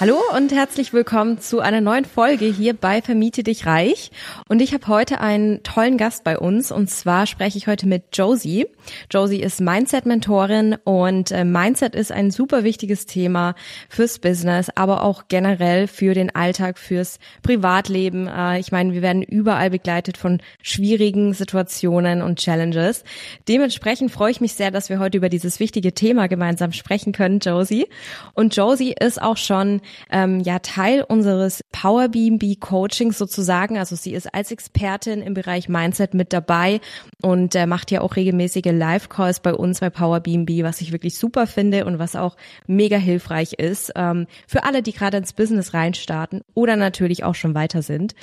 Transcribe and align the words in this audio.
Hallo 0.00 0.16
und 0.34 0.50
herzlich 0.50 0.94
willkommen 0.94 1.40
zu 1.40 1.60
einer 1.60 1.82
neuen 1.82 2.06
Folge 2.06 2.46
hier 2.46 2.72
bei 2.72 3.02
Vermiete 3.02 3.42
dich 3.42 3.66
reich. 3.66 4.10
Und 4.48 4.62
ich 4.62 4.72
habe 4.72 4.86
heute 4.86 5.20
einen 5.20 5.62
tollen 5.62 5.98
Gast 5.98 6.24
bei 6.24 6.38
uns 6.38 6.72
und 6.72 6.88
zwar 6.88 7.26
spreche 7.26 7.58
ich 7.58 7.66
heute 7.66 7.86
mit 7.86 8.04
Josie. 8.14 8.66
Josie 9.10 9.42
ist 9.42 9.60
Mindset-Mentorin 9.60 10.78
und 10.84 11.32
äh, 11.32 11.44
Mindset 11.44 11.94
ist 11.94 12.12
ein 12.12 12.30
super 12.30 12.64
wichtiges 12.64 13.04
Thema 13.04 13.54
fürs 13.90 14.18
Business, 14.18 14.70
aber 14.74 15.02
auch 15.02 15.24
generell 15.28 15.86
für 15.86 16.14
den 16.14 16.34
Alltag, 16.34 16.78
fürs 16.78 17.18
Privatleben. 17.42 18.26
Äh, 18.26 18.58
ich 18.58 18.72
meine, 18.72 18.94
wir 18.94 19.02
werden 19.02 19.22
überall 19.22 19.68
begleitet 19.68 20.16
von 20.16 20.40
schwierigen 20.62 21.34
Situationen 21.34 22.22
und 22.22 22.38
Challenges. 22.38 23.04
Dementsprechend 23.48 24.10
freue 24.10 24.30
ich 24.30 24.40
mich 24.40 24.54
sehr, 24.54 24.70
dass 24.70 24.88
wir 24.88 24.98
heute 24.98 25.18
über 25.18 25.28
dieses 25.28 25.60
wichtige 25.60 25.92
Thema 25.92 26.26
gemeinsam 26.26 26.72
sprechen 26.72 27.12
können, 27.12 27.40
Josie. 27.40 27.86
Und 28.32 28.56
Josie 28.56 28.94
ist 28.98 29.20
auch 29.20 29.36
schon 29.36 29.82
ähm, 30.10 30.40
ja 30.40 30.58
Teil 30.58 31.04
unseres 31.06 31.62
Power 31.72 32.08
BNB 32.08 32.58
Coachings 32.60 33.18
sozusagen. 33.18 33.78
Also 33.78 33.96
sie 33.96 34.12
ist 34.12 34.32
als 34.34 34.50
Expertin 34.50 35.22
im 35.22 35.34
Bereich 35.34 35.68
Mindset 35.68 36.14
mit 36.14 36.32
dabei 36.32 36.80
und 37.22 37.54
äh, 37.54 37.66
macht 37.66 37.90
ja 37.90 38.00
auch 38.00 38.16
regelmäßige 38.16 38.72
Live-Calls 38.72 39.40
bei 39.40 39.54
uns 39.54 39.80
bei 39.80 39.90
Power 39.90 40.20
BNB, 40.20 40.62
was 40.62 40.80
ich 40.80 40.92
wirklich 40.92 41.18
super 41.18 41.46
finde 41.46 41.84
und 41.84 41.98
was 41.98 42.16
auch 42.16 42.36
mega 42.66 42.96
hilfreich 42.96 43.54
ist 43.54 43.92
ähm, 43.96 44.26
für 44.46 44.64
alle, 44.64 44.82
die 44.82 44.92
gerade 44.92 45.18
ins 45.18 45.32
Business 45.32 45.74
reinstarten 45.74 46.42
oder 46.54 46.76
natürlich 46.76 47.24
auch 47.24 47.34
schon 47.34 47.54
weiter 47.54 47.82
sind. 47.82 48.14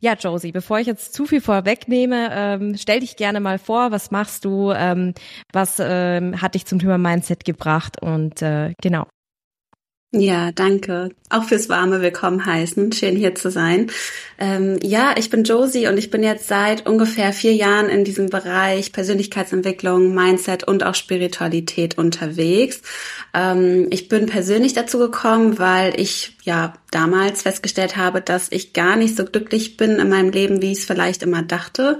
Ja, 0.00 0.14
Josie, 0.14 0.52
bevor 0.52 0.78
ich 0.78 0.86
jetzt 0.86 1.12
zu 1.12 1.26
viel 1.26 1.40
vorwegnehme, 1.40 2.28
ähm, 2.32 2.76
stell 2.76 3.00
dich 3.00 3.16
gerne 3.16 3.40
mal 3.40 3.58
vor, 3.58 3.90
was 3.90 4.12
machst 4.12 4.44
du, 4.44 4.70
ähm, 4.70 5.12
was 5.52 5.78
ähm, 5.80 6.40
hat 6.40 6.54
dich 6.54 6.66
zum 6.66 6.78
Thema 6.78 6.98
Mindset 6.98 7.44
gebracht 7.44 8.00
und 8.00 8.40
äh, 8.40 8.74
genau. 8.80 9.06
Ja, 10.10 10.52
danke. 10.52 11.10
Auch 11.28 11.44
fürs 11.44 11.68
warme 11.68 12.00
Willkommen 12.00 12.46
heißen. 12.46 12.92
Schön 12.92 13.14
hier 13.14 13.34
zu 13.34 13.50
sein. 13.50 13.90
Ähm, 14.38 14.78
ja, 14.82 15.14
ich 15.18 15.28
bin 15.28 15.44
Josie 15.44 15.86
und 15.86 15.98
ich 15.98 16.08
bin 16.08 16.22
jetzt 16.22 16.48
seit 16.48 16.86
ungefähr 16.86 17.34
vier 17.34 17.52
Jahren 17.52 17.90
in 17.90 18.04
diesem 18.04 18.30
Bereich 18.30 18.92
Persönlichkeitsentwicklung, 18.92 20.14
Mindset 20.14 20.64
und 20.64 20.82
auch 20.82 20.94
Spiritualität 20.94 21.98
unterwegs. 21.98 22.80
Ähm, 23.34 23.88
ich 23.90 24.08
bin 24.08 24.24
persönlich 24.24 24.72
dazu 24.72 24.96
gekommen, 24.96 25.58
weil 25.58 26.00
ich 26.00 26.38
ja 26.42 26.72
damals 26.90 27.42
festgestellt 27.42 27.98
habe, 27.98 28.22
dass 28.22 28.50
ich 28.50 28.72
gar 28.72 28.96
nicht 28.96 29.14
so 29.14 29.26
glücklich 29.26 29.76
bin 29.76 29.96
in 29.98 30.08
meinem 30.08 30.30
Leben, 30.30 30.62
wie 30.62 30.72
ich 30.72 30.78
es 30.78 30.84
vielleicht 30.86 31.22
immer 31.22 31.42
dachte. 31.42 31.98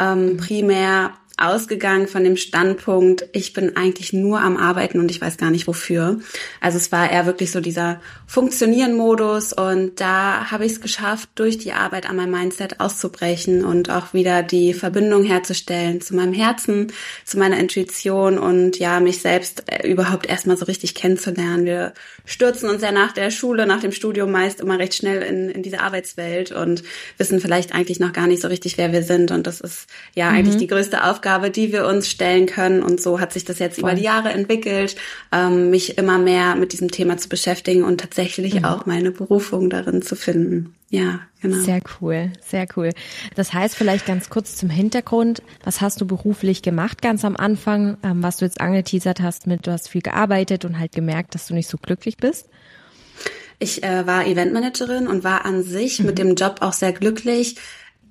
Ähm, 0.00 0.38
primär 0.38 1.12
ausgegangen 1.36 2.06
von 2.06 2.22
dem 2.22 2.36
Standpunkt, 2.36 3.26
ich 3.32 3.52
bin 3.52 3.76
eigentlich 3.76 4.12
nur 4.12 4.40
am 4.40 4.56
Arbeiten 4.56 5.00
und 5.00 5.10
ich 5.10 5.20
weiß 5.20 5.36
gar 5.36 5.50
nicht 5.50 5.66
wofür. 5.66 6.20
Also 6.60 6.78
es 6.78 6.92
war 6.92 7.10
eher 7.10 7.26
wirklich 7.26 7.50
so 7.50 7.60
dieser 7.60 8.00
Funktionieren-Modus 8.28 9.52
und 9.52 10.00
da 10.00 10.50
habe 10.52 10.64
ich 10.64 10.72
es 10.72 10.80
geschafft, 10.80 11.28
durch 11.34 11.58
die 11.58 11.72
Arbeit 11.72 12.08
an 12.08 12.16
meinem 12.16 12.30
Mindset 12.30 12.78
auszubrechen 12.78 13.64
und 13.64 13.90
auch 13.90 14.14
wieder 14.14 14.44
die 14.44 14.74
Verbindung 14.74 15.24
herzustellen 15.24 16.00
zu 16.00 16.14
meinem 16.14 16.32
Herzen, 16.32 16.92
zu 17.24 17.38
meiner 17.38 17.58
Intuition 17.58 18.38
und 18.38 18.78
ja, 18.78 19.00
mich 19.00 19.20
selbst 19.20 19.64
äh, 19.66 19.88
überhaupt 19.88 20.26
erstmal 20.26 20.56
so 20.56 20.66
richtig 20.66 20.94
kennenzulernen. 20.94 21.64
Wir 21.64 21.94
stürzen 22.24 22.70
uns 22.70 22.80
ja 22.80 22.92
nach 22.92 23.12
der 23.12 23.32
Schule, 23.32 23.66
nach 23.66 23.80
dem 23.80 23.92
Studium 23.92 24.30
meist 24.30 24.60
immer 24.60 24.78
recht 24.78 24.94
schnell 24.94 25.22
in, 25.22 25.50
in 25.50 25.62
diese 25.64 25.80
Arbeitswelt 25.80 26.52
und 26.52 26.84
wissen 27.18 27.40
vielleicht 27.40 27.74
eigentlich 27.74 27.98
noch 27.98 28.12
gar 28.12 28.28
nicht 28.28 28.40
so 28.40 28.48
richtig, 28.48 28.78
wer 28.78 28.92
wir 28.92 29.02
sind 29.02 29.32
und 29.32 29.48
das 29.48 29.60
ist 29.60 29.88
ja 30.14 30.30
mhm. 30.30 30.36
eigentlich 30.36 30.56
die 30.56 30.68
größte 30.68 31.02
Aufgabe, 31.02 31.23
Aufgabe, 31.24 31.50
die 31.50 31.72
wir 31.72 31.86
uns 31.86 32.10
stellen 32.10 32.44
können. 32.44 32.82
Und 32.82 33.00
so 33.00 33.18
hat 33.18 33.32
sich 33.32 33.46
das 33.46 33.58
jetzt 33.58 33.80
Voll. 33.80 33.90
über 33.90 33.98
die 33.98 34.04
Jahre 34.04 34.30
entwickelt, 34.30 34.94
ähm, 35.32 35.70
mich 35.70 35.96
immer 35.96 36.18
mehr 36.18 36.54
mit 36.54 36.72
diesem 36.74 36.90
Thema 36.90 37.16
zu 37.16 37.30
beschäftigen 37.30 37.82
und 37.82 37.98
tatsächlich 37.98 38.56
mhm. 38.56 38.66
auch 38.66 38.84
meine 38.84 39.10
Berufung 39.10 39.70
darin 39.70 40.02
zu 40.02 40.16
finden. 40.16 40.74
Ja, 40.90 41.20
genau. 41.40 41.56
Sehr 41.56 41.80
cool, 42.00 42.30
sehr 42.46 42.66
cool. 42.76 42.90
Das 43.36 43.54
heißt 43.54 43.74
vielleicht 43.74 44.04
ganz 44.04 44.28
kurz 44.28 44.56
zum 44.56 44.68
Hintergrund, 44.68 45.42
was 45.64 45.80
hast 45.80 45.98
du 46.02 46.06
beruflich 46.06 46.60
gemacht 46.60 47.00
ganz 47.00 47.24
am 47.24 47.36
Anfang, 47.36 47.96
ähm, 48.02 48.22
was 48.22 48.36
du 48.36 48.44
jetzt 48.44 48.60
angeteasert 48.60 49.20
hast 49.20 49.46
mit, 49.46 49.66
du 49.66 49.72
hast 49.72 49.88
viel 49.88 50.02
gearbeitet 50.02 50.66
und 50.66 50.78
halt 50.78 50.92
gemerkt, 50.92 51.34
dass 51.34 51.46
du 51.46 51.54
nicht 51.54 51.70
so 51.70 51.78
glücklich 51.78 52.18
bist? 52.18 52.50
Ich 53.58 53.82
äh, 53.82 54.06
war 54.06 54.26
Eventmanagerin 54.26 55.06
und 55.06 55.24
war 55.24 55.46
an 55.46 55.62
sich 55.62 56.00
mhm. 56.00 56.06
mit 56.06 56.18
dem 56.18 56.34
Job 56.34 56.56
auch 56.60 56.74
sehr 56.74 56.92
glücklich 56.92 57.56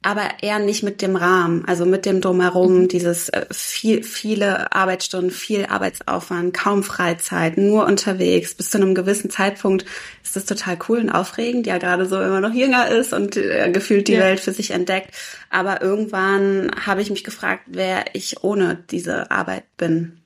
aber 0.04 0.30
eher 0.42 0.60
nicht 0.60 0.84
mit 0.84 1.02
dem 1.02 1.16
Rahmen, 1.16 1.66
also 1.66 1.86
mit 1.86 2.06
dem 2.06 2.22
drumherum, 2.22 2.82
mhm. 2.82 2.88
dieses 2.90 3.30
äh, 3.30 3.46
viel, 3.52 4.04
viele 4.04 4.74
Arbeitsstunden, 4.74 5.32
viel 5.32 5.66
Arbeitsaufwand, 5.66 6.54
kaum 6.54 6.84
Freizeit, 6.84 7.58
nur 7.58 7.86
unterwegs. 7.86 8.54
Bis 8.54 8.70
zu 8.70 8.78
einem 8.78 8.96
gewissen 8.96 9.30
Zeitpunkt 9.30 9.86
ist 10.22 10.36
das 10.36 10.46
total 10.46 10.78
cool 10.88 11.00
und 11.00 11.10
aufregend, 11.10 11.66
ja 11.66 11.78
gerade 11.78 12.06
so, 12.06 12.20
wenn 12.20 12.30
man 12.30 12.42
noch 12.42 12.54
jünger 12.54 12.90
ist 12.90 13.14
und 13.14 13.38
äh, 13.38 13.72
gefühlt 13.72 14.08
die 14.10 14.14
ja. 14.14 14.20
Welt 14.20 14.42
für 14.42 14.52
sich 14.52 14.72
entdeckt. 14.72 15.12
Aber 15.50 15.82
irgendwann 15.82 16.72
habe 16.86 17.02
ich 17.02 17.10
mich 17.10 17.24
gefragt, 17.24 17.64
wer 17.68 18.14
ich 18.14 18.44
ohne 18.44 18.84
diese 18.92 19.32
Arbeit 19.32 19.64
bin. 19.78 20.20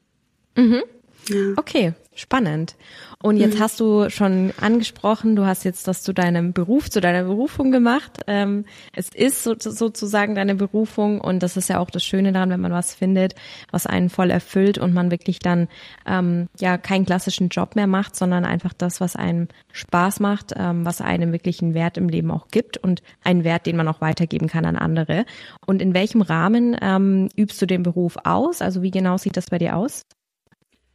Mhm. 0.56 0.84
Ja. 1.30 1.54
Okay, 1.56 1.94
spannend. 2.16 2.76
Und 3.24 3.38
jetzt 3.38 3.58
mhm. 3.58 3.64
hast 3.64 3.80
du 3.80 4.10
schon 4.12 4.54
angesprochen, 4.62 5.36
du 5.36 5.46
hast 5.46 5.64
jetzt 5.64 5.88
das 5.88 6.04
zu 6.04 6.14
deinem 6.14 6.54
Beruf, 6.54 6.92
zu 6.92 7.02
deiner 7.02 7.24
Berufung 7.24 7.72
gemacht. 7.72 8.22
Ähm, 8.28 8.66
es 8.96 9.10
ist 9.10 9.44
so, 9.44 9.56
sozusagen 9.58 10.36
deine 10.36 10.54
Berufung 10.54 11.20
und 11.20 11.42
das 11.42 11.58
ist 11.58 11.68
ja 11.68 11.80
auch 11.80 11.90
das 11.90 12.04
Schöne 12.04 12.32
daran, 12.32 12.52
wenn 12.52 12.62
man 12.62 12.72
was 12.72 12.94
findet, 12.94 13.34
was 13.72 13.88
einen 13.88 14.10
voll 14.10 14.30
erfüllt 14.30 14.78
und 14.78 14.94
man 14.94 15.10
wirklich 15.10 15.40
dann 15.40 15.68
ähm, 16.06 16.48
ja 16.60 16.78
keinen 16.78 17.08
klassischen 17.08 17.50
Job 17.50 17.76
mehr 17.76 17.88
macht, 17.88 18.16
sondern 18.16 18.46
einfach 18.46 18.74
das, 18.74 19.02
was 19.02 19.16
einem 19.16 19.48
Spaß 19.72 20.20
macht, 20.20 20.54
ähm, 20.56 20.86
was 20.86 21.02
einem 21.02 21.32
wirklich 21.32 21.64
einen 21.64 21.74
Wert 21.74 21.98
im 21.98 22.10
Leben 22.10 22.30
auch 22.30 22.50
gibt 22.50 22.78
und 22.78 23.02
einen 23.24 23.44
Wert, 23.44 23.66
den 23.66 23.78
man 23.78 23.88
auch 23.88 24.00
weitergeben 24.00 24.48
kann 24.48 24.66
an 24.66 24.76
andere. 24.76 25.26
Und 25.66 25.82
in 25.82 25.96
welchem 25.96 26.22
Rahmen 26.22 26.78
ähm, 26.80 27.30
übst 27.36 27.60
du 27.62 27.66
den 27.66 27.82
Beruf 27.82 28.18
aus? 28.24 28.62
Also 28.62 28.84
wie 28.84 28.92
genau 28.92 29.18
sieht 29.18 29.38
das 29.38 29.50
bei 29.50 29.58
dir 29.58 29.76
aus? 29.76 30.04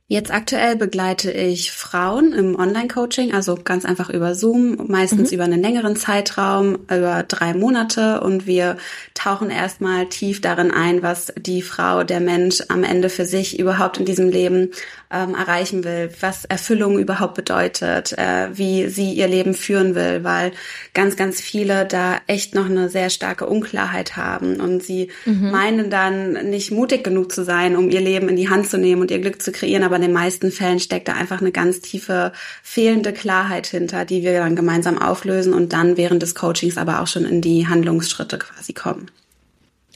Jetzt 0.08 0.30
aktuell 0.30 0.76
begleite 0.76 1.30
ich 1.30 1.72
Frauen 1.72 2.34
im 2.34 2.54
Online-Coaching, 2.54 3.32
also 3.32 3.54
ganz 3.54 3.86
einfach 3.86 4.10
über 4.10 4.34
Zoom, 4.34 4.88
meistens 4.88 5.30
mhm. 5.30 5.36
über 5.36 5.44
einen 5.44 5.62
längeren 5.62 5.96
Zeitraum, 5.96 6.80
über 6.90 7.22
drei 7.22 7.54
Monate. 7.54 8.20
Und 8.20 8.46
wir 8.46 8.76
tauchen 9.14 9.48
erstmal 9.48 10.06
tief 10.10 10.42
darin 10.42 10.70
ein, 10.70 11.02
was 11.02 11.32
die 11.38 11.62
Frau, 11.62 12.04
der 12.04 12.20
Mensch 12.20 12.62
am 12.68 12.84
Ende 12.84 13.08
für 13.08 13.24
sich 13.24 13.58
überhaupt 13.58 13.96
in 13.96 14.04
diesem 14.04 14.28
Leben 14.28 14.72
ähm, 15.12 15.34
erreichen 15.34 15.84
will, 15.84 16.10
was 16.20 16.44
Erfüllung 16.46 16.98
überhaupt 16.98 17.34
bedeutet, 17.34 18.12
äh, 18.18 18.48
wie 18.52 18.88
sie 18.88 19.12
ihr 19.12 19.28
Leben 19.28 19.54
führen 19.54 19.94
will, 19.94 20.24
weil 20.24 20.52
ganz, 20.94 21.16
ganz 21.16 21.41
viele 21.41 21.84
da 21.84 22.16
echt 22.26 22.54
noch 22.54 22.66
eine 22.66 22.88
sehr 22.88 23.10
starke 23.10 23.46
Unklarheit 23.46 24.16
haben 24.16 24.60
und 24.60 24.82
sie 24.82 25.10
mhm. 25.26 25.50
meinen 25.50 25.91
dann 25.91 26.50
nicht 26.50 26.70
mutig 26.70 27.04
genug 27.04 27.30
zu 27.32 27.44
sein, 27.44 27.76
um 27.76 27.91
ihr 27.91 28.00
Leben 28.00 28.28
in 28.28 28.36
die 28.36 28.48
Hand 28.48 28.68
zu 28.70 28.78
nehmen 28.78 29.02
und 29.02 29.10
ihr 29.10 29.20
Glück 29.20 29.42
zu 29.42 29.52
kreieren, 29.52 29.84
aber 29.92 29.97
in 29.97 30.08
den 30.08 30.12
meisten 30.12 30.50
Fällen 30.50 30.80
steckt 30.80 31.08
da 31.08 31.12
einfach 31.12 31.41
eine 31.41 31.53
ganz 31.53 31.80
tiefe 31.80 32.32
fehlende 32.62 33.12
Klarheit 33.12 33.66
hinter, 33.66 34.06
die 34.06 34.22
wir 34.22 34.38
dann 34.38 34.56
gemeinsam 34.56 35.00
auflösen 35.00 35.53
und 35.53 35.75
dann 35.75 35.98
während 35.98 36.22
des 36.22 36.34
Coachings 36.34 36.78
aber 36.78 37.00
auch 37.00 37.06
schon 37.06 37.26
in 37.26 37.42
die 37.42 37.69
Handlungsschritte 37.69 38.39
quasi 38.39 38.72
kommen. 38.72 39.10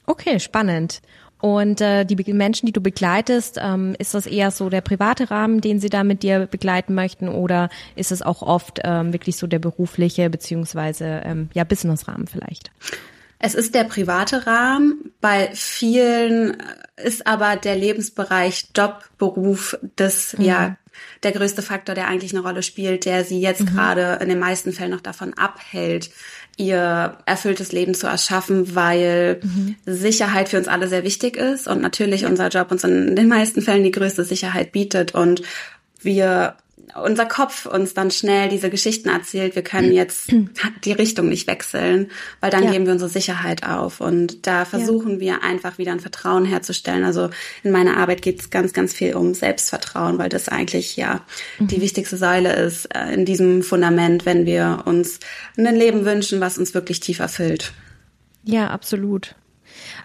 Okay, 0.05 0.39
spannend. 0.39 1.01
Und 1.41 1.81
äh, 1.81 2.05
die 2.05 2.33
Menschen, 2.33 2.67
die 2.67 2.73
du 2.73 2.81
begleitest, 2.81 3.59
ähm, 3.63 3.95
ist 3.99 4.15
das 4.15 4.27
eher 4.27 4.51
so 4.51 4.71
der 4.71 4.81
private 4.81 5.31
Rahmen, 5.31 5.61
den 5.61 5.81
sie 5.81 5.89
da 5.91 6.03
mit 6.03 6.23
dir 6.23 6.47
begleiten 6.47 6.95
möchten, 6.95 7.29
oder 7.29 7.69
ist 7.95 8.13
es 8.13 8.23
auch 8.23 8.43
oft 8.43 8.81
ähm, 8.85 9.13
wirklich 9.13 9.37
so 9.37 9.47
der 9.47 9.59
berufliche 9.59 10.31
beziehungsweise 10.31 11.23
ähm, 11.25 11.49
ja 11.55 11.65
Business-Rahmen 11.65 12.27
vielleicht? 12.27 12.71
Es 13.39 13.55
ist 13.55 13.75
der 13.75 13.85
private 13.85 14.47
Rahmen. 14.47 15.13
Bei 15.21 15.51
vielen 15.55 16.57
ist 16.97 17.27
aber 17.27 17.57
der 17.57 17.77
Lebensbereich 17.77 18.69
Job, 18.75 19.05
Beruf 19.19 19.79
das 19.97 20.37
mhm. 20.39 20.45
ja 20.45 20.77
der 21.23 21.33
größte 21.33 21.63
Faktor, 21.63 21.95
der 21.95 22.09
eigentlich 22.09 22.33
eine 22.33 22.43
Rolle 22.43 22.63
spielt, 22.63 23.05
der 23.05 23.25
sie 23.25 23.41
jetzt 23.41 23.63
mhm. 23.63 23.67
gerade 23.67 24.19
in 24.23 24.29
den 24.29 24.39
meisten 24.39 24.73
Fällen 24.73 24.93
noch 24.93 25.01
davon 25.01 25.35
abhält, 25.35 26.11
ihr 26.57 27.19
erfülltes 27.27 27.73
Leben 27.73 27.95
zu 27.95 28.07
erschaffen, 28.07 28.75
weil 28.75 29.41
mhm. 29.43 29.77
Sicherheit 29.85 30.49
für 30.49 30.59
uns 30.59 30.69
alle 30.69 30.89
sehr 30.89 31.05
wichtig 31.05 31.37
ist 31.37 31.69
und 31.69 31.83
natürlich 31.83 32.25
unser 32.25 32.49
Job 32.49 32.71
uns 32.71 32.85
in 32.85 33.15
den 33.15 33.29
meisten 33.29 33.61
Fällen 33.61 33.85
die 33.85 33.91
größte 33.91 34.25
Sicherheit 34.25 34.73
bietet 34.73 35.15
und 35.15 35.43
wir 36.01 36.57
unser 36.95 37.27
Kopf 37.27 37.67
uns 37.67 37.95
dann 37.95 38.11
schnell 38.11 38.49
diese 38.49 38.71
Geschichten 38.71 39.09
erzählt, 39.09 39.55
wir 39.55 39.63
können 39.63 39.93
jetzt 39.93 40.33
die 40.85 40.93
Richtung 40.93 41.29
nicht 41.29 41.47
wechseln, 41.47 42.11
weil 42.41 42.51
dann 42.51 42.65
ja. 42.65 42.73
geben 42.73 42.87
wir 42.87 42.93
unsere 42.93 43.11
Sicherheit 43.11 43.65
auf. 43.67 44.01
Und 44.01 44.47
da 44.47 44.65
versuchen 44.65 45.15
ja. 45.15 45.21
wir 45.21 45.43
einfach 45.43 45.79
wieder 45.79 45.93
ein 45.93 46.01
Vertrauen 46.01 46.45
herzustellen. 46.45 47.05
Also 47.05 47.31
in 47.63 47.73
meiner 47.73 47.97
Arbeit 47.97 48.23
geht 48.23 48.41
es 48.41 48.51
ganz, 48.51 48.73
ganz 48.73 48.93
viel 48.93 49.15
um 49.15 49.35
Selbstvertrauen, 49.35 50.19
weil 50.19 50.29
das 50.29 50.49
eigentlich 50.49 50.97
ja 50.97 51.23
mhm. 51.59 51.69
die 51.69 51.81
wichtigste 51.81 52.17
Säule 52.17 52.55
ist 52.55 52.87
äh, 52.95 53.13
in 53.13 53.25
diesem 53.25 53.63
Fundament, 53.63 54.27
wenn 54.27 54.47
wir 54.47 54.83
uns 54.85 55.21
ein 55.57 55.77
Leben 55.77 56.05
wünschen, 56.05 56.41
was 56.41 56.59
uns 56.59 56.75
wirklich 56.75 57.01
tief 57.01 57.19
erfüllt. 57.19 57.73
Ja, 58.45 58.69
absolut. 58.69 59.35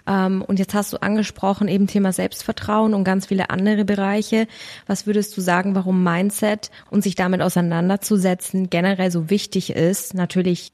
Ähm, 0.06 0.42
und 0.42 0.58
jetzt 0.58 0.74
hast 0.74 0.92
du 0.92 1.02
angesprochen 1.02 1.68
eben 1.68 1.86
Thema 1.86 2.12
Selbstvertrauen 2.12 2.94
und 2.94 3.04
ganz 3.04 3.26
viele 3.26 3.50
andere 3.50 3.84
Bereiche. 3.84 4.46
Was 4.86 5.06
würdest 5.06 5.36
du 5.36 5.40
sagen, 5.40 5.74
warum 5.74 6.02
Mindset 6.02 6.70
und 6.90 7.02
sich 7.02 7.14
damit 7.14 7.42
auseinanderzusetzen 7.42 8.70
generell 8.70 9.10
so 9.10 9.30
wichtig 9.30 9.70
ist? 9.70 10.14
Natürlich 10.14 10.72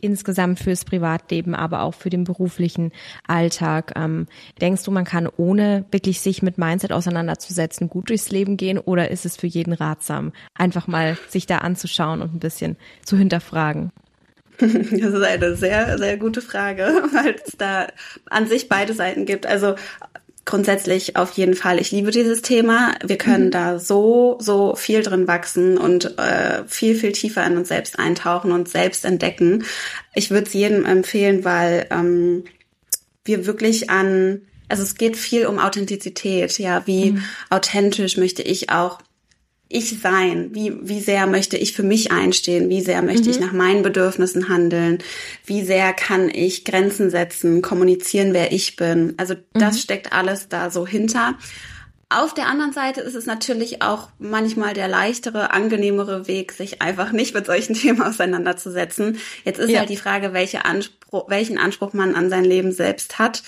insgesamt 0.00 0.60
fürs 0.60 0.84
Privatleben, 0.84 1.54
aber 1.54 1.82
auch 1.82 1.94
für 1.94 2.10
den 2.10 2.24
beruflichen 2.24 2.92
Alltag. 3.26 3.92
Ähm, 3.96 4.26
denkst 4.60 4.84
du, 4.84 4.90
man 4.90 5.04
kann 5.04 5.28
ohne 5.36 5.84
wirklich 5.90 6.20
sich 6.20 6.42
mit 6.42 6.58
Mindset 6.58 6.92
auseinanderzusetzen 6.92 7.88
gut 7.88 8.10
durchs 8.10 8.30
Leben 8.30 8.56
gehen 8.56 8.78
oder 8.78 9.10
ist 9.10 9.26
es 9.26 9.36
für 9.36 9.46
jeden 9.46 9.72
ratsam, 9.72 10.32
einfach 10.54 10.86
mal 10.86 11.18
sich 11.28 11.46
da 11.46 11.58
anzuschauen 11.58 12.22
und 12.22 12.34
ein 12.34 12.40
bisschen 12.40 12.76
zu 13.04 13.16
hinterfragen? 13.16 13.90
Das 14.60 15.14
ist 15.14 15.22
eine 15.22 15.56
sehr, 15.56 15.98
sehr 15.98 16.16
gute 16.16 16.42
Frage, 16.42 16.82
weil 17.12 17.36
es 17.44 17.52
da 17.56 17.86
an 18.28 18.46
sich 18.48 18.68
beide 18.68 18.92
Seiten 18.92 19.24
gibt. 19.24 19.46
Also 19.46 19.76
grundsätzlich 20.44 21.16
auf 21.16 21.32
jeden 21.32 21.54
Fall. 21.54 21.78
Ich 21.78 21.92
liebe 21.92 22.10
dieses 22.10 22.40
Thema. 22.42 22.94
Wir 23.04 23.18
können 23.18 23.46
mhm. 23.46 23.50
da 23.50 23.78
so, 23.78 24.38
so 24.40 24.74
viel 24.74 25.02
drin 25.02 25.28
wachsen 25.28 25.76
und 25.76 26.18
äh, 26.18 26.64
viel, 26.66 26.94
viel 26.94 27.12
tiefer 27.12 27.46
in 27.46 27.58
uns 27.58 27.68
selbst 27.68 27.98
eintauchen 27.98 28.50
und 28.50 28.68
selbst 28.68 29.04
entdecken. 29.04 29.64
Ich 30.14 30.30
würde 30.30 30.46
es 30.46 30.54
jedem 30.54 30.86
empfehlen, 30.86 31.44
weil 31.44 31.86
ähm, 31.90 32.44
wir 33.24 33.44
wirklich 33.44 33.90
an, 33.90 34.40
also 34.70 34.82
es 34.82 34.94
geht 34.94 35.18
viel 35.18 35.46
um 35.46 35.58
Authentizität. 35.58 36.58
Ja, 36.58 36.86
wie 36.86 37.12
mhm. 37.12 37.22
authentisch 37.50 38.16
möchte 38.16 38.42
ich 38.42 38.70
auch 38.70 39.00
ich 39.68 40.00
sein? 40.00 40.50
Wie, 40.52 40.74
wie 40.80 41.00
sehr 41.00 41.26
möchte 41.26 41.56
ich 41.56 41.74
für 41.74 41.82
mich 41.82 42.10
einstehen? 42.10 42.68
Wie 42.70 42.80
sehr 42.80 43.02
möchte 43.02 43.24
mhm. 43.24 43.30
ich 43.30 43.40
nach 43.40 43.52
meinen 43.52 43.82
Bedürfnissen 43.82 44.48
handeln? 44.48 44.98
Wie 45.44 45.62
sehr 45.62 45.92
kann 45.92 46.30
ich 46.30 46.64
Grenzen 46.64 47.10
setzen, 47.10 47.60
kommunizieren, 47.60 48.32
wer 48.32 48.52
ich 48.52 48.76
bin? 48.76 49.14
Also 49.18 49.34
das 49.52 49.74
mhm. 49.74 49.80
steckt 49.80 50.12
alles 50.12 50.48
da 50.48 50.70
so 50.70 50.86
hinter. 50.86 51.34
Auf 52.10 52.32
der 52.32 52.46
anderen 52.46 52.72
Seite 52.72 53.02
ist 53.02 53.14
es 53.14 53.26
natürlich 53.26 53.82
auch 53.82 54.08
manchmal 54.18 54.72
der 54.72 54.88
leichtere, 54.88 55.50
angenehmere 55.50 56.26
Weg, 56.26 56.52
sich 56.52 56.80
einfach 56.80 57.12
nicht 57.12 57.34
mit 57.34 57.44
solchen 57.44 57.74
Themen 57.74 58.00
auseinanderzusetzen. 58.00 59.18
Jetzt 59.44 59.58
ist 59.58 59.70
ja. 59.70 59.80
halt 59.80 59.90
die 59.90 59.96
Frage, 59.96 60.32
welche 60.32 60.64
Anspruch, 60.64 61.28
welchen 61.28 61.58
Anspruch 61.58 61.92
man 61.92 62.14
an 62.14 62.30
sein 62.30 62.44
Leben 62.44 62.72
selbst 62.72 63.18
hat 63.18 63.42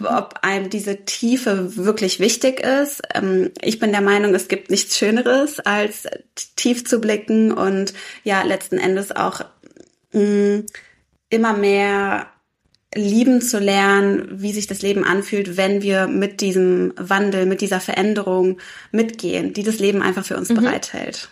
ob 0.00 0.40
einem 0.42 0.70
diese 0.70 1.04
Tiefe 1.04 1.76
wirklich 1.76 2.20
wichtig 2.20 2.60
ist. 2.60 3.02
Ähm, 3.14 3.50
ich 3.60 3.78
bin 3.78 3.92
der 3.92 4.00
Meinung, 4.00 4.34
es 4.34 4.48
gibt 4.48 4.70
nichts 4.70 4.98
Schöneres, 4.98 5.60
als 5.60 6.08
tief 6.56 6.84
zu 6.84 7.00
blicken 7.00 7.52
und 7.52 7.94
ja, 8.24 8.42
letzten 8.42 8.78
Endes 8.78 9.12
auch 9.12 9.42
mh, 10.12 10.20
mm, 10.20 10.66
immer 11.30 11.52
mehr 11.52 12.26
lieben 12.94 13.40
zu 13.40 13.58
lernen, 13.58 14.28
wie 14.30 14.52
sich 14.52 14.66
das 14.66 14.82
Leben 14.82 15.04
anfühlt, 15.04 15.56
wenn 15.56 15.82
wir 15.82 16.06
mit 16.06 16.40
diesem 16.40 16.92
Wandel, 16.96 17.46
mit 17.46 17.60
dieser 17.60 17.80
Veränderung 17.80 18.58
mitgehen, 18.92 19.52
die 19.52 19.64
das 19.64 19.80
Leben 19.80 20.00
einfach 20.00 20.24
für 20.24 20.36
uns 20.36 20.50
mhm. 20.50 20.56
bereithält. 20.56 21.28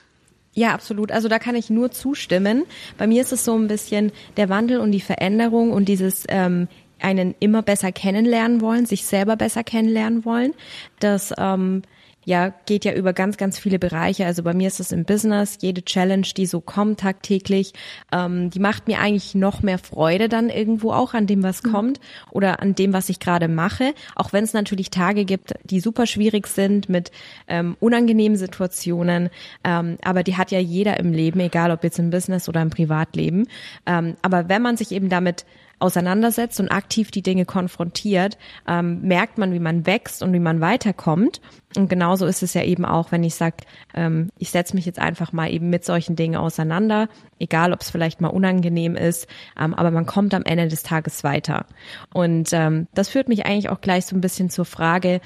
Ja, 0.55 0.75
absolut. 0.75 1.13
Also 1.13 1.29
da 1.29 1.39
kann 1.39 1.55
ich 1.55 1.71
nur 1.71 1.93
zustimmen. 1.93 2.65
Bei 2.99 3.07
mir 3.07 3.23
ist 3.23 3.33
es 3.33 3.45
so 3.45 3.57
ein 3.57 3.69
bisschen 3.69 4.13
der 4.37 4.51
Wandel 4.51 4.81
und 4.81 4.93
die 4.93 5.01
Veränderung 5.01 5.71
und 5.71 5.87
dieses 5.87 6.25
ähm, 6.29 6.69
einen 7.03 7.35
immer 7.41 7.63
besser 7.63 7.93
kennenlernen 7.93 8.61
wollen, 8.61 8.87
sich 8.87 9.05
selber 9.05 9.37
besser 9.37 9.65
kennenlernen 9.65 10.25
wollen. 10.25 10.55
Das 11.01 11.33
ähm, 11.39 11.83
ja, 12.25 12.53
geht 12.67 12.85
ja 12.85 12.93
über 12.93 13.13
ganz, 13.13 13.37
ganz 13.37 13.59
viele 13.59 13.79
Bereiche. 13.79 14.27
Also 14.27 14.43
bei 14.43 14.55
mir 14.55 14.69
ist 14.69 14.81
es 14.81 14.93
im 14.93 15.05
Business, 15.05 15.59
jede 15.61 15.85
Challenge, 15.85 16.27
die 16.37 16.47
so 16.47 16.61
kommt 16.61 17.01
tagtäglich, 17.01 17.73
ähm, 18.13 18.51
die 18.51 18.61
macht 18.61 18.87
mir 18.87 19.01
eigentlich 19.01 19.35
noch 19.35 19.63
mehr 19.63 19.79
Freude 19.79 20.29
dann 20.29 20.49
irgendwo 20.49 20.93
auch 20.93 21.15
an 21.15 21.27
dem, 21.27 21.43
was 21.43 21.63
mhm. 21.63 21.73
kommt 21.73 22.01
oder 22.31 22.61
an 22.61 22.75
dem, 22.75 22.93
was 22.93 23.09
ich 23.09 23.19
gerade 23.19 23.49
mache. 23.49 23.95
Auch 24.15 24.33
wenn 24.33 24.45
es 24.45 24.53
natürlich 24.53 24.91
Tage 24.91 25.25
gibt, 25.25 25.55
die 25.65 25.81
super 25.81 26.07
schwierig 26.07 26.47
sind 26.47 26.89
mit 26.89 27.11
ähm, 27.49 27.77
unangenehmen 27.81 28.39
Situationen. 28.39 29.31
Ähm, 29.65 29.99
aber 30.03 30.23
die 30.23 30.37
hat 30.37 30.53
ja 30.53 30.61
jeder 30.61 31.01
im 31.01 31.13
Leben, 31.13 31.41
egal 31.41 31.73
ob 31.73 31.83
jetzt 31.83 31.99
im 31.99 32.11
Business 32.11 32.49
oder 32.49 32.63
im 32.63 32.71
Privatleben. 32.71 33.49
Ähm, 33.87 34.17
aber 34.23 34.49
wenn 34.49 34.63
man 34.63 34.77
sich 34.77 34.93
eben 34.93 35.09
damit 35.09 35.45
auseinandersetzt 35.83 36.61
und 36.61 36.71
aktiv 36.71 37.11
die 37.11 37.23
Dinge 37.23 37.45
konfrontiert, 37.45 38.39
ähm, 38.67 39.03
merkt 39.03 39.39
man, 39.39 39.53
wie 39.53 39.59
man 39.59 39.87
wächst 39.87 40.23
und 40.23 40.33
wie 40.33 40.39
man 40.39 40.61
weiterkommt. 40.61 41.41
Und 41.77 41.89
genauso 41.89 42.27
ist 42.27 42.43
es 42.43 42.55
ja 42.55 42.63
eben 42.63 42.85
auch, 42.85 43.13
wenn 43.13 43.25
ich 43.25 43.35
sage, 43.35 43.57
ähm, 43.95 44.31
ich 44.39 44.51
setze 44.51 44.75
mich 44.75 44.87
jetzt 44.87 44.99
einfach 44.99 45.33
mal 45.33 45.51
eben 45.51 45.71
mit 45.71 45.85
solchen 45.85 46.17
Dingen 46.17 46.37
auseinander, 46.37 47.09
egal 47.39 47.73
ob 47.73 47.81
es 47.81 47.91
vielleicht 47.91 48.21
mal 48.21 48.29
unangenehm 48.29 48.95
ist, 48.95 49.27
ähm, 49.59 49.75
aber 49.75 49.91
man 49.91 50.07
kommt 50.07 50.35
am 50.35 50.45
Ende 50.45 50.69
des 50.69 50.83
Tages 50.83 51.25
weiter. 51.25 51.67
Und 52.13 52.51
ähm, 52.53 52.87
das 52.95 53.09
führt 53.09 53.29
mich 53.29 53.45
eigentlich 53.47 53.71
auch 53.71 53.81
gleich 53.81 54.07
so 54.07 54.17
ein 54.17 54.21
bisschen 54.21 54.51
zur 54.51 54.65
Frage, 54.65 55.21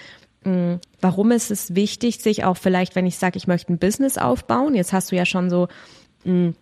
mh, 0.44 0.78
warum 1.00 1.32
ist 1.32 1.50
es 1.50 1.74
wichtig, 1.74 2.22
sich 2.22 2.44
auch 2.44 2.56
vielleicht, 2.56 2.96
wenn 2.96 3.06
ich 3.06 3.18
sage, 3.18 3.36
ich 3.36 3.46
möchte 3.46 3.72
ein 3.72 3.78
Business 3.78 4.18
aufbauen, 4.18 4.74
jetzt 4.74 4.92
hast 4.92 5.12
du 5.12 5.16
ja 5.16 5.26
schon 5.26 5.50
so 5.50 5.68
mh, 6.24 6.54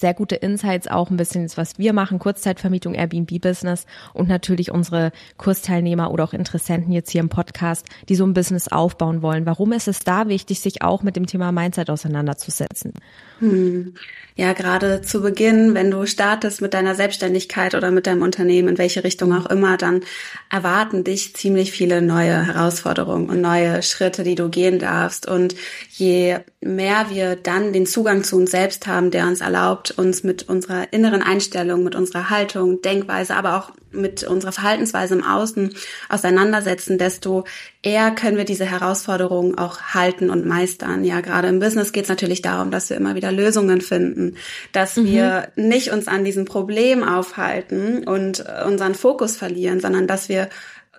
sehr 0.00 0.14
gute 0.14 0.36
Insights 0.36 0.88
auch 0.88 1.10
ein 1.10 1.16
bisschen, 1.16 1.48
was 1.56 1.78
wir 1.78 1.92
machen, 1.92 2.18
Kurzzeitvermietung, 2.18 2.94
Airbnb-Business 2.94 3.86
und 4.14 4.28
natürlich 4.28 4.70
unsere 4.70 5.12
Kursteilnehmer 5.36 6.10
oder 6.10 6.24
auch 6.24 6.32
Interessenten 6.32 6.92
jetzt 6.92 7.10
hier 7.10 7.20
im 7.20 7.28
Podcast, 7.28 7.86
die 8.08 8.14
so 8.14 8.24
ein 8.24 8.34
Business 8.34 8.68
aufbauen 8.68 9.22
wollen. 9.22 9.46
Warum 9.46 9.72
ist 9.72 9.88
es 9.88 10.00
da 10.00 10.28
wichtig, 10.28 10.60
sich 10.60 10.82
auch 10.82 11.02
mit 11.02 11.16
dem 11.16 11.26
Thema 11.26 11.52
Mindset 11.52 11.90
auseinanderzusetzen? 11.90 12.92
Hm. 13.40 13.94
Ja, 14.34 14.52
gerade 14.52 15.02
zu 15.02 15.20
Beginn, 15.20 15.74
wenn 15.74 15.90
du 15.90 16.06
startest 16.06 16.60
mit 16.60 16.74
deiner 16.74 16.94
Selbstständigkeit 16.94 17.74
oder 17.74 17.90
mit 17.90 18.06
deinem 18.06 18.22
Unternehmen, 18.22 18.68
in 18.68 18.78
welche 18.78 19.02
Richtung 19.02 19.32
auch 19.32 19.46
immer, 19.46 19.76
dann 19.76 20.02
erwarten 20.50 21.04
dich 21.04 21.34
ziemlich 21.34 21.72
viele 21.72 22.02
neue 22.02 22.46
Herausforderungen 22.46 23.28
und 23.28 23.40
neue 23.40 23.82
Schritte, 23.82 24.22
die 24.22 24.34
du 24.34 24.48
gehen 24.48 24.78
darfst. 24.78 25.26
Und 25.26 25.54
je 25.90 26.38
mehr 26.60 27.06
wir 27.10 27.36
dann 27.36 27.72
den 27.72 27.86
Zugang 27.86 28.22
zu 28.22 28.36
uns 28.36 28.50
selbst 28.50 28.86
haben, 28.86 29.10
der 29.10 29.26
uns 29.26 29.40
erlaubt, 29.40 29.87
uns 29.96 30.24
mit 30.24 30.48
unserer 30.48 30.92
inneren 30.92 31.22
Einstellung, 31.22 31.84
mit 31.84 31.94
unserer 31.94 32.30
Haltung, 32.30 32.82
Denkweise, 32.82 33.34
aber 33.34 33.56
auch 33.56 33.70
mit 33.90 34.24
unserer 34.24 34.52
Verhaltensweise 34.52 35.14
im 35.14 35.24
Außen 35.24 35.74
auseinandersetzen, 36.08 36.98
desto 36.98 37.44
eher 37.82 38.10
können 38.10 38.36
wir 38.36 38.44
diese 38.44 38.66
Herausforderungen 38.66 39.56
auch 39.56 39.80
halten 39.94 40.30
und 40.30 40.46
meistern. 40.46 41.04
Ja, 41.04 41.20
gerade 41.20 41.48
im 41.48 41.60
Business 41.60 41.92
geht 41.92 42.04
es 42.04 42.08
natürlich 42.08 42.42
darum, 42.42 42.70
dass 42.70 42.90
wir 42.90 42.96
immer 42.96 43.14
wieder 43.14 43.32
Lösungen 43.32 43.80
finden, 43.80 44.36
dass 44.72 44.96
mhm. 44.96 45.06
wir 45.06 45.48
nicht 45.56 45.90
uns 45.90 46.08
an 46.08 46.24
diesem 46.24 46.44
Problem 46.44 47.02
aufhalten 47.02 48.06
und 48.06 48.44
unseren 48.66 48.94
Fokus 48.94 49.36
verlieren, 49.36 49.80
sondern 49.80 50.06
dass 50.06 50.28
wir 50.28 50.48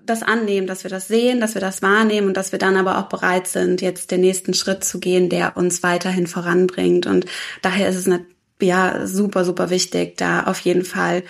das 0.10 0.24
annehmen, 0.24 0.68
dass 0.68 0.84
wir 0.84 0.90
das 0.90 1.08
sehen, 1.08 1.40
dass 1.40 1.54
wir 1.54 1.62
das 1.62 1.82
wahrnehmen 1.82 2.28
und 2.28 2.38
dass 2.38 2.52
wir 2.52 2.60
dann 2.60 2.78
aber 2.78 2.98
auch 2.98 3.10
bereit 3.10 3.48
sind, 3.48 3.82
jetzt 3.82 4.12
den 4.12 4.22
nächsten 4.22 4.54
Schritt 4.54 4.84
zu 4.84 5.00
gehen, 5.00 5.30
der 5.30 5.56
uns 5.56 5.84
weiterhin 5.84 6.28
voranbringt. 6.28 7.06
Und 7.06 7.26
daher 7.62 7.90
ist 7.90 7.96
es 7.96 8.08
eine, 8.08 8.26
ja 8.62 9.06
super, 9.08 9.46
super 9.46 9.70
wichtig, 9.70 10.18
da 10.18 10.44
auf 10.44 10.60
jeden 10.60 10.86
Fall 10.86 11.24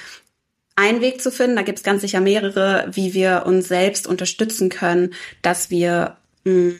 einen 0.75 1.01
Weg 1.01 1.21
zu 1.21 1.31
finden. 1.31 1.55
Da 1.55 1.61
gibt 1.61 1.79
es 1.79 1.83
ganz 1.83 2.01
sicher 2.01 2.21
mehrere, 2.21 2.87
wie 2.91 3.13
wir 3.13 3.43
uns 3.45 3.67
selbst 3.67 4.07
unterstützen 4.07 4.69
können, 4.69 5.13
dass 5.41 5.69
wir 5.69 6.17
mh, 6.45 6.51
hm, 6.53 6.79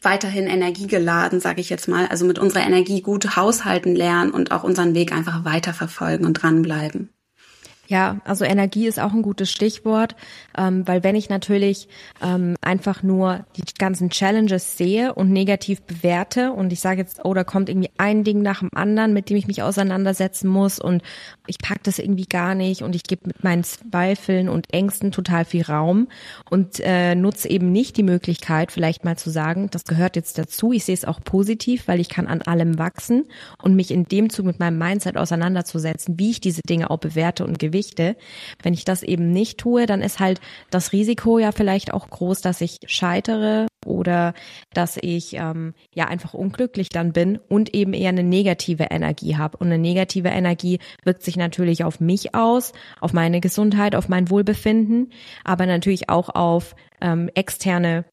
weiterhin 0.00 0.46
energiegeladen, 0.46 1.40
sage 1.40 1.60
ich 1.60 1.70
jetzt 1.70 1.88
mal, 1.88 2.06
also 2.08 2.24
mit 2.24 2.38
unserer 2.38 2.66
Energie 2.66 3.02
gut 3.02 3.36
haushalten 3.36 3.94
lernen 3.94 4.32
und 4.32 4.50
auch 4.50 4.64
unseren 4.64 4.94
Weg 4.94 5.12
einfach 5.12 5.44
weiterverfolgen 5.44 6.26
und 6.26 6.34
dranbleiben. 6.34 7.10
Ja, 7.88 8.20
also 8.24 8.44
Energie 8.44 8.86
ist 8.86 9.00
auch 9.00 9.12
ein 9.12 9.22
gutes 9.22 9.50
Stichwort, 9.50 10.14
ähm, 10.56 10.86
weil 10.86 11.02
wenn 11.02 11.16
ich 11.16 11.28
natürlich 11.28 11.88
ähm, 12.22 12.54
einfach 12.60 13.02
nur 13.02 13.44
die 13.56 13.64
ganzen 13.76 14.08
Challenges 14.08 14.76
sehe 14.78 15.14
und 15.14 15.32
negativ 15.32 15.82
bewerte 15.82 16.52
und 16.52 16.72
ich 16.72 16.78
sage 16.78 17.00
jetzt, 17.00 17.24
oh, 17.24 17.34
da 17.34 17.42
kommt 17.42 17.68
irgendwie 17.68 17.90
ein 17.98 18.22
Ding 18.22 18.40
nach 18.40 18.60
dem 18.60 18.70
anderen, 18.72 19.12
mit 19.12 19.30
dem 19.30 19.36
ich 19.36 19.48
mich 19.48 19.64
auseinandersetzen 19.64 20.48
muss 20.48 20.78
und 20.78 21.02
ich 21.48 21.58
pack 21.58 21.82
das 21.82 21.98
irgendwie 21.98 22.26
gar 22.26 22.54
nicht 22.54 22.82
und 22.82 22.94
ich 22.94 23.02
gebe 23.02 23.26
mit 23.26 23.42
meinen 23.42 23.64
Zweifeln 23.64 24.48
und 24.48 24.72
Ängsten 24.72 25.10
total 25.10 25.44
viel 25.44 25.62
Raum 25.62 26.06
und 26.50 26.78
äh, 26.80 27.16
nutze 27.16 27.50
eben 27.50 27.72
nicht 27.72 27.96
die 27.96 28.04
Möglichkeit, 28.04 28.70
vielleicht 28.70 29.04
mal 29.04 29.18
zu 29.18 29.28
sagen, 29.30 29.68
das 29.72 29.84
gehört 29.84 30.14
jetzt 30.14 30.38
dazu. 30.38 30.72
Ich 30.72 30.84
sehe 30.84 30.94
es 30.94 31.04
auch 31.04 31.20
positiv, 31.22 31.88
weil 31.88 31.98
ich 31.98 32.08
kann 32.08 32.28
an 32.28 32.42
allem 32.42 32.78
wachsen 32.78 33.24
und 33.60 33.74
mich 33.74 33.90
in 33.90 34.04
dem 34.04 34.30
Zug 34.30 34.46
mit 34.46 34.60
meinem 34.60 34.78
Mindset 34.78 35.16
auseinanderzusetzen, 35.16 36.18
wie 36.20 36.30
ich 36.30 36.40
diese 36.40 36.62
Dinge 36.62 36.88
auch 36.88 36.98
bewerte 36.98 37.44
und 37.44 37.58
gewichte. 37.72 38.16
Wenn 38.62 38.74
ich 38.74 38.84
das 38.84 39.02
eben 39.02 39.32
nicht 39.32 39.58
tue, 39.58 39.86
dann 39.86 40.02
ist 40.02 40.20
halt 40.20 40.40
das 40.70 40.92
Risiko 40.92 41.38
ja 41.38 41.52
vielleicht 41.52 41.92
auch 41.92 42.08
groß, 42.08 42.42
dass 42.42 42.60
ich 42.60 42.78
scheitere 42.86 43.66
oder 43.86 44.34
dass 44.72 44.96
ich 45.00 45.34
ähm, 45.34 45.74
ja 45.94 46.06
einfach 46.06 46.34
unglücklich 46.34 46.90
dann 46.90 47.12
bin 47.12 47.38
und 47.48 47.74
eben 47.74 47.94
eher 47.94 48.10
eine 48.10 48.22
negative 48.22 48.84
Energie 48.90 49.36
habe. 49.36 49.56
Und 49.56 49.68
eine 49.68 49.78
negative 49.78 50.28
Energie 50.28 50.78
wirkt 51.04 51.22
sich 51.22 51.36
natürlich 51.36 51.84
auf 51.84 52.00
mich 52.00 52.34
aus, 52.34 52.72
auf 53.00 53.12
meine 53.12 53.40
Gesundheit, 53.40 53.94
auf 53.94 54.08
mein 54.08 54.30
Wohlbefinden, 54.30 55.12
aber 55.44 55.66
natürlich 55.66 56.08
auch 56.08 56.28
auf 56.28 56.76
ähm, 57.00 57.30
externe 57.34 58.04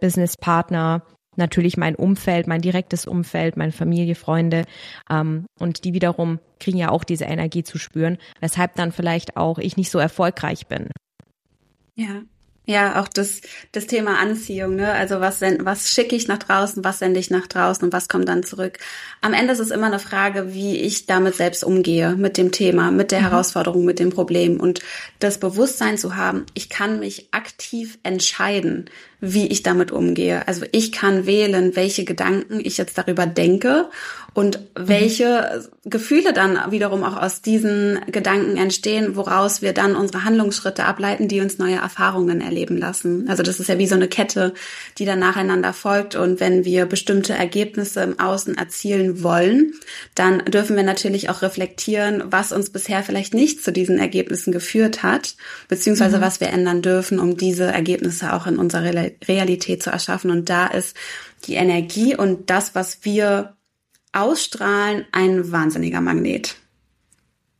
Businesspartner, 0.00 1.02
natürlich 1.38 1.76
mein 1.76 1.94
Umfeld, 1.94 2.46
mein 2.46 2.60
direktes 2.60 3.06
Umfeld, 3.06 3.56
meine 3.56 3.72
Familie, 3.72 4.14
Freunde. 4.14 4.64
Ähm, 5.10 5.46
und 5.58 5.84
die 5.84 5.92
wiederum 5.92 6.38
kriegen 6.60 6.78
ja 6.78 6.90
auch 6.90 7.04
diese 7.04 7.24
Energie 7.24 7.64
zu 7.64 7.78
spüren, 7.78 8.18
weshalb 8.40 8.74
dann 8.74 8.92
vielleicht 8.92 9.36
auch 9.36 9.58
ich 9.58 9.76
nicht 9.76 9.90
so 9.90 9.98
erfolgreich 9.98 10.66
bin. 10.66 10.90
Ja, 11.94 12.22
ja, 12.68 13.00
auch 13.00 13.06
das, 13.06 13.42
das 13.70 13.86
Thema 13.86 14.18
Anziehung, 14.18 14.74
ne? 14.74 14.90
Also 14.90 15.20
was, 15.20 15.40
was 15.40 15.92
schicke 15.92 16.16
ich 16.16 16.26
nach 16.26 16.38
draußen, 16.38 16.82
was 16.82 16.98
sende 16.98 17.20
ich 17.20 17.30
nach 17.30 17.46
draußen 17.46 17.84
und 17.84 17.92
was 17.92 18.08
kommt 18.08 18.28
dann 18.28 18.42
zurück? 18.42 18.78
Am 19.20 19.34
Ende 19.34 19.52
ist 19.52 19.60
es 19.60 19.70
immer 19.70 19.86
eine 19.86 20.00
Frage, 20.00 20.52
wie 20.52 20.76
ich 20.76 21.06
damit 21.06 21.36
selbst 21.36 21.62
umgehe, 21.62 22.16
mit 22.16 22.36
dem 22.36 22.50
Thema, 22.50 22.90
mit 22.90 23.12
der 23.12 23.20
mhm. 23.20 23.28
Herausforderung, 23.30 23.84
mit 23.84 24.00
dem 24.00 24.10
Problem 24.10 24.58
und 24.58 24.80
das 25.20 25.38
Bewusstsein 25.38 25.96
zu 25.96 26.16
haben, 26.16 26.44
ich 26.54 26.68
kann 26.68 26.98
mich 26.98 27.28
aktiv 27.30 27.98
entscheiden, 28.02 28.90
wie 29.20 29.46
ich 29.46 29.62
damit 29.62 29.90
umgehe. 29.92 30.46
Also 30.46 30.66
ich 30.72 30.92
kann 30.92 31.26
wählen, 31.26 31.74
welche 31.74 32.04
Gedanken 32.04 32.60
ich 32.62 32.76
jetzt 32.76 32.98
darüber 32.98 33.26
denke 33.26 33.88
und 34.36 34.60
welche 34.74 35.66
mhm. 35.84 35.90
Gefühle 35.90 36.34
dann 36.34 36.70
wiederum 36.70 37.04
auch 37.04 37.16
aus 37.16 37.40
diesen 37.40 38.00
Gedanken 38.12 38.58
entstehen, 38.58 39.16
woraus 39.16 39.62
wir 39.62 39.72
dann 39.72 39.96
unsere 39.96 40.24
Handlungsschritte 40.24 40.84
ableiten, 40.84 41.26
die 41.26 41.40
uns 41.40 41.56
neue 41.56 41.76
Erfahrungen 41.76 42.42
erleben 42.42 42.76
lassen. 42.76 43.30
Also 43.30 43.42
das 43.42 43.60
ist 43.60 43.68
ja 43.68 43.78
wie 43.78 43.86
so 43.86 43.94
eine 43.94 44.08
Kette, 44.08 44.52
die 44.98 45.06
dann 45.06 45.20
nacheinander 45.20 45.72
folgt. 45.72 46.16
Und 46.16 46.38
wenn 46.38 46.66
wir 46.66 46.84
bestimmte 46.84 47.32
Ergebnisse 47.32 48.02
im 48.02 48.20
Außen 48.20 48.58
erzielen 48.58 49.22
wollen, 49.22 49.72
dann 50.14 50.44
dürfen 50.44 50.76
wir 50.76 50.82
natürlich 50.82 51.30
auch 51.30 51.40
reflektieren, 51.40 52.24
was 52.26 52.52
uns 52.52 52.68
bisher 52.68 53.02
vielleicht 53.02 53.32
nicht 53.32 53.64
zu 53.64 53.72
diesen 53.72 53.98
Ergebnissen 53.98 54.52
geführt 54.52 55.02
hat, 55.02 55.36
beziehungsweise 55.68 56.18
mhm. 56.18 56.22
was 56.22 56.40
wir 56.40 56.48
ändern 56.48 56.82
dürfen, 56.82 57.20
um 57.20 57.38
diese 57.38 57.64
Ergebnisse 57.64 58.34
auch 58.34 58.46
in 58.46 58.58
unserer 58.58 58.84
Realität 59.26 59.82
zu 59.82 59.90
erschaffen. 59.90 60.30
Und 60.30 60.48
da 60.48 60.66
ist 60.66 60.96
die 61.46 61.54
Energie 61.54 62.16
und 62.16 62.50
das, 62.50 62.74
was 62.74 63.04
wir 63.04 63.56
ausstrahlen, 64.12 65.04
ein 65.12 65.52
wahnsinniger 65.52 66.00
Magnet. 66.00 66.56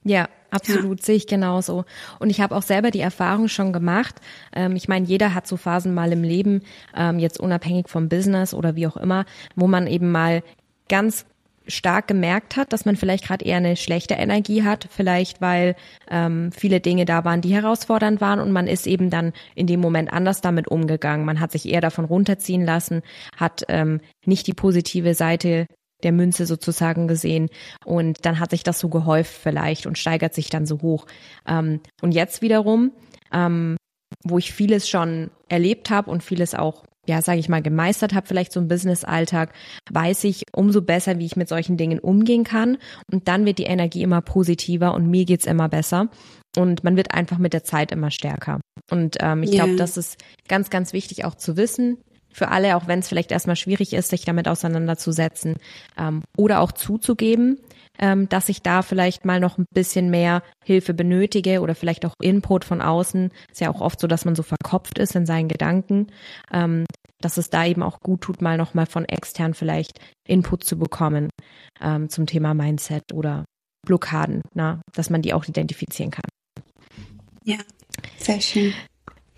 Ja, 0.05 0.29
absolut, 0.51 1.01
ja. 1.01 1.07
sehe 1.07 1.17
ich 1.17 1.27
genauso. 1.27 1.85
Und 2.19 2.31
ich 2.31 2.41
habe 2.41 2.55
auch 2.55 2.63
selber 2.63 2.91
die 2.91 3.01
Erfahrung 3.01 3.49
schon 3.49 3.73
gemacht. 3.73 4.17
Ähm, 4.55 4.77
ich 4.77 4.89
meine, 4.89 5.07
jeder 5.07 5.35
hat 5.35 5.47
so 5.47 5.57
Phasen 5.57 5.95
mal 5.95 6.13
im 6.13 6.23
Leben, 6.23 6.63
ähm, 6.95 7.19
jetzt 7.19 7.41
unabhängig 7.41 7.89
vom 7.89 8.09
Business 8.09 8.55
oder 8.55 8.77
wie 8.77 8.87
auch 8.87 8.97
immer, 8.97 9.27
wo 9.55 9.67
man 9.67 9.87
eben 9.87 10.11
mal 10.11 10.43
ganz 10.89 11.27
stark 11.67 12.09
gemerkt 12.09 12.57
hat, 12.57 12.73
dass 12.73 12.85
man 12.85 12.97
vielleicht 12.97 13.25
gerade 13.25 13.45
eher 13.45 13.57
eine 13.57 13.77
schlechte 13.77 14.15
Energie 14.15 14.63
hat, 14.63 14.89
vielleicht 14.91 15.41
weil 15.41 15.77
ähm, 16.11 16.53
viele 16.53 16.81
Dinge 16.81 17.05
da 17.05 17.25
waren, 17.25 17.41
die 17.41 17.55
herausfordernd 17.55 18.21
waren 18.21 18.41
und 18.41 18.53
man 18.53 18.67
ist 18.67 18.87
eben 18.87 19.11
dann 19.11 19.33
in 19.55 19.67
dem 19.67 19.81
Moment 19.81 20.13
anders 20.13 20.41
damit 20.41 20.69
umgegangen. 20.69 21.27
Man 21.27 21.41
hat 21.41 21.53
sich 21.53 21.69
eher 21.69 21.81
davon 21.81 22.05
runterziehen 22.05 22.65
lassen, 22.65 23.03
hat 23.37 23.65
ähm, 23.69 24.01
nicht 24.25 24.47
die 24.47 24.55
positive 24.55 25.15
Seite 25.15 25.67
der 26.03 26.13
Münze 26.13 26.47
sozusagen 26.47 27.09
gesehen. 27.09 27.49
Und 27.85 28.25
dann 28.25 28.39
hat 28.39 28.51
sich 28.51 28.63
das 28.63 28.79
so 28.79 28.89
gehäuft 28.89 29.33
vielleicht 29.33 29.87
und 29.87 29.99
steigert 29.99 30.35
sich 30.35 30.51
dann 30.51 30.67
so 30.67 30.83
hoch. 30.83 31.07
Ähm, 31.47 31.81
und 32.03 32.13
jetzt 32.13 32.43
wiederum, 32.43 32.93
ähm, 33.33 33.77
wo 34.25 34.39
ich 34.39 34.53
vieles 34.53 34.89
schon 34.89 35.31
erlebt 35.49 35.91
habe 35.91 36.11
und 36.11 36.23
vieles 36.23 36.55
auch, 36.55 36.85
ja, 37.07 37.23
sage 37.23 37.39
ich 37.39 37.49
mal, 37.49 37.63
gemeistert 37.63 38.15
habe, 38.15 38.27
vielleicht 38.27 38.53
so 38.53 38.61
im 38.61 38.69
Business-Alltag, 38.69 39.53
weiß 39.91 40.25
ich 40.25 40.45
umso 40.53 40.83
besser, 40.83 41.19
wie 41.19 41.27
ich 41.27 41.37
mit 41.37 41.49
solchen 41.49 41.77
Dingen 41.77 41.99
umgehen 41.99 42.45
kann. 42.45 42.79
Und 43.13 43.29
dann 43.29 43.47
wird 43.47 43.59
die 43.59 43.65
Energie 43.65 44.03
immer 44.03 44.21
positiver 44.21 44.95
und 44.95 45.09
mir 45.09 45.25
geht's 45.25 45.47
immer 45.47 45.69
besser. 45.69 46.09
Und 46.57 46.85
man 46.85 46.97
wird 46.97 47.13
einfach 47.13 47.39
mit 47.39 47.53
der 47.53 47.65
Zeit 47.65 47.93
immer 47.93 48.11
stärker. 48.11 48.61
Und 48.91 49.17
ähm, 49.21 49.43
ich 49.43 49.53
yeah. 49.53 49.65
glaube, 49.65 49.77
das 49.77 49.97
ist 49.97 50.17
ganz, 50.49 50.71
ganz 50.71 50.93
wichtig 50.93 51.25
auch 51.25 51.35
zu 51.35 51.57
wissen 51.57 51.99
für 52.37 52.49
alle, 52.49 52.77
auch 52.77 52.87
wenn 52.87 52.99
es 52.99 53.09
vielleicht 53.09 53.33
erstmal 53.33 53.57
schwierig 53.57 53.95
ist, 53.95 54.11
sich 54.11 54.25
damit 54.27 54.47
auseinanderzusetzen 54.47 55.57
ähm, 55.99 56.23
oder 56.37 56.61
auch 56.61 56.73
zuzugeben, 56.73 57.59
ähm, 57.99 58.29
dass 58.29 58.49
ich 58.49 58.63
da 58.63 58.83
vielleicht 58.83 59.25
mal 59.25 59.41
noch 59.41 59.59
ein 59.59 59.67
bisschen 59.73 60.11
mehr 60.11 60.43
Hilfe 60.65 60.95
benötige 60.95 61.61
oder 61.61 61.75
vielleicht 61.75 62.05
auch 62.07 62.15
Input 62.21 62.65
von 62.65 62.81
außen. 62.81 63.31
Ist 63.51 63.61
ja 63.61 63.71
auch 63.71 63.81
oft 63.81 64.01
so, 64.01 64.07
dass 64.07 64.25
man 64.25 64.35
so 64.35 64.43
verkopft 64.43 64.99
ist 64.99 65.15
in 65.17 65.27
seinen 65.27 65.49
Gedanken, 65.49 66.09
ähm, 66.53 66.85
dass 67.21 67.37
es 67.37 67.51
da 67.51 67.65
eben 67.65 67.83
auch 67.83 68.01
gut 68.01 68.23
tut, 68.23 68.43
mal 68.43 68.57
noch 68.57 68.75
mal 68.75 68.87
von 68.87 69.05
extern 69.05 69.55
vielleicht 69.55 69.99
Input 70.27 70.65
zu 70.65 70.79
bekommen 70.79 71.31
ähm, 71.81 72.09
zum 72.09 72.27
Thema 72.27 72.55
Mindset 72.55 73.13
oder 73.13 73.45
Blockaden, 73.87 74.43
na, 74.55 74.83
dass 74.93 75.11
man 75.11 75.23
die 75.23 75.33
auch 75.33 75.47
identifizieren 75.47 76.11
kann. 76.11 76.29
Ja, 77.45 77.59
sehr 78.19 78.41
schön. 78.41 78.75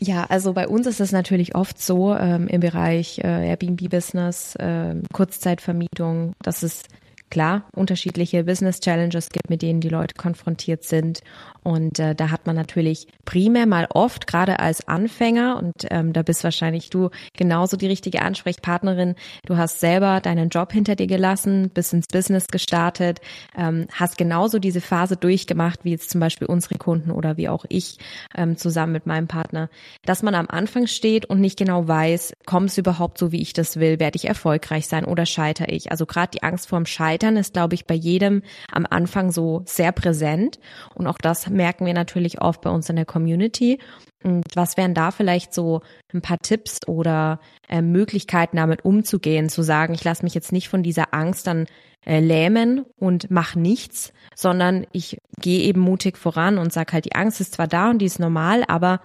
Ja, 0.01 0.25
also 0.25 0.53
bei 0.53 0.69
uns 0.69 0.87
ist 0.87 1.01
es 1.01 1.13
natürlich 1.13 1.55
oft 1.55 1.81
so 1.81 2.15
ähm, 2.15 2.47
im 2.47 2.61
Bereich 2.61 3.19
äh, 3.19 3.49
Airbnb-Business, 3.49 4.55
äh, 4.57 4.95
Kurzzeitvermietung, 5.13 6.33
dass 6.43 6.63
es 6.63 6.85
klar 7.31 7.65
unterschiedliche 7.75 8.45
Business 8.45 8.81
Challenges 8.81 9.29
gibt, 9.31 9.51
mit 9.51 9.63
denen 9.63 9.81
die 9.81 9.89
Leute 9.89 10.15
konfrontiert 10.17 10.85
sind. 10.85 11.21
Und 11.63 11.99
äh, 11.99 12.15
da 12.15 12.31
hat 12.31 12.47
man 12.47 12.57
natürlich 12.57 13.09
primär 13.25 13.67
mal 13.67 13.87
oft, 13.91 14.27
gerade 14.27 14.59
als 14.59 14.89
Anfänger, 14.89 15.59
und 15.59 15.75
ähm, 15.91 16.13
da 16.13 16.23
bist 16.23 16.45
wahrscheinlich 16.45 16.89
du 16.89 17.11
genauso 17.37 17.77
die 17.77 17.87
richtige 17.87 18.23
Ansprechpartnerin. 18.23 19.17
Du 19.45 19.57
hast 19.57 19.81
selber 19.81 20.21
deinen 20.21 20.49
Job 20.49 20.73
hinter 20.73 20.97
dir 20.97 21.07
gelassen, 21.07 21.71
bist 21.75 21.93
ins 21.93 22.07
Business 22.07 22.47
gestartet, 22.47 23.21
ähm, 23.57 23.87
hast 23.93 24.17
genauso 24.17 24.59
diese 24.59 24.81
Phase 24.81 25.17
durchgemacht, 25.17 25.85
wie 25.85 25.91
jetzt 25.91 26.11
zum 26.11 26.21
Beispiel 26.21 26.47
unsere 26.47 26.79
Kunden 26.79 27.11
oder 27.11 27.37
wie 27.37 27.49
auch 27.49 27.67
ich 27.69 27.99
ähm, 28.35 28.57
zusammen 28.57 28.93
mit 28.93 29.07
meinem 29.07 29.29
Partner, 29.29 29.69
dass 30.07 30.23
man 30.23 30.35
am 30.35 30.47
Anfang 30.49 30.87
steht 30.87 31.27
und 31.27 31.41
nicht 31.41 31.59
genau 31.59 31.87
weiß, 31.87 32.33
kommt 32.47 32.71
es 32.71 32.79
überhaupt 32.79 33.19
so, 33.19 33.31
wie 33.33 33.43
ich 33.43 33.53
das 33.53 33.79
will, 33.79 34.01
werde 34.01 34.17
ich 34.17 34.27
erfolgreich 34.27 34.87
sein 34.87 35.05
oder 35.05 35.27
scheitere 35.27 35.71
ich. 35.71 35.91
Also 35.91 36.07
gerade 36.07 36.31
die 36.33 36.43
Angst 36.43 36.69
vorm 36.69 36.87
Scheitern 36.87 37.18
ist, 37.23 37.53
glaube 37.53 37.75
ich, 37.75 37.87
bei 37.87 37.95
jedem 37.95 38.43
am 38.71 38.87
Anfang 38.89 39.31
so 39.31 39.63
sehr 39.67 39.93
präsent. 39.93 40.59
Und 40.95 41.07
auch 41.07 41.19
das 41.19 41.49
merken 41.49 41.87
wir 41.87 41.95
natürlich 41.95 42.41
oft 42.41 42.61
bei 42.61 42.71
uns 42.71 42.89
in 42.89 42.97
der 42.97 43.05
Community. 43.05 43.79
Und 44.25 44.45
was 44.55 44.77
wären 44.77 44.95
da 44.95 45.11
vielleicht 45.11 45.55
so 45.55 45.83
ein 46.13 46.23
paar 46.23 46.39
Tipps 46.39 46.87
oder 46.87 47.41
äh, 47.69 47.83
Möglichkeiten, 47.83 48.57
damit 48.57 48.85
umzugehen, 48.85 49.49
zu 49.49 49.63
sagen, 49.63 49.95
ich 49.95 50.03
lasse 50.03 50.25
mich 50.25 50.35
jetzt 50.35 50.53
nicht 50.53 50.69
von 50.69 50.83
dieser 50.83 51.15
Angst 51.15 51.47
dann 51.47 51.67
äh, 52.05 52.21
lähmen 52.21 52.85
und 52.97 53.31
mach 53.31 53.55
nichts, 53.55 54.13
sondern 54.35 54.87
ich 54.93 55.19
gehe 55.41 55.61
eben 55.61 55.81
mutig 55.81 56.19
voran 56.19 56.59
und 56.59 56.73
sag 56.73 56.93
halt, 56.93 57.05
die 57.05 57.15
Angst 57.15 57.41
ist 57.41 57.55
zwar 57.55 57.69
da 57.69 57.91
und 57.91 57.99
die 57.99 58.07
ist 58.07 58.19
normal, 58.19 58.65
aber 58.67 59.01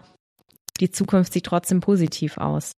die 0.79 0.89
Zukunft 0.89 1.33
sieht 1.33 1.45
trotzdem 1.45 1.79
positiv 1.79 2.37
aus. 2.37 2.73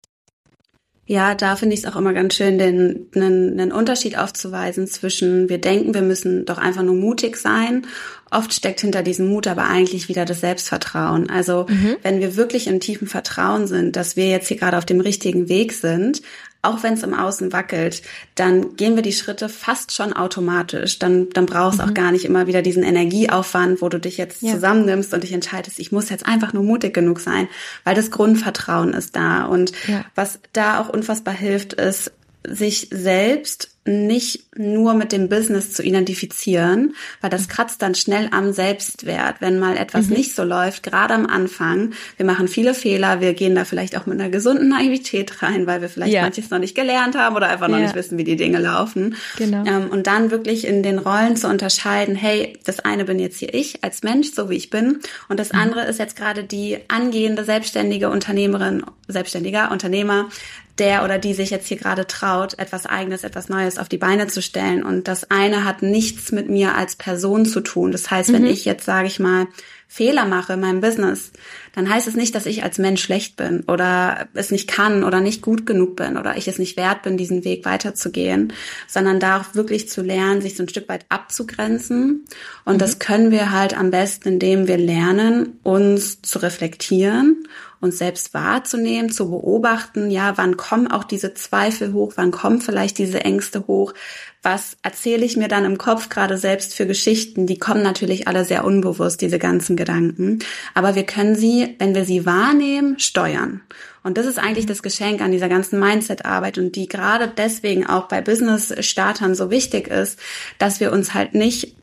Ja, 1.06 1.34
da 1.34 1.56
finde 1.56 1.74
ich 1.74 1.84
es 1.84 1.86
auch 1.86 1.96
immer 1.96 2.14
ganz 2.14 2.34
schön, 2.34 2.58
den, 2.58 3.08
einen, 3.14 3.60
einen 3.60 3.72
Unterschied 3.72 4.16
aufzuweisen 4.16 4.86
zwischen, 4.86 5.50
wir 5.50 5.58
denken, 5.58 5.92
wir 5.92 6.00
müssen 6.02 6.46
doch 6.46 6.56
einfach 6.56 6.82
nur 6.82 6.94
mutig 6.94 7.36
sein. 7.36 7.86
Oft 8.30 8.54
steckt 8.54 8.80
hinter 8.80 9.02
diesem 9.02 9.28
Mut 9.28 9.46
aber 9.46 9.68
eigentlich 9.68 10.08
wieder 10.08 10.24
das 10.24 10.40
Selbstvertrauen. 10.40 11.28
Also 11.28 11.66
mhm. 11.68 11.96
wenn 12.02 12.20
wir 12.20 12.36
wirklich 12.36 12.68
im 12.68 12.80
tiefen 12.80 13.06
Vertrauen 13.06 13.66
sind, 13.66 13.96
dass 13.96 14.16
wir 14.16 14.28
jetzt 14.28 14.48
hier 14.48 14.56
gerade 14.56 14.78
auf 14.78 14.86
dem 14.86 15.00
richtigen 15.00 15.48
Weg 15.48 15.72
sind, 15.72 16.22
auch 16.64 16.82
wenn 16.82 16.94
es 16.94 17.02
im 17.02 17.14
Außen 17.14 17.52
wackelt, 17.52 18.02
dann 18.34 18.76
gehen 18.76 18.96
wir 18.96 19.02
die 19.02 19.12
Schritte 19.12 19.48
fast 19.48 19.92
schon 19.92 20.12
automatisch. 20.12 20.98
Dann, 20.98 21.30
dann 21.30 21.46
brauchst 21.46 21.78
du 21.78 21.82
mhm. 21.82 21.90
auch 21.90 21.94
gar 21.94 22.12
nicht 22.12 22.24
immer 22.24 22.46
wieder 22.46 22.62
diesen 22.62 22.82
Energieaufwand, 22.82 23.82
wo 23.82 23.88
du 23.88 23.98
dich 23.98 24.16
jetzt 24.16 24.42
ja. 24.42 24.54
zusammennimmst 24.54 25.14
und 25.14 25.22
dich 25.22 25.32
entscheidest, 25.32 25.78
ich 25.78 25.92
muss 25.92 26.10
jetzt 26.10 26.26
einfach 26.26 26.52
nur 26.52 26.62
mutig 26.62 26.94
genug 26.94 27.20
sein, 27.20 27.48
weil 27.84 27.94
das 27.94 28.10
Grundvertrauen 28.10 28.94
ist 28.94 29.16
da. 29.16 29.44
Und 29.44 29.72
ja. 29.86 30.04
was 30.14 30.40
da 30.52 30.80
auch 30.80 30.88
unfassbar 30.88 31.34
hilft, 31.34 31.74
ist, 31.74 32.12
sich 32.46 32.88
selbst 32.90 33.73
nicht 33.86 34.44
nur 34.56 34.94
mit 34.94 35.12
dem 35.12 35.28
Business 35.28 35.72
zu 35.72 35.82
identifizieren, 35.82 36.94
weil 37.20 37.28
das 37.28 37.48
kratzt 37.48 37.82
dann 37.82 37.94
schnell 37.94 38.28
am 38.30 38.52
Selbstwert, 38.52 39.36
wenn 39.40 39.58
mal 39.58 39.76
etwas 39.76 40.06
mhm. 40.06 40.14
nicht 40.14 40.34
so 40.34 40.42
läuft, 40.42 40.82
gerade 40.82 41.12
am 41.12 41.26
Anfang. 41.26 41.92
Wir 42.16 42.24
machen 42.24 42.48
viele 42.48 42.72
Fehler, 42.72 43.20
wir 43.20 43.34
gehen 43.34 43.54
da 43.54 43.64
vielleicht 43.66 43.98
auch 43.98 44.06
mit 44.06 44.18
einer 44.18 44.30
gesunden 44.30 44.68
Naivität 44.68 45.42
rein, 45.42 45.66
weil 45.66 45.82
wir 45.82 45.90
vielleicht 45.90 46.14
ja. 46.14 46.22
manches 46.22 46.48
noch 46.48 46.58
nicht 46.58 46.74
gelernt 46.74 47.16
haben 47.16 47.36
oder 47.36 47.48
einfach 47.48 47.68
noch 47.68 47.76
ja. 47.76 47.84
nicht 47.84 47.94
wissen, 47.94 48.16
wie 48.16 48.24
die 48.24 48.36
Dinge 48.36 48.58
laufen. 48.58 49.16
Genau. 49.36 49.64
Ähm, 49.66 49.88
und 49.90 50.06
dann 50.06 50.30
wirklich 50.30 50.66
in 50.66 50.82
den 50.82 50.98
Rollen 50.98 51.36
zu 51.36 51.48
unterscheiden, 51.48 52.14
hey, 52.14 52.58
das 52.64 52.80
eine 52.80 53.04
bin 53.04 53.18
jetzt 53.18 53.38
hier 53.38 53.52
ich 53.52 53.84
als 53.84 54.02
Mensch, 54.02 54.32
so 54.32 54.48
wie 54.48 54.56
ich 54.56 54.70
bin, 54.70 55.00
und 55.28 55.38
das 55.38 55.52
mhm. 55.52 55.58
andere 55.58 55.84
ist 55.84 55.98
jetzt 55.98 56.16
gerade 56.16 56.44
die 56.44 56.78
angehende 56.88 57.44
selbstständige 57.44 58.08
Unternehmerin, 58.08 58.84
selbstständiger 59.08 59.70
Unternehmer, 59.70 60.30
der 60.78 61.04
oder 61.04 61.18
die 61.18 61.34
sich 61.34 61.50
jetzt 61.50 61.68
hier 61.68 61.76
gerade 61.76 62.06
traut, 62.06 62.58
etwas 62.58 62.86
Eigenes, 62.86 63.22
etwas 63.22 63.48
Neues 63.48 63.78
auf 63.78 63.88
die 63.88 63.98
Beine 63.98 64.26
zu 64.26 64.42
stellen. 64.42 64.82
Und 64.82 65.06
das 65.06 65.30
eine 65.30 65.64
hat 65.64 65.82
nichts 65.82 66.32
mit 66.32 66.48
mir 66.48 66.74
als 66.74 66.96
Person 66.96 67.46
zu 67.46 67.60
tun. 67.60 67.92
Das 67.92 68.10
heißt, 68.10 68.32
wenn 68.32 68.42
mhm. 68.42 68.48
ich 68.48 68.64
jetzt, 68.64 68.84
sage 68.84 69.06
ich 69.06 69.20
mal, 69.20 69.46
Fehler 69.86 70.24
mache 70.24 70.54
in 70.54 70.60
meinem 70.60 70.80
Business, 70.80 71.30
dann 71.74 71.88
heißt 71.88 72.08
es 72.08 72.16
nicht, 72.16 72.34
dass 72.34 72.46
ich 72.46 72.64
als 72.64 72.78
Mensch 72.78 73.00
schlecht 73.00 73.36
bin 73.36 73.62
oder 73.68 74.26
es 74.34 74.50
nicht 74.50 74.68
kann 74.68 75.04
oder 75.04 75.20
nicht 75.20 75.40
gut 75.40 75.66
genug 75.66 75.94
bin 75.94 76.16
oder 76.16 76.36
ich 76.36 76.48
es 76.48 76.58
nicht 76.58 76.76
wert 76.76 77.02
bin, 77.02 77.16
diesen 77.16 77.44
Weg 77.44 77.64
weiterzugehen, 77.64 78.52
sondern 78.88 79.20
da 79.20 79.40
auch 79.40 79.54
wirklich 79.54 79.88
zu 79.88 80.02
lernen, 80.02 80.40
sich 80.40 80.56
so 80.56 80.64
ein 80.64 80.68
Stück 80.68 80.88
weit 80.88 81.06
abzugrenzen. 81.10 82.24
Und 82.64 82.74
mhm. 82.74 82.78
das 82.78 82.98
können 82.98 83.30
wir 83.30 83.52
halt 83.52 83.78
am 83.78 83.92
besten, 83.92 84.30
indem 84.30 84.66
wir 84.66 84.78
lernen, 84.78 85.60
uns 85.62 86.20
zu 86.22 86.40
reflektieren 86.40 87.46
uns 87.84 87.98
selbst 87.98 88.34
wahrzunehmen, 88.34 89.10
zu 89.10 89.30
beobachten, 89.30 90.10
ja, 90.10 90.36
wann 90.36 90.56
kommen 90.56 90.90
auch 90.90 91.04
diese 91.04 91.34
Zweifel 91.34 91.92
hoch, 91.92 92.14
wann 92.16 92.32
kommen 92.32 92.60
vielleicht 92.60 92.98
diese 92.98 93.20
Ängste 93.24 93.66
hoch, 93.66 93.94
was 94.42 94.76
erzähle 94.82 95.24
ich 95.24 95.36
mir 95.36 95.48
dann 95.48 95.64
im 95.64 95.78
Kopf 95.78 96.08
gerade 96.08 96.36
selbst 96.36 96.74
für 96.74 96.86
Geschichten, 96.86 97.46
die 97.46 97.58
kommen 97.58 97.82
natürlich 97.82 98.26
alle 98.26 98.44
sehr 98.44 98.64
unbewusst, 98.64 99.20
diese 99.20 99.38
ganzen 99.38 99.76
Gedanken, 99.76 100.40
aber 100.74 100.94
wir 100.94 101.04
können 101.04 101.36
sie, 101.36 101.76
wenn 101.78 101.94
wir 101.94 102.04
sie 102.04 102.26
wahrnehmen, 102.26 102.98
steuern. 102.98 103.60
Und 104.02 104.18
das 104.18 104.26
ist 104.26 104.38
eigentlich 104.38 104.66
das 104.66 104.82
Geschenk 104.82 105.22
an 105.22 105.32
dieser 105.32 105.48
ganzen 105.48 105.78
Mindset-Arbeit 105.78 106.58
und 106.58 106.76
die 106.76 106.88
gerade 106.88 107.32
deswegen 107.34 107.86
auch 107.86 108.08
bei 108.08 108.20
Business-Startern 108.20 109.34
so 109.34 109.50
wichtig 109.50 109.88
ist, 109.88 110.18
dass 110.58 110.80
wir 110.80 110.92
uns 110.92 111.14
halt 111.14 111.34
nicht 111.34 111.74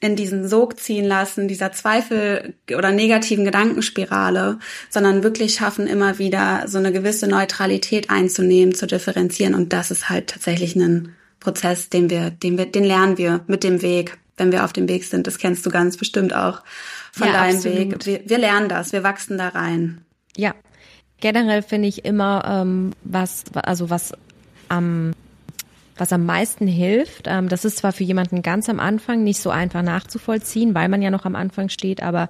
in 0.00 0.16
diesen 0.16 0.48
Sog 0.48 0.78
ziehen 0.78 1.04
lassen, 1.04 1.48
dieser 1.48 1.72
Zweifel 1.72 2.54
oder 2.74 2.92
negativen 2.92 3.44
Gedankenspirale, 3.44 4.58
sondern 4.90 5.22
wirklich 5.22 5.54
schaffen, 5.54 5.86
immer 5.86 6.18
wieder 6.18 6.64
so 6.66 6.78
eine 6.78 6.92
gewisse 6.92 7.26
Neutralität 7.26 8.10
einzunehmen, 8.10 8.74
zu 8.74 8.86
differenzieren. 8.86 9.54
Und 9.54 9.72
das 9.72 9.90
ist 9.90 10.08
halt 10.08 10.28
tatsächlich 10.28 10.76
ein 10.76 11.14
Prozess, 11.40 11.88
den 11.88 12.10
wir, 12.10 12.30
den 12.30 12.58
wir, 12.58 12.66
den 12.66 12.84
lernen 12.84 13.18
wir 13.18 13.40
mit 13.46 13.64
dem 13.64 13.82
Weg, 13.82 14.18
wenn 14.36 14.52
wir 14.52 14.64
auf 14.64 14.72
dem 14.72 14.88
Weg 14.88 15.04
sind. 15.04 15.26
Das 15.26 15.38
kennst 15.38 15.66
du 15.66 15.70
ganz 15.70 15.96
bestimmt 15.96 16.34
auch 16.34 16.62
von 17.12 17.26
ja, 17.28 17.32
deinem 17.32 17.56
absolut. 17.56 18.06
Weg. 18.06 18.06
Wir, 18.06 18.20
wir 18.30 18.38
lernen 18.38 18.68
das, 18.68 18.92
wir 18.92 19.02
wachsen 19.02 19.38
da 19.38 19.48
rein. 19.48 20.02
Ja, 20.36 20.54
generell 21.20 21.62
finde 21.62 21.88
ich 21.88 22.04
immer, 22.04 22.44
ähm, 22.46 22.92
was, 23.02 23.44
also 23.54 23.90
was 23.90 24.12
am 24.68 25.12
was 25.98 26.12
am 26.12 26.24
meisten 26.24 26.66
hilft. 26.66 27.26
Ähm, 27.26 27.48
das 27.48 27.64
ist 27.64 27.78
zwar 27.78 27.92
für 27.92 28.04
jemanden 28.04 28.42
ganz 28.42 28.68
am 28.68 28.80
Anfang 28.80 29.24
nicht 29.24 29.40
so 29.40 29.50
einfach 29.50 29.82
nachzuvollziehen, 29.82 30.74
weil 30.74 30.88
man 30.88 31.02
ja 31.02 31.10
noch 31.10 31.24
am 31.24 31.34
Anfang 31.34 31.68
steht, 31.68 32.02
aber 32.02 32.28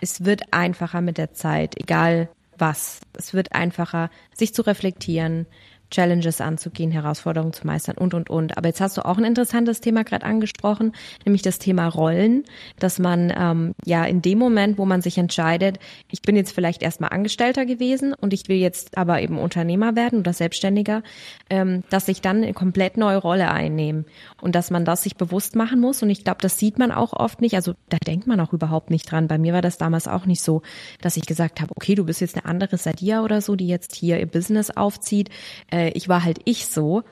es 0.00 0.24
wird 0.24 0.52
einfacher 0.52 1.00
mit 1.00 1.18
der 1.18 1.32
Zeit, 1.32 1.74
egal 1.80 2.28
was. 2.58 3.00
Es 3.14 3.34
wird 3.34 3.52
einfacher, 3.52 4.10
sich 4.34 4.54
zu 4.54 4.62
reflektieren, 4.62 5.46
Challenges 5.90 6.40
anzugehen, 6.40 6.90
Herausforderungen 6.90 7.52
zu 7.52 7.66
meistern 7.66 7.96
und, 7.96 8.14
und, 8.14 8.30
und. 8.30 8.58
Aber 8.58 8.68
jetzt 8.68 8.80
hast 8.80 8.96
du 8.96 9.04
auch 9.04 9.18
ein 9.18 9.24
interessantes 9.24 9.80
Thema 9.80 10.04
gerade 10.04 10.26
angesprochen, 10.26 10.92
nämlich 11.24 11.42
das 11.42 11.58
Thema 11.58 11.88
Rollen, 11.88 12.44
dass 12.78 12.98
man 12.98 13.32
ähm, 13.36 13.74
ja 13.84 14.04
in 14.04 14.22
dem 14.22 14.38
Moment, 14.38 14.78
wo 14.78 14.84
man 14.84 15.02
sich 15.02 15.18
entscheidet, 15.18 15.78
ich 16.10 16.22
bin 16.22 16.36
jetzt 16.36 16.52
vielleicht 16.52 16.82
erstmal 16.82 17.10
Angestellter 17.10 17.66
gewesen 17.66 18.14
und 18.14 18.32
ich 18.32 18.48
will 18.48 18.56
jetzt 18.56 18.98
aber 18.98 19.20
eben 19.22 19.38
Unternehmer 19.38 19.96
werden 19.96 20.20
oder 20.20 20.32
Selbstständiger, 20.32 21.02
ähm, 21.50 21.84
dass 21.90 22.08
ich 22.08 22.20
dann 22.20 22.42
eine 22.42 22.52
komplett 22.52 22.96
neue 22.96 23.18
Rolle 23.18 23.50
einnehme 23.50 24.04
und 24.40 24.54
dass 24.54 24.70
man 24.70 24.84
das 24.84 25.02
sich 25.02 25.16
bewusst 25.16 25.56
machen 25.56 25.80
muss. 25.80 26.02
Und 26.02 26.10
ich 26.10 26.24
glaube, 26.24 26.38
das 26.40 26.58
sieht 26.58 26.78
man 26.78 26.90
auch 26.90 27.12
oft 27.12 27.40
nicht. 27.40 27.54
Also 27.54 27.74
da 27.88 27.98
denkt 27.98 28.26
man 28.26 28.40
auch 28.40 28.52
überhaupt 28.52 28.90
nicht 28.90 29.10
dran. 29.10 29.28
Bei 29.28 29.38
mir 29.38 29.52
war 29.52 29.62
das 29.62 29.78
damals 29.78 30.08
auch 30.08 30.26
nicht 30.26 30.42
so, 30.42 30.62
dass 31.00 31.16
ich 31.16 31.26
gesagt 31.26 31.60
habe, 31.60 31.72
okay, 31.76 31.94
du 31.94 32.04
bist 32.04 32.20
jetzt 32.20 32.36
eine 32.36 32.44
andere 32.44 32.76
Sadia 32.76 33.22
oder 33.22 33.40
so, 33.40 33.56
die 33.56 33.68
jetzt 33.68 33.94
hier 33.94 34.18
ihr 34.18 34.26
Business 34.26 34.70
aufzieht. 34.70 35.30
Äh, 35.70 35.75
äh, 35.76 35.90
ich 35.90 36.08
war 36.08 36.24
halt 36.24 36.38
ich 36.44 36.66
so. 36.66 37.02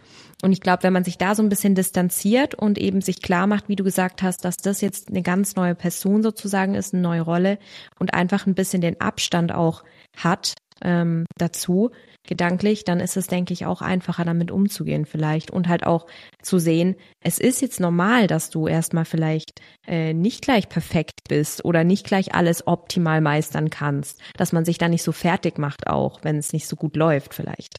Und 0.43 0.53
ich 0.53 0.61
glaube, 0.61 0.83
wenn 0.83 0.93
man 0.93 1.05
sich 1.05 1.17
da 1.17 1.35
so 1.35 1.43
ein 1.43 1.49
bisschen 1.49 1.75
distanziert 1.75 2.55
und 2.55 2.77
eben 2.79 3.01
sich 3.01 3.23
klar 3.23 3.47
macht, 3.47 3.69
wie 3.69 3.77
du 3.77 3.85
gesagt 3.85 4.23
hast, 4.23 4.45
dass 4.45 4.57
das 4.57 4.81
jetzt 4.81 5.09
eine 5.09 5.23
ganz 5.23 5.57
neue 5.57 5.75
Person 5.75 6.23
sozusagen 6.23 6.75
ist, 6.75 6.93
eine 6.93 7.03
neue 7.03 7.23
Rolle 7.23 7.59
und 7.99 8.13
einfach 8.13 8.47
ein 8.47 8.55
bisschen 8.55 8.83
den 8.83 9.01
Abstand 9.01 9.53
auch 9.53 9.85
hat 10.17 10.55
ähm, 10.83 11.25
dazu, 11.39 11.91
gedanklich, 12.27 12.85
dann 12.85 13.01
ist 13.01 13.17
es, 13.17 13.27
denke 13.27 13.53
ich, 13.53 13.65
auch 13.65 13.81
einfacher 13.81 14.25
damit 14.25 14.51
umzugehen 14.51 15.07
vielleicht 15.07 15.51
und 15.51 15.69
halt 15.69 15.87
auch 15.87 16.07
zu 16.43 16.59
sehen, 16.59 16.97
es 17.23 17.39
ist 17.39 17.63
jetzt 17.63 17.81
normal, 17.81 18.27
dass 18.27 18.51
du 18.51 18.67
erstmal 18.67 19.05
vielleicht 19.05 19.61
äh, 19.87 20.13
nicht 20.15 20.43
gleich 20.43 20.69
perfekt 20.69 21.21
bist 21.29 21.65
oder 21.65 21.85
nicht 21.85 22.07
gleich 22.07 22.35
alles 22.35 22.67
optimal 22.67 23.21
meistern 23.21 23.71
kannst, 23.71 24.21
dass 24.37 24.53
man 24.53 24.65
sich 24.65 24.79
da 24.79 24.89
nicht 24.89 25.03
so 25.03 25.13
fertig 25.13 25.59
macht 25.59 25.87
auch, 25.87 26.21
wenn 26.23 26.37
es 26.37 26.53
nicht 26.53 26.67
so 26.67 26.77
gut 26.77 26.97
läuft 26.97 27.35
vielleicht. 27.35 27.79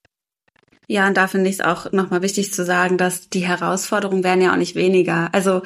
Ja, 0.88 1.08
und 1.08 1.18
da 1.18 1.28
finde 1.28 1.50
ich 1.50 1.56
es 1.58 1.62
auch 1.62 1.92
nochmal 1.92 2.22
wichtig 2.22 2.54
zu 2.54 2.64
sagen, 2.64 2.98
dass 2.98 3.30
die 3.30 3.46
Herausforderungen 3.46 4.24
werden 4.24 4.42
ja 4.42 4.52
auch 4.52 4.58
nicht 4.58 4.76
weniger. 4.76 5.30
Also 5.34 5.64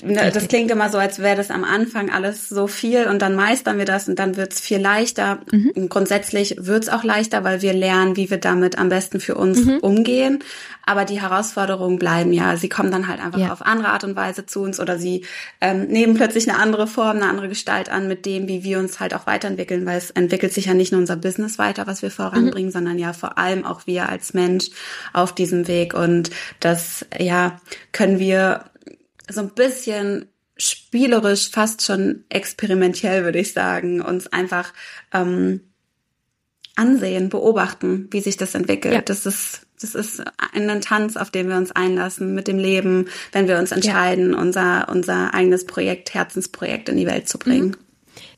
das 0.00 0.46
klingt 0.46 0.70
immer 0.70 0.90
so, 0.90 0.98
als 0.98 1.18
wäre 1.18 1.36
das 1.36 1.50
am 1.50 1.64
Anfang 1.64 2.08
alles 2.10 2.48
so 2.48 2.68
viel 2.68 3.06
und 3.06 3.20
dann 3.20 3.34
meistern 3.34 3.78
wir 3.78 3.84
das 3.84 4.08
und 4.08 4.18
dann 4.18 4.36
wird's 4.36 4.60
viel 4.60 4.78
leichter. 4.78 5.40
Mhm. 5.50 5.88
Grundsätzlich 5.88 6.54
wird's 6.56 6.88
auch 6.88 7.02
leichter, 7.02 7.42
weil 7.42 7.62
wir 7.62 7.72
lernen, 7.72 8.16
wie 8.16 8.30
wir 8.30 8.38
damit 8.38 8.78
am 8.78 8.90
besten 8.90 9.18
für 9.18 9.34
uns 9.34 9.64
mhm. 9.64 9.78
umgehen. 9.78 10.38
Aber 10.86 11.04
die 11.04 11.20
Herausforderungen 11.20 11.98
bleiben 11.98 12.32
ja. 12.32 12.56
Sie 12.56 12.68
kommen 12.68 12.92
dann 12.92 13.08
halt 13.08 13.20
einfach 13.20 13.40
ja. 13.40 13.52
auf 13.52 13.60
andere 13.60 13.88
Art 13.88 14.04
und 14.04 14.14
Weise 14.14 14.46
zu 14.46 14.62
uns 14.62 14.78
oder 14.78 14.98
sie 14.98 15.26
ähm, 15.60 15.88
nehmen 15.88 16.14
plötzlich 16.14 16.48
eine 16.48 16.58
andere 16.58 16.86
Form, 16.86 17.16
eine 17.16 17.28
andere 17.28 17.48
Gestalt 17.48 17.90
an 17.90 18.06
mit 18.06 18.24
dem, 18.24 18.46
wie 18.46 18.62
wir 18.62 18.78
uns 18.78 19.00
halt 19.00 19.14
auch 19.14 19.26
weiterentwickeln, 19.26 19.84
weil 19.84 19.98
es 19.98 20.10
entwickelt 20.12 20.54
sich 20.54 20.66
ja 20.66 20.74
nicht 20.74 20.92
nur 20.92 21.00
unser 21.00 21.16
Business 21.16 21.58
weiter, 21.58 21.88
was 21.88 22.02
wir 22.02 22.10
voranbringen, 22.12 22.68
mhm. 22.68 22.72
sondern 22.72 22.98
ja 22.98 23.12
vor 23.12 23.36
allem 23.36 23.66
auch 23.66 23.86
wir 23.86 24.08
als 24.08 24.32
Mensch 24.32 24.70
auf 25.12 25.34
diesem 25.34 25.66
Weg. 25.66 25.92
Und 25.92 26.30
das, 26.60 27.04
ja, 27.18 27.60
können 27.92 28.20
wir 28.20 28.64
so 29.28 29.40
ein 29.40 29.50
bisschen 29.50 30.28
spielerisch, 30.56 31.50
fast 31.50 31.82
schon 31.82 32.24
experimentell, 32.28 33.24
würde 33.24 33.38
ich 33.38 33.52
sagen, 33.52 34.00
uns 34.00 34.26
einfach 34.26 34.72
ähm, 35.12 35.60
ansehen, 36.74 37.28
beobachten, 37.28 38.08
wie 38.10 38.20
sich 38.20 38.36
das 38.36 38.54
entwickelt. 38.54 38.94
Ja. 38.94 39.00
Das 39.02 39.26
ist 39.26 39.62
das 39.80 39.94
ist 39.94 40.24
ein 40.52 40.80
Tanz, 40.80 41.16
auf 41.16 41.30
den 41.30 41.48
wir 41.48 41.56
uns 41.56 41.70
einlassen 41.70 42.34
mit 42.34 42.48
dem 42.48 42.58
Leben, 42.58 43.06
wenn 43.30 43.46
wir 43.46 43.60
uns 43.60 43.70
entscheiden, 43.70 44.32
ja. 44.32 44.38
unser 44.38 44.88
unser 44.88 45.34
eigenes 45.34 45.66
Projekt, 45.66 46.14
Herzensprojekt 46.14 46.88
in 46.88 46.96
die 46.96 47.06
Welt 47.06 47.28
zu 47.28 47.38
bringen. 47.38 47.68
Mhm. 47.68 47.76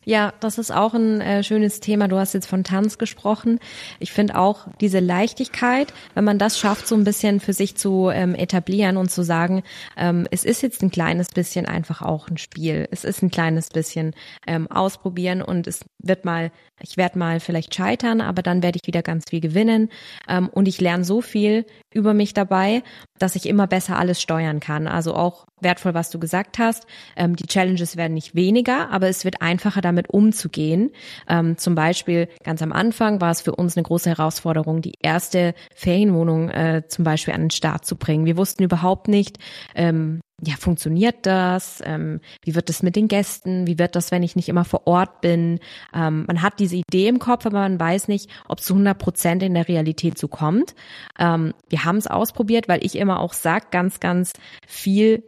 Ja, 0.07 0.33
das 0.41 0.57
ist 0.57 0.71
auch 0.71 0.95
ein 0.95 1.21
äh, 1.21 1.43
schönes 1.43 1.81
Thema. 1.81 2.09
Du 2.09 2.17
hast 2.17 2.33
jetzt 2.33 2.47
von 2.47 2.65
Tanz 2.65 2.97
gesprochen. 2.97 3.61
Ich 3.99 4.13
finde 4.13 4.39
auch 4.39 4.67
diese 4.81 4.99
Leichtigkeit, 4.99 5.93
wenn 6.15 6.25
man 6.25 6.39
das 6.39 6.59
schafft, 6.59 6.89
so 6.89 6.95
ein 6.95 7.05
bisschen 7.05 7.39
für 7.39 7.53
sich 7.53 7.77
zu 7.77 8.09
ähm, 8.09 8.35
etablieren 8.35 8.97
und 8.97 9.11
zu 9.11 9.23
sagen, 9.23 9.63
ähm, 9.99 10.27
es 10.31 10.45
ist 10.45 10.63
jetzt 10.63 10.83
ein 10.83 10.91
kleines 10.91 11.29
bisschen 11.29 11.67
einfach 11.67 12.01
auch 12.01 12.29
ein 12.29 12.39
Spiel. 12.39 12.89
Es 12.91 13.05
ist 13.05 13.23
ein 13.23 13.31
kleines 13.31 13.69
bisschen 13.69 14.15
ähm, 14.47 14.71
ausprobieren 14.71 15.43
und 15.43 15.67
es 15.67 15.85
wird 15.99 16.25
mal, 16.25 16.51
ich 16.81 16.97
werde 16.97 17.19
mal 17.19 17.39
vielleicht 17.39 17.75
scheitern, 17.75 18.23
aber 18.23 18.41
dann 18.41 18.63
werde 18.63 18.79
ich 18.81 18.87
wieder 18.87 19.03
ganz 19.03 19.27
viel 19.29 19.41
gewinnen. 19.41 19.91
Ähm, 20.27 20.49
und 20.49 20.67
ich 20.67 20.81
lerne 20.81 21.05
so 21.05 21.21
viel 21.21 21.67
über 21.93 22.15
mich 22.15 22.33
dabei, 22.33 22.83
dass 23.19 23.37
ich 23.37 23.45
immer 23.45 23.67
besser 23.67 23.99
alles 23.99 24.23
steuern 24.23 24.61
kann. 24.61 24.89
Also 24.89 25.15
auch 25.15 25.47
wertvoll, 25.61 25.95
was 25.95 26.11
du 26.11 26.19
gesagt 26.19 26.59
hast. 26.59 26.87
Ähm, 27.17 27.37
die 27.37 27.47
Challenges 27.47 27.97
werden 27.97 28.15
nicht 28.15 28.35
weniger, 28.35 28.91
aber 28.91 29.09
es 29.09 29.25
wird 29.25 29.43
einfacher, 29.43 29.81
damit 29.91 30.11
umzugehen. 30.11 30.91
Ähm, 31.29 31.59
zum 31.59 31.75
Beispiel 31.75 32.29
ganz 32.43 32.63
am 32.63 32.73
Anfang 32.73 33.21
war 33.21 33.31
es 33.31 33.41
für 33.41 33.55
uns 33.55 33.77
eine 33.77 33.85
große 33.85 34.11
Herausforderung, 34.11 34.83
die 34.83 34.95
erste 35.01 35.55
Ferienwohnung 35.75 36.49
äh, 36.51 36.83
zum 36.89 37.05
Beispiel 37.05 37.35
an 37.35 37.43
den 37.43 37.51
Start 37.51 37.85
zu 37.85 37.97
bringen. 37.97 38.25
Wir 38.25 38.37
wussten 38.37 38.63
überhaupt 38.63 39.09
nicht, 39.09 39.39
ähm, 39.75 40.21
ja, 40.43 40.55
funktioniert 40.57 41.27
das? 41.27 41.83
Ähm, 41.85 42.21
wie 42.43 42.55
wird 42.55 42.69
das 42.69 42.83
mit 42.83 42.97
den 42.97 43.09
Gästen? 43.09 43.67
Wie 43.67 43.79
wird 43.79 43.95
das, 43.95 44.11
wenn 44.11 44.23
ich 44.23 44.37
nicht 44.37 44.49
immer 44.49 44.65
vor 44.65 44.87
Ort 44.87 45.21
bin? 45.21 45.61
Ähm, 45.95 46.25
man 46.27 46.43
hat 46.43 46.61
diese 46.61 46.77
Idee 46.77 47.09
im 47.09 47.19
Kopf, 47.19 47.47
aber 47.47 47.59
man 47.59 47.79
weiß 47.79 48.09
nicht, 48.09 48.31
ob 48.49 48.59
es 48.59 48.65
zu 48.65 48.75
100 48.75 48.99
Prozent 48.99 49.43
in 49.43 49.55
der 49.55 49.69
Realität 49.69 50.19
so 50.19 50.29
kommt. 50.29 50.75
Ähm, 51.19 51.53
wir 51.69 51.85
haben 51.85 51.97
es 51.97 52.07
ausprobiert, 52.07 52.69
weil 52.69 52.85
ich 52.85 52.97
immer 52.97 53.21
auch 53.21 53.35
sag, 53.35 53.71
ganz, 53.71 54.01
ganz 54.01 54.33
viel 54.67 55.23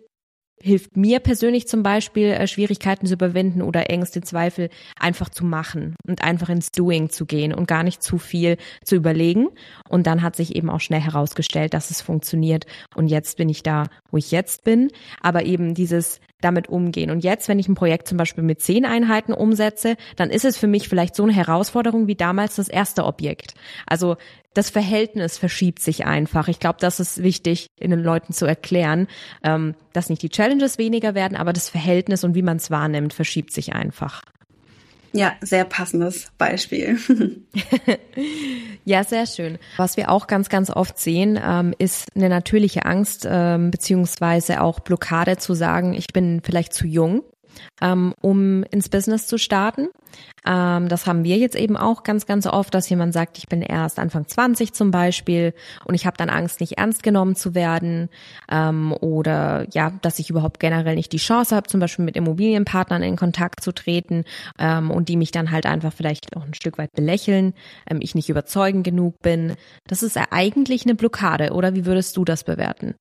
hilft 0.63 0.97
mir 0.97 1.19
persönlich 1.19 1.67
zum 1.67 1.83
Beispiel, 1.83 2.29
äh, 2.29 2.47
Schwierigkeiten 2.47 3.07
zu 3.07 3.15
überwinden 3.15 3.63
oder 3.63 3.91
Ängste, 3.91 4.21
Zweifel 4.21 4.71
einfach 4.99 5.29
zu 5.29 5.45
machen 5.45 5.97
und 6.07 6.23
einfach 6.23 6.49
ins 6.49 6.71
Doing 6.71 7.11
zu 7.11 7.27
gehen 7.27 7.53
und 7.53 7.67
gar 7.67 7.83
nicht 7.83 8.03
zu 8.03 8.19
viel 8.19 8.57
zu 8.85 8.95
überlegen. 8.95 9.49
Und 9.89 10.07
dann 10.07 10.23
hat 10.23 10.37
sich 10.37 10.55
eben 10.55 10.71
auch 10.71 10.81
schnell 10.81 11.01
herausgestellt, 11.01 11.75
dass 11.75 11.91
es 11.91 12.01
funktioniert. 12.01 12.67
Und 12.95 13.09
jetzt 13.09 13.37
bin 13.37 13.49
ich 13.49 13.63
da, 13.63 13.89
wo 14.11 14.17
ich 14.17 14.31
jetzt 14.31 14.65
bin. 14.65 14.89
Aber 15.21 15.45
eben 15.45 15.75
dieses 15.75 16.21
damit 16.43 16.69
umgehen. 16.69 17.11
Und 17.11 17.25
jetzt, 17.25 17.49
wenn 17.49 17.59
ich 17.59 17.69
ein 17.69 17.75
Projekt 17.75 18.09
zum 18.09 18.19
Beispiel 18.19 18.45
mit 18.45 18.61
zehn 18.61 18.85
Einheiten 18.85 19.33
umsetze, 19.33 19.97
dann 20.17 20.31
ist 20.31 20.45
es 20.45 20.57
für 20.57 20.67
mich 20.67 20.89
vielleicht 20.89 21.15
so 21.17 21.23
eine 21.23 21.33
Herausforderung 21.33 22.07
wie 22.07 22.15
damals 22.15 22.57
das 22.57 22.69
erste 22.69 23.05
Objekt. 23.05 23.55
Also 23.87 24.17
das 24.55 24.71
Verhältnis 24.71 25.39
verschiebt 25.39 25.81
sich 25.81 26.05
einfach. 26.05 26.49
Ich 26.49 26.61
glaube, 26.61 26.77
das 26.81 27.01
ist 27.01 27.23
wichtig, 27.23 27.71
in 27.79 27.91
den 27.91 28.03
Leuten 28.03 28.33
zu 28.33 28.45
erklären, 28.45 29.07
ähm, 29.43 29.75
dass 29.93 30.11
nicht 30.11 30.23
die 30.23 30.29
Challenges 30.29 30.79
weniger 30.79 31.15
werden, 31.15 31.37
aber 31.37 31.53
das 31.53 31.71
Verhältnis 31.71 32.25
und 32.25 32.35
wie 32.35 32.43
man 32.43 32.59
es 32.59 32.71
wahrnimmt, 32.71 33.15
verschiebt 33.15 33.53
sich 33.53 33.73
einfach. 33.73 34.23
Ja, 35.13 35.35
sehr 35.43 35.65
passendes 35.65 36.33
Beispiel. 36.39 36.99
ja, 38.85 39.05
sehr 39.05 39.27
schön. 39.27 39.59
Was 39.77 39.97
wir 39.99 40.11
auch 40.11 40.27
ganz, 40.27 40.49
ganz 40.49 40.71
oft 40.71 40.99
sehen, 40.99 41.39
ähm, 41.43 41.75
ist 41.79 42.09
eine 42.17 42.31
natürliche 42.31 42.87
Angst 42.87 43.27
ähm, 43.29 43.71
beziehungsweise 43.71 44.63
auch 44.63 44.81
Blockade 44.81 45.37
zu 45.37 45.53
sagen, 45.53 45.93
ich 45.93 46.09
bin 46.15 46.41
vielleicht 46.43 46.73
zu 46.73 46.87
jung 46.87 47.23
ähm, 47.81 48.15
um 48.21 48.63
ins 48.65 48.89
Business 48.89 49.27
zu 49.27 49.39
starten. 49.39 49.89
Ähm, 50.47 50.89
das 50.89 51.07
haben 51.07 51.25
wir 51.25 51.37
jetzt 51.37 51.57
eben 51.57 51.77
auch 51.77 52.03
ganz, 52.03 52.27
ganz 52.27 52.47
oft, 52.47 52.75
dass 52.75 52.89
jemand 52.89 53.13
sagt, 53.13 53.39
ich 53.39 53.49
bin 53.49 53.63
erst 53.63 53.99
Anfang 53.99 54.27
20 54.27 54.73
zum 54.73 54.91
Beispiel 54.91 55.55
und 55.85 55.95
ich 55.95 56.07
habe 56.07 56.17
dann 56.17 56.31
Angst, 56.31 56.61
nicht 56.61 56.79
ernst 56.79 57.03
genommen 57.03 57.37
zu 57.37 57.55
werden 57.55 58.09
ähm, 58.51 58.93
oder 58.93 59.67
ja, 59.73 59.93
dass 60.03 60.19
ich 60.19 60.31
überhaupt 60.31 60.61
generell 60.61 60.97
nicht 60.97 61.13
die 61.13 61.19
Chance 61.19 61.55
habe, 61.55 61.69
zum 61.69 61.81
Beispiel 61.81 62.05
mit 62.05 62.17
Immobilienpartnern 62.17 63.03
in 63.03 63.17
Kontakt 63.17 63.63
zu 63.63 63.73
treten 63.73 64.25
ähm, 64.59 64.91
und 64.91 65.09
die 65.09 65.17
mich 65.17 65.31
dann 65.31 65.51
halt 65.51 65.67
einfach 65.67 65.93
vielleicht 65.93 66.37
auch 66.37 66.45
ein 66.45 66.55
Stück 66.55 66.79
weit 66.79 66.93
belächeln, 66.93 67.55
ähm, 67.89 68.01
ich 68.03 68.15
nicht 68.15 68.29
überzeugend 68.29 68.85
genug 68.85 69.21
bin. 69.23 69.55
Das 69.87 70.03
ist 70.03 70.19
eigentlich 70.31 70.85
eine 70.85 70.95
Blockade, 70.95 71.53
oder 71.53 71.75
wie 71.75 71.87
würdest 71.87 72.17
du 72.17 72.25
das 72.25 72.45
bewerten? 72.45 72.95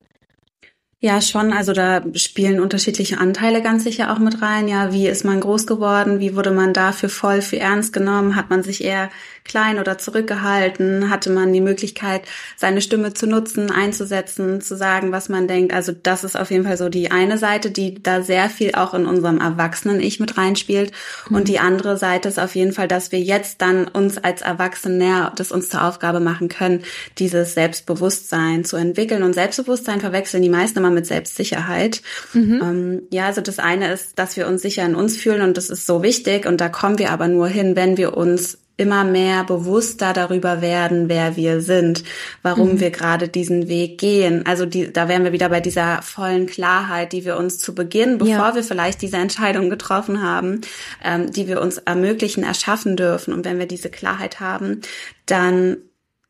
Ja, 1.03 1.19
schon. 1.19 1.51
Also 1.51 1.73
da 1.73 2.03
spielen 2.13 2.59
unterschiedliche 2.59 3.17
Anteile 3.17 3.63
ganz 3.63 3.83
sicher 3.83 4.13
auch 4.13 4.19
mit 4.19 4.39
rein. 4.43 4.67
Ja, 4.67 4.93
wie 4.93 5.07
ist 5.07 5.25
man 5.25 5.39
groß 5.39 5.65
geworden? 5.65 6.19
Wie 6.19 6.35
wurde 6.35 6.51
man 6.51 6.73
dafür 6.73 7.09
voll 7.09 7.41
für 7.41 7.57
ernst 7.57 7.91
genommen? 7.91 8.35
Hat 8.35 8.51
man 8.51 8.61
sich 8.61 8.83
eher 8.83 9.09
klein 9.43 9.79
oder 9.79 9.97
zurückgehalten? 9.97 11.09
Hatte 11.09 11.29
man 11.29 11.53
die 11.53 11.61
Möglichkeit, 11.61 12.21
seine 12.57 12.81
Stimme 12.81 13.13
zu 13.13 13.27
nutzen, 13.27 13.71
einzusetzen, 13.71 14.61
zu 14.61 14.75
sagen, 14.75 15.11
was 15.11 15.29
man 15.29 15.47
denkt? 15.47 15.73
Also 15.73 15.91
das 15.91 16.23
ist 16.23 16.37
auf 16.37 16.51
jeden 16.51 16.65
Fall 16.65 16.77
so 16.77 16.89
die 16.89 17.11
eine 17.11 17.37
Seite, 17.37 17.71
die 17.71 18.01
da 18.01 18.21
sehr 18.21 18.49
viel 18.49 18.75
auch 18.75 18.93
in 18.93 19.05
unserem 19.05 19.39
Erwachsenen-Ich 19.39 20.19
mit 20.19 20.37
reinspielt. 20.37 20.91
Mhm. 21.29 21.35
Und 21.35 21.47
die 21.47 21.59
andere 21.59 21.97
Seite 21.97 22.29
ist 22.29 22.39
auf 22.39 22.55
jeden 22.55 22.73
Fall, 22.73 22.87
dass 22.87 23.11
wir 23.11 23.19
jetzt 23.19 23.61
dann 23.61 23.87
uns 23.87 24.17
als 24.17 24.41
Erwachsene 24.41 25.31
das 25.35 25.51
uns 25.51 25.69
zur 25.69 25.83
Aufgabe 25.83 26.19
machen 26.19 26.47
können, 26.47 26.83
dieses 27.17 27.53
Selbstbewusstsein 27.53 28.63
zu 28.65 28.77
entwickeln. 28.77 29.23
Und 29.23 29.33
Selbstbewusstsein 29.33 30.01
verwechseln 30.01 30.43
die 30.43 30.49
meisten 30.49 30.79
immer 30.79 30.89
mit 30.89 31.05
Selbstsicherheit. 31.05 32.01
Mhm. 32.33 32.59
Ähm, 32.61 33.01
ja, 33.11 33.25
also 33.25 33.41
das 33.41 33.59
eine 33.59 33.91
ist, 33.91 34.17
dass 34.19 34.37
wir 34.37 34.47
uns 34.47 34.61
sicher 34.61 34.85
in 34.85 34.95
uns 34.95 35.17
fühlen 35.17 35.41
und 35.41 35.57
das 35.57 35.69
ist 35.69 35.85
so 35.85 36.03
wichtig 36.03 36.45
und 36.45 36.61
da 36.61 36.69
kommen 36.69 36.99
wir 36.99 37.11
aber 37.11 37.27
nur 37.27 37.47
hin, 37.47 37.75
wenn 37.75 37.97
wir 37.97 38.15
uns 38.15 38.57
immer 38.77 39.03
mehr 39.03 39.43
bewusster 39.43 40.13
darüber 40.13 40.61
werden, 40.61 41.07
wer 41.07 41.35
wir 41.35 41.61
sind, 41.61 42.03
warum 42.41 42.73
mhm. 42.73 42.79
wir 42.79 42.89
gerade 42.89 43.27
diesen 43.27 43.67
Weg 43.67 43.99
gehen. 43.99 44.45
Also 44.45 44.65
die, 44.65 44.91
da 44.91 45.07
wären 45.07 45.23
wir 45.23 45.31
wieder 45.31 45.49
bei 45.49 45.59
dieser 45.59 46.01
vollen 46.01 46.47
Klarheit, 46.47 47.13
die 47.13 47.23
wir 47.25 47.37
uns 47.37 47.59
zu 47.59 47.75
Beginn, 47.75 48.17
bevor 48.17 48.33
ja. 48.33 48.55
wir 48.55 48.63
vielleicht 48.63 49.01
diese 49.01 49.17
Entscheidung 49.17 49.69
getroffen 49.69 50.23
haben, 50.23 50.61
ähm, 51.03 51.31
die 51.31 51.47
wir 51.47 51.61
uns 51.61 51.77
ermöglichen, 51.77 52.43
erschaffen 52.43 52.95
dürfen. 52.95 53.33
Und 53.33 53.45
wenn 53.45 53.59
wir 53.59 53.67
diese 53.67 53.89
Klarheit 53.89 54.39
haben, 54.39 54.81
dann 55.25 55.77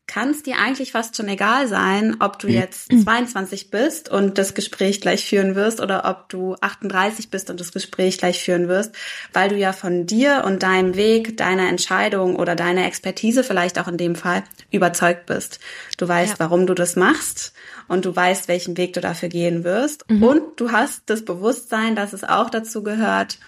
kann 0.06 0.30
es 0.30 0.42
dir 0.42 0.58
eigentlich 0.58 0.92
fast 0.92 1.16
schon 1.16 1.28
egal 1.28 1.68
sein, 1.68 2.16
ob 2.20 2.38
du 2.38 2.48
jetzt 2.48 2.90
22 2.92 3.70
bist 3.70 4.10
und 4.10 4.36
das 4.36 4.54
Gespräch 4.54 5.00
gleich 5.00 5.24
führen 5.24 5.54
wirst 5.54 5.80
oder 5.80 6.04
ob 6.04 6.28
du 6.28 6.56
38 6.60 7.30
bist 7.30 7.50
und 7.50 7.60
das 7.60 7.72
Gespräch 7.72 8.18
gleich 8.18 8.42
führen 8.42 8.68
wirst, 8.68 8.94
weil 9.32 9.48
du 9.48 9.56
ja 9.56 9.72
von 9.72 10.04
dir 10.04 10.42
und 10.44 10.62
deinem 10.62 10.96
Weg, 10.96 11.36
deiner 11.36 11.68
Entscheidung 11.68 12.36
oder 12.36 12.56
deiner 12.56 12.84
Expertise 12.86 13.44
vielleicht 13.44 13.78
auch 13.78 13.88
in 13.88 13.96
dem 13.96 14.16
Fall 14.16 14.42
überzeugt 14.70 15.26
bist. 15.26 15.60
Du 15.96 16.06
weißt, 16.08 16.32
ja. 16.32 16.40
warum 16.40 16.66
du 16.66 16.74
das 16.74 16.96
machst 16.96 17.52
und 17.88 18.04
du 18.04 18.14
weißt, 18.14 18.48
welchen 18.48 18.76
Weg 18.76 18.92
du 18.94 19.00
dafür 19.00 19.28
gehen 19.28 19.64
wirst 19.64 20.08
mhm. 20.10 20.22
und 20.22 20.42
du 20.60 20.72
hast 20.72 21.02
das 21.06 21.24
Bewusstsein, 21.24 21.96
dass 21.96 22.12
es 22.12 22.24
auch 22.24 22.50
dazu 22.50 22.82
gehört, 22.82 23.38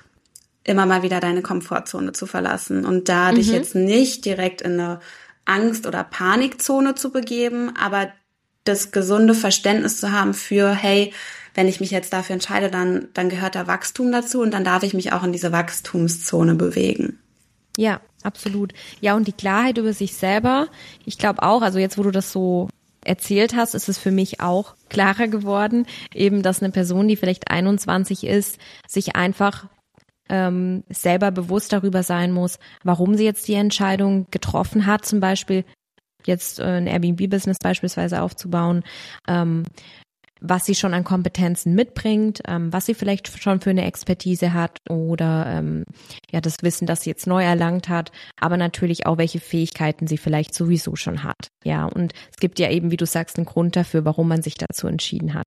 immer 0.62 0.86
mal 0.86 1.02
wieder 1.02 1.20
deine 1.20 1.42
Komfortzone 1.42 2.12
zu 2.12 2.26
verlassen 2.26 2.86
und 2.86 3.08
da 3.08 3.30
mhm. 3.32 3.34
dich 3.36 3.48
jetzt 3.48 3.74
nicht 3.74 4.24
direkt 4.24 4.62
in 4.62 4.80
eine 4.80 5.00
Angst- 5.44 5.86
oder 5.86 6.04
Panikzone 6.04 6.94
zu 6.94 7.10
begeben, 7.10 7.74
aber 7.76 8.12
das 8.64 8.92
gesunde 8.92 9.34
Verständnis 9.34 10.00
zu 10.00 10.12
haben 10.12 10.34
für, 10.34 10.72
hey, 10.72 11.12
wenn 11.54 11.68
ich 11.68 11.80
mich 11.80 11.90
jetzt 11.90 12.12
dafür 12.12 12.34
entscheide, 12.34 12.70
dann, 12.70 13.08
dann 13.14 13.28
gehört 13.28 13.54
da 13.54 13.66
Wachstum 13.66 14.10
dazu 14.10 14.40
und 14.40 14.52
dann 14.52 14.64
darf 14.64 14.82
ich 14.82 14.94
mich 14.94 15.12
auch 15.12 15.22
in 15.22 15.32
diese 15.32 15.52
Wachstumszone 15.52 16.54
bewegen. 16.54 17.18
Ja, 17.76 18.00
absolut. 18.22 18.72
Ja, 19.00 19.14
und 19.14 19.28
die 19.28 19.32
Klarheit 19.32 19.78
über 19.78 19.92
sich 19.92 20.14
selber, 20.14 20.68
ich 21.04 21.18
glaube 21.18 21.42
auch, 21.42 21.62
also 21.62 21.78
jetzt, 21.78 21.98
wo 21.98 22.02
du 22.02 22.10
das 22.10 22.32
so 22.32 22.68
erzählt 23.04 23.54
hast, 23.54 23.74
ist 23.74 23.88
es 23.88 23.98
für 23.98 24.10
mich 24.10 24.40
auch 24.40 24.74
klarer 24.88 25.28
geworden, 25.28 25.86
eben, 26.12 26.42
dass 26.42 26.62
eine 26.62 26.72
Person, 26.72 27.06
die 27.06 27.16
vielleicht 27.16 27.50
21 27.50 28.24
ist, 28.24 28.58
sich 28.88 29.14
einfach 29.14 29.66
ähm, 30.28 30.84
selber 30.88 31.30
bewusst 31.30 31.72
darüber 31.72 32.02
sein 32.02 32.32
muss, 32.32 32.58
warum 32.82 33.14
sie 33.14 33.24
jetzt 33.24 33.46
die 33.48 33.54
Entscheidung 33.54 34.26
getroffen 34.30 34.86
hat, 34.86 35.04
zum 35.04 35.20
Beispiel 35.20 35.64
jetzt 36.26 36.58
äh, 36.58 36.64
ein 36.64 36.86
Airbnb-Business 36.86 37.58
beispielsweise 37.62 38.22
aufzubauen, 38.22 38.82
ähm, 39.28 39.64
was 40.40 40.66
sie 40.66 40.74
schon 40.74 40.92
an 40.92 41.04
Kompetenzen 41.04 41.74
mitbringt, 41.74 42.42
ähm, 42.46 42.72
was 42.72 42.86
sie 42.86 42.94
vielleicht 42.94 43.28
schon 43.40 43.60
für 43.60 43.70
eine 43.70 43.86
Expertise 43.86 44.52
hat 44.52 44.78
oder 44.90 45.46
ähm, 45.48 45.84
ja 46.30 46.40
das 46.40 46.56
Wissen, 46.60 46.86
das 46.86 47.02
sie 47.02 47.10
jetzt 47.10 47.26
neu 47.26 47.42
erlangt 47.42 47.88
hat, 47.88 48.12
aber 48.38 48.56
natürlich 48.56 49.06
auch 49.06 49.16
welche 49.16 49.40
Fähigkeiten 49.40 50.06
sie 50.06 50.18
vielleicht 50.18 50.54
sowieso 50.54 50.96
schon 50.96 51.22
hat. 51.22 51.48
Ja, 51.64 51.86
und 51.86 52.12
es 52.30 52.38
gibt 52.38 52.58
ja 52.58 52.70
eben, 52.70 52.90
wie 52.90 52.98
du 52.98 53.06
sagst, 53.06 53.38
einen 53.38 53.46
Grund 53.46 53.76
dafür, 53.76 54.04
warum 54.04 54.28
man 54.28 54.42
sich 54.42 54.54
dazu 54.54 54.86
entschieden 54.86 55.34
hat. 55.34 55.46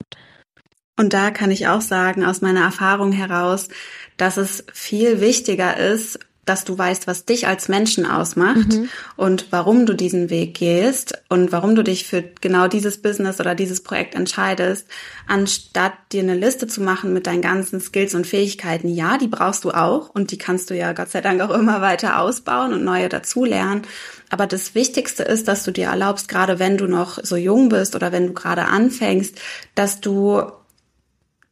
Und 0.97 1.13
da 1.13 1.31
kann 1.31 1.51
ich 1.51 1.67
auch 1.67 1.81
sagen, 1.81 2.25
aus 2.25 2.41
meiner 2.41 2.61
Erfahrung 2.61 3.11
heraus, 3.11 3.69
dass 4.17 4.37
es 4.37 4.65
viel 4.73 5.21
wichtiger 5.21 5.77
ist, 5.77 6.19
dass 6.47 6.63
du 6.63 6.77
weißt, 6.77 7.07
was 7.07 7.25
dich 7.25 7.45
als 7.45 7.67
Menschen 7.67 8.05
ausmacht 8.05 8.73
mhm. 8.73 8.89
und 9.17 9.47
warum 9.51 9.85
du 9.85 9.93
diesen 9.93 10.29
Weg 10.29 10.53
gehst 10.53 11.21
und 11.27 11.51
warum 11.51 11.75
du 11.75 11.83
dich 11.83 12.05
für 12.05 12.23
genau 12.41 12.67
dieses 12.67 13.01
Business 13.01 13.39
oder 13.39 13.53
dieses 13.53 13.83
Projekt 13.83 14.15
entscheidest, 14.15 14.87
anstatt 15.27 15.91
dir 16.13 16.23
eine 16.23 16.35
Liste 16.35 16.67
zu 16.67 16.81
machen 16.81 17.13
mit 17.13 17.27
deinen 17.27 17.41
ganzen 17.41 17.81
Skills 17.81 18.15
und 18.15 18.25
Fähigkeiten. 18.25 18.87
Ja, 18.87 19.17
die 19.17 19.27
brauchst 19.27 19.65
du 19.65 19.71
auch 19.71 20.09
und 20.09 20.31
die 20.31 20.37
kannst 20.37 20.69
du 20.69 20.75
ja 20.75 20.93
Gott 20.93 21.11
sei 21.11 21.19
Dank 21.19 21.41
auch 21.41 21.51
immer 21.51 21.81
weiter 21.81 22.19
ausbauen 22.19 22.73
und 22.73 22.83
neue 22.83 23.09
dazulernen. 23.09 23.81
Aber 24.29 24.47
das 24.47 24.73
Wichtigste 24.73 25.23
ist, 25.23 25.49
dass 25.49 25.63
du 25.63 25.71
dir 25.71 25.87
erlaubst, 25.87 26.29
gerade 26.29 26.59
wenn 26.59 26.77
du 26.77 26.87
noch 26.87 27.19
so 27.21 27.35
jung 27.35 27.67
bist 27.67 27.93
oder 27.93 28.13
wenn 28.13 28.27
du 28.27 28.33
gerade 28.33 28.65
anfängst, 28.65 29.37
dass 29.75 29.99
du 29.99 30.43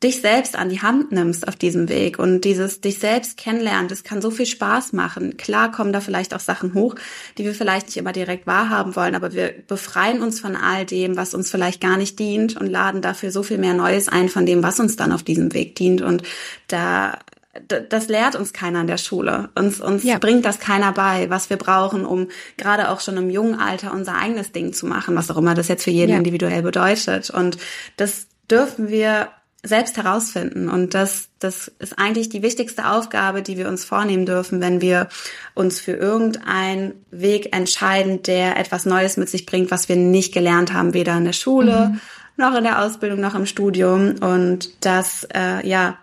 dich 0.04 0.22
selbst 0.22 0.56
an 0.56 0.70
die 0.70 0.82
Hand 0.82 1.12
nimmst 1.12 1.48
auf 1.48 1.56
diesem 1.56 1.90
Weg 1.90 2.20
und 2.20 2.42
dieses 2.42 2.82
dich 2.82 3.00
selbst 3.00 3.38
kennenlernen, 3.38 3.88
das 3.88 4.04
kann 4.04 4.22
so 4.22 4.30
viel 4.30 4.46
Spaß 4.46 4.94
machen. 4.94 5.38
Klar 5.38 5.72
kommen 5.72 5.94
da 5.94 6.02
vielleicht 6.02 6.34
auch 6.34 6.40
Sachen 6.40 6.74
hoch, 6.74 6.96
die 7.38 7.46
wir 7.46 7.56
vielleicht 7.56 7.88
nicht 7.88 7.98
immer 7.98 8.12
direkt 8.12 8.46
wahrhaben 8.46 8.96
wollen, 8.96 9.16
aber 9.16 9.34
wir 9.34 9.54
befreien 9.68 10.22
uns 10.22 10.40
von 10.40 10.56
all 10.56 10.86
dem, 10.86 11.16
was 11.16 11.34
uns 11.34 11.50
vielleicht 11.50 11.82
gar 11.82 11.98
nicht 11.98 12.20
dient 12.20 12.58
und 12.60 12.68
laden 12.68 13.02
dafür 13.02 13.32
so 13.32 13.42
viel 13.42 13.58
mehr 13.58 13.74
Neues 13.74 14.10
ein 14.10 14.30
von 14.30 14.46
dem, 14.46 14.64
was 14.64 14.80
uns 14.80 14.96
dann 14.96 15.12
auf 15.12 15.24
diesem 15.24 15.54
Weg 15.54 15.76
dient 15.76 16.02
und 16.02 16.24
da 16.68 17.18
das 17.90 18.10
lehrt 18.10 18.36
uns 18.36 18.52
keiner 18.52 18.82
in 18.82 18.88
der 18.88 18.98
Schule. 18.98 19.50
Uns, 19.56 19.80
uns 19.80 20.04
ja. 20.04 20.18
bringt 20.18 20.44
das 20.44 20.60
keiner 20.60 20.92
bei, 20.92 21.30
was 21.30 21.50
wir 21.50 21.56
brauchen, 21.56 22.06
um 22.06 22.28
gerade 22.58 22.90
auch 22.90 23.00
schon 23.00 23.16
im 23.16 23.30
jungen 23.30 23.58
Alter 23.58 23.94
unser 23.94 24.18
eigenes 24.18 24.52
Ding 24.52 24.74
zu 24.74 24.86
machen, 24.86 25.16
was 25.16 25.32
auch 25.32 25.38
immer 25.38 25.56
das 25.56 25.70
jetzt 25.70 25.86
für 25.86 25.92
jeden 25.92 26.12
ja. 26.12 26.18
individuell 26.18 26.64
bedeutet. 26.64 27.30
Und 27.30 27.58
das 27.96 28.28
dürfen 28.52 28.90
wir 28.90 29.30
selbst 29.66 29.98
herausfinden. 29.98 30.70
Und 30.70 30.94
das, 30.94 31.30
das 31.40 31.72
ist 31.80 31.98
eigentlich 31.98 32.30
die 32.30 32.42
wichtigste 32.42 32.90
Aufgabe, 32.90 33.42
die 33.42 33.58
wir 33.58 33.68
uns 33.68 33.84
vornehmen 33.84 34.26
dürfen, 34.26 34.62
wenn 34.62 34.82
wir 34.82 35.10
uns 35.54 35.80
für 35.80 35.94
irgendeinen 35.94 36.94
Weg 37.12 37.56
entscheiden, 37.56 38.22
der 38.24 38.58
etwas 38.58 38.86
Neues 38.86 39.18
mit 39.18 39.30
sich 39.30 39.46
bringt, 39.46 39.72
was 39.72 39.90
wir 39.90 39.96
nicht 39.96 40.34
gelernt 40.34 40.74
haben, 40.74 40.94
weder 40.94 41.18
in 41.18 41.26
der 41.26 41.34
Schule 41.34 41.90
mhm. 41.90 42.02
noch 42.38 42.56
in 42.56 42.64
der 42.64 42.84
Ausbildung 42.84 43.20
noch 43.20 43.36
im 43.36 43.46
Studium. 43.46 44.16
Und 44.22 44.86
das, 44.86 45.28
äh, 45.34 45.68
ja, 45.68 45.98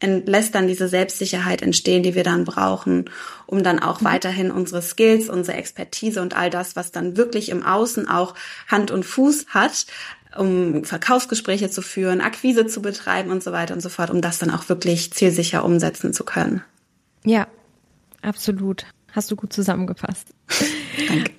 lässt 0.00 0.54
dann 0.54 0.68
diese 0.68 0.86
Selbstsicherheit 0.86 1.60
entstehen, 1.60 2.04
die 2.04 2.14
wir 2.14 2.22
dann 2.22 2.44
brauchen, 2.44 3.10
um 3.46 3.62
dann 3.62 3.80
auch 3.80 4.00
mhm. 4.00 4.04
weiterhin 4.04 4.50
unsere 4.50 4.80
Skills, 4.80 5.28
unsere 5.28 5.56
Expertise 5.56 6.22
und 6.22 6.36
all 6.36 6.50
das, 6.50 6.76
was 6.76 6.92
dann 6.92 7.16
wirklich 7.16 7.48
im 7.48 7.64
Außen 7.64 8.08
auch 8.08 8.34
Hand 8.68 8.90
und 8.90 9.04
Fuß 9.04 9.46
hat, 9.48 9.86
um 10.36 10.84
Verkaufsgespräche 10.84 11.70
zu 11.70 11.82
führen, 11.82 12.20
Akquise 12.20 12.66
zu 12.66 12.82
betreiben 12.82 13.30
und 13.30 13.42
so 13.42 13.52
weiter 13.52 13.74
und 13.74 13.80
so 13.80 13.88
fort, 13.88 14.10
um 14.10 14.20
das 14.20 14.38
dann 14.38 14.50
auch 14.50 14.68
wirklich 14.68 15.12
zielsicher 15.12 15.64
umsetzen 15.64 16.12
zu 16.12 16.24
können. 16.24 16.62
Ja, 17.24 17.46
absolut. 18.22 18.86
Hast 19.12 19.30
du 19.30 19.36
gut 19.36 19.52
zusammengefasst. 19.52 20.34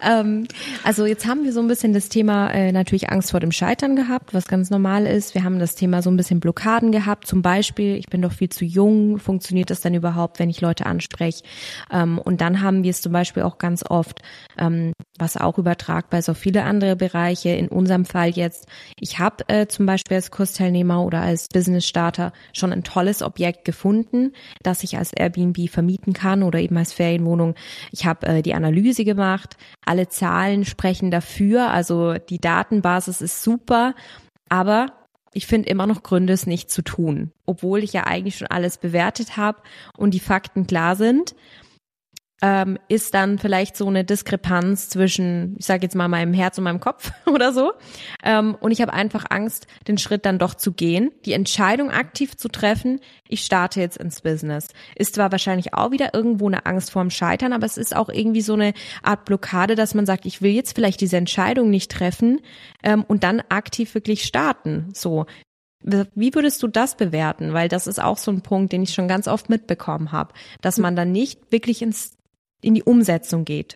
Ähm, 0.02 0.48
also 0.84 1.06
jetzt 1.06 1.28
haben 1.28 1.44
wir 1.44 1.54
so 1.54 1.60
ein 1.60 1.68
bisschen 1.68 1.94
das 1.94 2.10
Thema 2.10 2.50
äh, 2.52 2.72
natürlich 2.72 3.10
Angst 3.10 3.32
vor 3.32 3.40
dem 3.40 3.52
Scheitern 3.52 3.96
gehabt, 3.96 4.34
was 4.34 4.48
ganz 4.48 4.70
normal 4.70 5.06
ist. 5.06 5.36
Wir 5.36 5.44
haben 5.44 5.60
das 5.60 5.76
Thema 5.76 6.02
so 6.02 6.10
ein 6.10 6.18
bisschen 6.18 6.40
Blockaden 6.40 6.92
gehabt. 6.92 7.28
Zum 7.28 7.42
Beispiel, 7.42 7.96
ich 7.96 8.08
bin 8.08 8.22
doch 8.22 8.32
viel 8.32 8.50
zu 8.50 8.66
jung. 8.66 9.20
Funktioniert 9.20 9.70
das 9.70 9.82
dann 9.82 9.94
überhaupt, 9.94 10.40
wenn 10.40 10.50
ich 10.50 10.62
Leute 10.62 10.86
anspreche? 10.86 11.44
Ähm, 11.92 12.20
und 12.20 12.42
dann 12.42 12.62
haben 12.62 12.84
wir 12.84 12.92
es 12.92 13.02
zum 13.02 13.12
Beispiel 13.12 13.44
auch 13.44 13.58
ganz 13.58 13.84
oft, 13.88 14.22
ähm, 14.58 14.94
was 15.18 15.38
auch 15.38 15.58
übertragbar 15.58 16.20
ist 16.20 16.30
auf 16.30 16.38
viele 16.38 16.64
andere 16.64 16.96
Bereiche. 16.96 17.50
In 17.50 17.68
unserem 17.68 18.06
Fall 18.06 18.30
jetzt, 18.30 18.68
ich 19.00 19.20
habe 19.20 19.48
äh, 19.48 19.68
zum 19.68 19.86
Beispiel 19.86 20.16
als 20.16 20.32
Kursteilnehmer 20.32 21.04
oder 21.04 21.22
als 21.22 21.48
Business 21.48 21.88
Starter 21.88 22.32
schon 22.54 22.72
ein 22.72 22.84
tolles 22.84 23.22
Objekt 23.22 23.66
gefunden, 23.66 24.34
das 24.64 24.84
ich 24.84 24.98
als 24.98 25.12
Airbnb 25.14 25.70
vermieten 25.70 26.14
kann 26.14 26.44
oder 26.44 26.60
eben 26.60 26.78
als 26.78 26.94
Ferienwohnung. 26.94 27.56
Ich 27.92 28.06
habe 28.06 28.28
äh, 28.28 28.42
die 28.42 28.54
Analyse 28.54 28.99
gemacht, 29.06 29.58
alle 29.86 30.10
Zahlen 30.10 30.66
sprechen 30.66 31.12
dafür, 31.12 31.72
also 31.72 32.14
die 32.14 32.40
Datenbasis 32.40 33.22
ist 33.22 33.44
super, 33.44 33.96
aber 34.50 34.88
ich 35.34 35.46
finde 35.46 35.70
immer 35.70 35.86
noch 35.86 36.04
Gründe, 36.04 36.34
es 36.34 36.48
nicht 36.48 36.72
zu 36.72 36.82
tun, 36.82 37.32
obwohl 37.46 37.84
ich 37.84 37.94
ja 37.94 38.06
eigentlich 38.06 38.38
schon 38.38 38.48
alles 38.48 38.78
bewertet 38.78 39.38
habe 39.38 39.62
und 39.98 40.14
die 40.14 40.20
Fakten 40.20 40.66
klar 40.66 40.96
sind 40.96 41.36
ähm, 42.42 42.78
ist 42.88 43.14
dann 43.14 43.38
vielleicht 43.38 43.76
so 43.76 43.88
eine 43.88 44.06
Diskrepanz 44.06 44.90
zwischen, 44.90 45.56
ich 45.60 45.66
sage 45.66 45.84
jetzt 45.84 45.96
mal, 45.96 46.08
meinem 46.08 46.34
Herz 46.34 46.58
und 46.58 46.64
meinem 46.64 46.80
Kopf 46.80 47.12
oder 47.26 47.54
so. 47.54 47.74
Ähm, 48.24 48.56
und 48.60 48.72
ich 48.72 48.82
habe 48.82 48.94
einfach 48.94 49.26
Angst, 49.30 49.68
den 49.88 49.98
Schritt 49.98 50.26
dann 50.26 50.40
doch 50.40 50.56
zu 50.56 50.72
gehen, 50.72 51.12
die 51.26 51.34
Entscheidung 51.34 51.92
aktiv 51.92 52.38
zu 52.38 52.48
treffen, 52.48 53.00
ich 53.28 53.42
starte 53.42 53.80
jetzt 53.82 53.98
ins 53.98 54.22
Business. 54.22 54.70
Ist 54.96 55.16
zwar 55.16 55.32
wahrscheinlich 55.32 55.74
auch 55.74 55.92
wieder 55.92 56.14
irgendwo 56.14 56.48
eine 56.48 56.66
Angst 56.66 56.92
vorm 56.92 57.10
Scheitern, 57.10 57.54
aber 57.54 57.66
es 57.66 57.78
ist 57.78 57.96
auch 57.96 58.10
irgendwie 58.10 58.42
so 58.42 58.54
eine 58.54 58.74
Art 59.04 59.26
Blockade, 59.26 59.76
dass 59.76 59.94
man 59.94 60.06
sagt, 60.06 60.26
ich 60.26 60.42
will 60.42 60.52
jetzt 60.52 60.76
vielleicht 60.76 61.02
diese 61.02 61.18
Entscheidung 61.18 61.70
nicht 61.70 61.92
treffen 61.92 62.42
ähm, 62.84 63.04
und 63.08 63.24
dann 63.24 63.42
aktiv 63.50 63.94
wirklich 63.94 64.24
starten. 64.24 64.90
So, 64.94 65.26
wie 65.82 66.34
würdest 66.34 66.62
du 66.62 66.68
das 66.68 66.96
bewerten? 66.96 67.54
Weil 67.54 67.70
das 67.70 67.88
ist 67.88 68.02
auch 68.02 68.18
so 68.18 68.32
ein 68.32 68.42
Punkt, 68.42 68.74
den 68.74 68.84
ich 68.84 68.94
schon 68.94 69.08
ganz 69.08 69.28
oft 69.28 69.50
mitbekommen 69.50 70.12
habe, 70.12 70.34
dass 70.62 70.78
man 70.78 70.96
dann 70.96 71.12
nicht 71.12 71.52
wirklich 71.52 71.82
ins 71.82 72.19
in 72.62 72.74
die 72.74 72.84
Umsetzung 72.84 73.46
geht. 73.46 73.76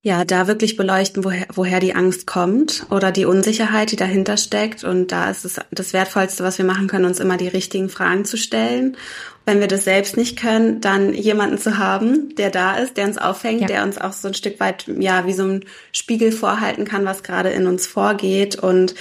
Ja, 0.00 0.24
da 0.24 0.46
wirklich 0.46 0.76
beleuchten, 0.76 1.24
woher, 1.24 1.46
woher 1.52 1.80
die 1.80 1.94
Angst 1.94 2.26
kommt 2.26 2.86
oder 2.88 3.10
die 3.10 3.24
Unsicherheit, 3.24 3.90
die 3.90 3.96
dahinter 3.96 4.36
steckt. 4.36 4.84
Und 4.84 5.10
da 5.10 5.28
ist 5.28 5.44
es 5.44 5.56
das 5.72 5.92
Wertvollste, 5.92 6.44
was 6.44 6.56
wir 6.56 6.64
machen 6.64 6.86
können, 6.86 7.04
uns 7.04 7.18
immer 7.18 7.36
die 7.36 7.48
richtigen 7.48 7.88
Fragen 7.88 8.24
zu 8.24 8.36
stellen. 8.36 8.96
Wenn 9.44 9.58
wir 9.58 9.66
das 9.66 9.84
selbst 9.84 10.16
nicht 10.16 10.38
können, 10.38 10.80
dann 10.80 11.14
jemanden 11.14 11.58
zu 11.58 11.78
haben, 11.78 12.34
der 12.36 12.50
da 12.50 12.76
ist, 12.76 12.96
der 12.96 13.06
uns 13.06 13.18
auffängt, 13.18 13.62
ja. 13.62 13.66
der 13.66 13.82
uns 13.82 13.98
auch 13.98 14.12
so 14.12 14.28
ein 14.28 14.34
Stück 14.34 14.60
weit, 14.60 14.84
ja, 14.98 15.26
wie 15.26 15.32
so 15.32 15.44
ein 15.44 15.64
Spiegel 15.90 16.30
vorhalten 16.30 16.84
kann, 16.84 17.04
was 17.04 17.24
gerade 17.24 17.50
in 17.50 17.66
uns 17.66 17.86
vorgeht 17.86 18.56
und 18.56 18.94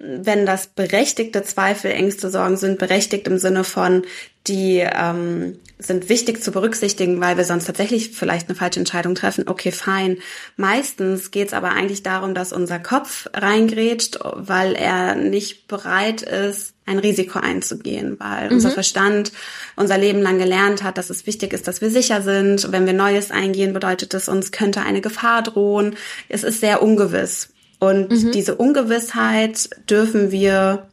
wenn 0.00 0.46
das 0.46 0.66
berechtigte 0.66 1.42
Zweifel, 1.42 1.90
Ängste, 1.90 2.30
Sorgen 2.30 2.56
sind, 2.56 2.78
berechtigt 2.78 3.28
im 3.28 3.38
Sinne 3.38 3.64
von, 3.64 4.02
die 4.46 4.78
ähm, 4.78 5.58
sind 5.78 6.08
wichtig 6.08 6.42
zu 6.42 6.50
berücksichtigen, 6.52 7.20
weil 7.20 7.36
wir 7.36 7.44
sonst 7.44 7.66
tatsächlich 7.66 8.10
vielleicht 8.10 8.48
eine 8.48 8.56
falsche 8.56 8.80
Entscheidung 8.80 9.14
treffen. 9.14 9.44
Okay, 9.46 9.70
fein. 9.70 10.16
Meistens 10.56 11.30
geht 11.30 11.48
es 11.48 11.54
aber 11.54 11.72
eigentlich 11.72 12.02
darum, 12.02 12.34
dass 12.34 12.54
unser 12.54 12.78
Kopf 12.78 13.28
reingrätscht, 13.34 14.18
weil 14.22 14.74
er 14.74 15.16
nicht 15.16 15.68
bereit 15.68 16.22
ist, 16.22 16.72
ein 16.86 16.98
Risiko 16.98 17.38
einzugehen, 17.38 18.18
weil 18.18 18.46
mhm. 18.46 18.54
unser 18.54 18.70
Verstand 18.70 19.32
unser 19.76 19.98
Leben 19.98 20.22
lang 20.22 20.38
gelernt 20.38 20.82
hat, 20.82 20.96
dass 20.96 21.10
es 21.10 21.26
wichtig 21.26 21.52
ist, 21.52 21.68
dass 21.68 21.82
wir 21.82 21.90
sicher 21.90 22.22
sind. 22.22 22.72
Wenn 22.72 22.86
wir 22.86 22.94
Neues 22.94 23.30
eingehen, 23.30 23.74
bedeutet 23.74 24.14
es, 24.14 24.28
uns 24.28 24.50
könnte 24.50 24.80
eine 24.80 25.02
Gefahr 25.02 25.42
drohen. 25.42 25.96
Es 26.30 26.42
ist 26.42 26.60
sehr 26.60 26.82
ungewiss. 26.82 27.50
Und 27.80 28.10
mhm. 28.10 28.32
diese 28.32 28.54
Ungewissheit 28.54 29.68
dürfen 29.90 30.30
wir 30.30 30.88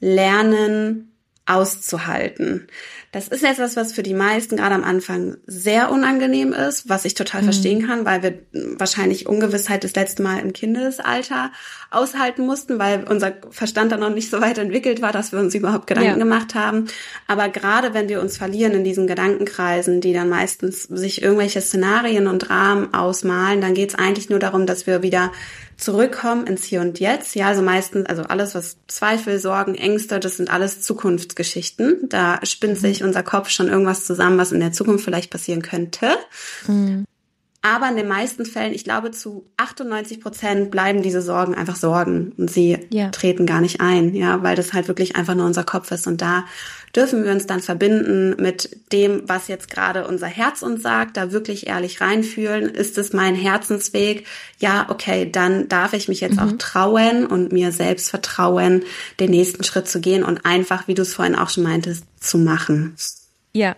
lernen 0.00 1.12
auszuhalten. 1.46 2.66
Das 3.14 3.28
ist 3.28 3.44
etwas, 3.44 3.76
was 3.76 3.92
für 3.92 4.02
die 4.02 4.12
meisten 4.12 4.56
gerade 4.56 4.74
am 4.74 4.82
Anfang 4.82 5.36
sehr 5.46 5.92
unangenehm 5.92 6.52
ist, 6.52 6.88
was 6.88 7.04
ich 7.04 7.14
total 7.14 7.42
mhm. 7.42 7.44
verstehen 7.44 7.86
kann, 7.86 8.04
weil 8.04 8.24
wir 8.24 8.38
wahrscheinlich 8.76 9.28
Ungewissheit 9.28 9.84
das 9.84 9.94
letzte 9.94 10.24
Mal 10.24 10.40
im 10.40 10.52
Kindesalter 10.52 11.52
aushalten 11.92 12.44
mussten, 12.44 12.80
weil 12.80 13.04
unser 13.08 13.34
Verstand 13.50 13.92
dann 13.92 14.00
noch 14.00 14.12
nicht 14.12 14.30
so 14.30 14.40
weit 14.40 14.58
entwickelt 14.58 15.00
war, 15.00 15.12
dass 15.12 15.30
wir 15.30 15.38
uns 15.38 15.54
überhaupt 15.54 15.86
Gedanken 15.86 16.10
ja. 16.10 16.16
gemacht 16.16 16.56
haben. 16.56 16.86
Aber 17.28 17.48
gerade 17.50 17.94
wenn 17.94 18.08
wir 18.08 18.20
uns 18.20 18.36
verlieren 18.36 18.72
in 18.72 18.82
diesen 18.82 19.06
Gedankenkreisen, 19.06 20.00
die 20.00 20.12
dann 20.12 20.28
meistens 20.28 20.82
sich 20.82 21.22
irgendwelche 21.22 21.60
Szenarien 21.60 22.26
und 22.26 22.50
Rahmen 22.50 22.94
ausmalen, 22.94 23.60
dann 23.60 23.74
geht 23.74 23.90
es 23.90 23.94
eigentlich 23.94 24.28
nur 24.28 24.40
darum, 24.40 24.66
dass 24.66 24.88
wir 24.88 25.02
wieder 25.04 25.30
zurückkommen 25.76 26.46
ins 26.46 26.64
Hier 26.64 26.80
und 26.80 27.00
Jetzt. 27.00 27.34
Ja, 27.34 27.48
also 27.48 27.62
meistens, 27.62 28.06
also 28.06 28.22
alles, 28.22 28.54
was 28.54 28.76
Zweifel, 28.86 29.38
Sorgen, 29.38 29.74
Ängste, 29.74 30.20
das 30.20 30.36
sind 30.36 30.50
alles 30.50 30.82
Zukunftsgeschichten. 30.82 32.08
Da 32.08 32.40
spinnt 32.44 32.78
sich 32.78 33.03
unser 33.04 33.22
Kopf 33.22 33.50
schon 33.50 33.68
irgendwas 33.68 34.04
zusammen, 34.04 34.38
was 34.38 34.52
in 34.52 34.60
der 34.60 34.72
Zukunft 34.72 35.04
vielleicht 35.04 35.30
passieren 35.30 35.62
könnte. 35.62 36.16
Mhm. 36.66 37.04
Aber 37.64 37.88
in 37.88 37.96
den 37.96 38.08
meisten 38.08 38.44
Fällen, 38.44 38.74
ich 38.74 38.84
glaube 38.84 39.10
zu 39.10 39.46
98 39.56 40.20
Prozent 40.20 40.70
bleiben 40.70 41.00
diese 41.00 41.22
Sorgen 41.22 41.54
einfach 41.54 41.76
Sorgen 41.76 42.32
und 42.36 42.50
sie 42.50 42.76
ja. 42.90 43.08
treten 43.08 43.46
gar 43.46 43.62
nicht 43.62 43.80
ein, 43.80 44.14
ja, 44.14 44.42
weil 44.42 44.54
das 44.54 44.74
halt 44.74 44.86
wirklich 44.86 45.16
einfach 45.16 45.34
nur 45.34 45.46
unser 45.46 45.64
Kopf 45.64 45.90
ist 45.90 46.06
und 46.06 46.20
da 46.20 46.44
dürfen 46.94 47.24
wir 47.24 47.32
uns 47.32 47.46
dann 47.46 47.60
verbinden 47.60 48.36
mit 48.38 48.76
dem, 48.92 49.22
was 49.26 49.48
jetzt 49.48 49.70
gerade 49.70 50.06
unser 50.06 50.26
Herz 50.26 50.60
uns 50.60 50.82
sagt, 50.82 51.16
da 51.16 51.32
wirklich 51.32 51.66
ehrlich 51.66 52.02
reinfühlen. 52.02 52.68
Ist 52.68 52.98
es 52.98 53.14
mein 53.14 53.34
Herzensweg? 53.34 54.26
Ja, 54.58 54.86
okay, 54.90 55.30
dann 55.32 55.66
darf 55.66 55.94
ich 55.94 56.06
mich 56.06 56.20
jetzt 56.20 56.36
mhm. 56.36 56.40
auch 56.40 56.52
trauen 56.58 57.26
und 57.26 57.50
mir 57.50 57.72
selbst 57.72 58.10
vertrauen, 58.10 58.82
den 59.20 59.30
nächsten 59.30 59.64
Schritt 59.64 59.88
zu 59.88 60.00
gehen 60.00 60.22
und 60.22 60.44
einfach, 60.44 60.86
wie 60.86 60.94
du 60.94 61.00
es 61.00 61.14
vorhin 61.14 61.34
auch 61.34 61.48
schon 61.48 61.64
meintest, 61.64 62.04
zu 62.20 62.36
machen. 62.36 62.94
Ja, 63.54 63.74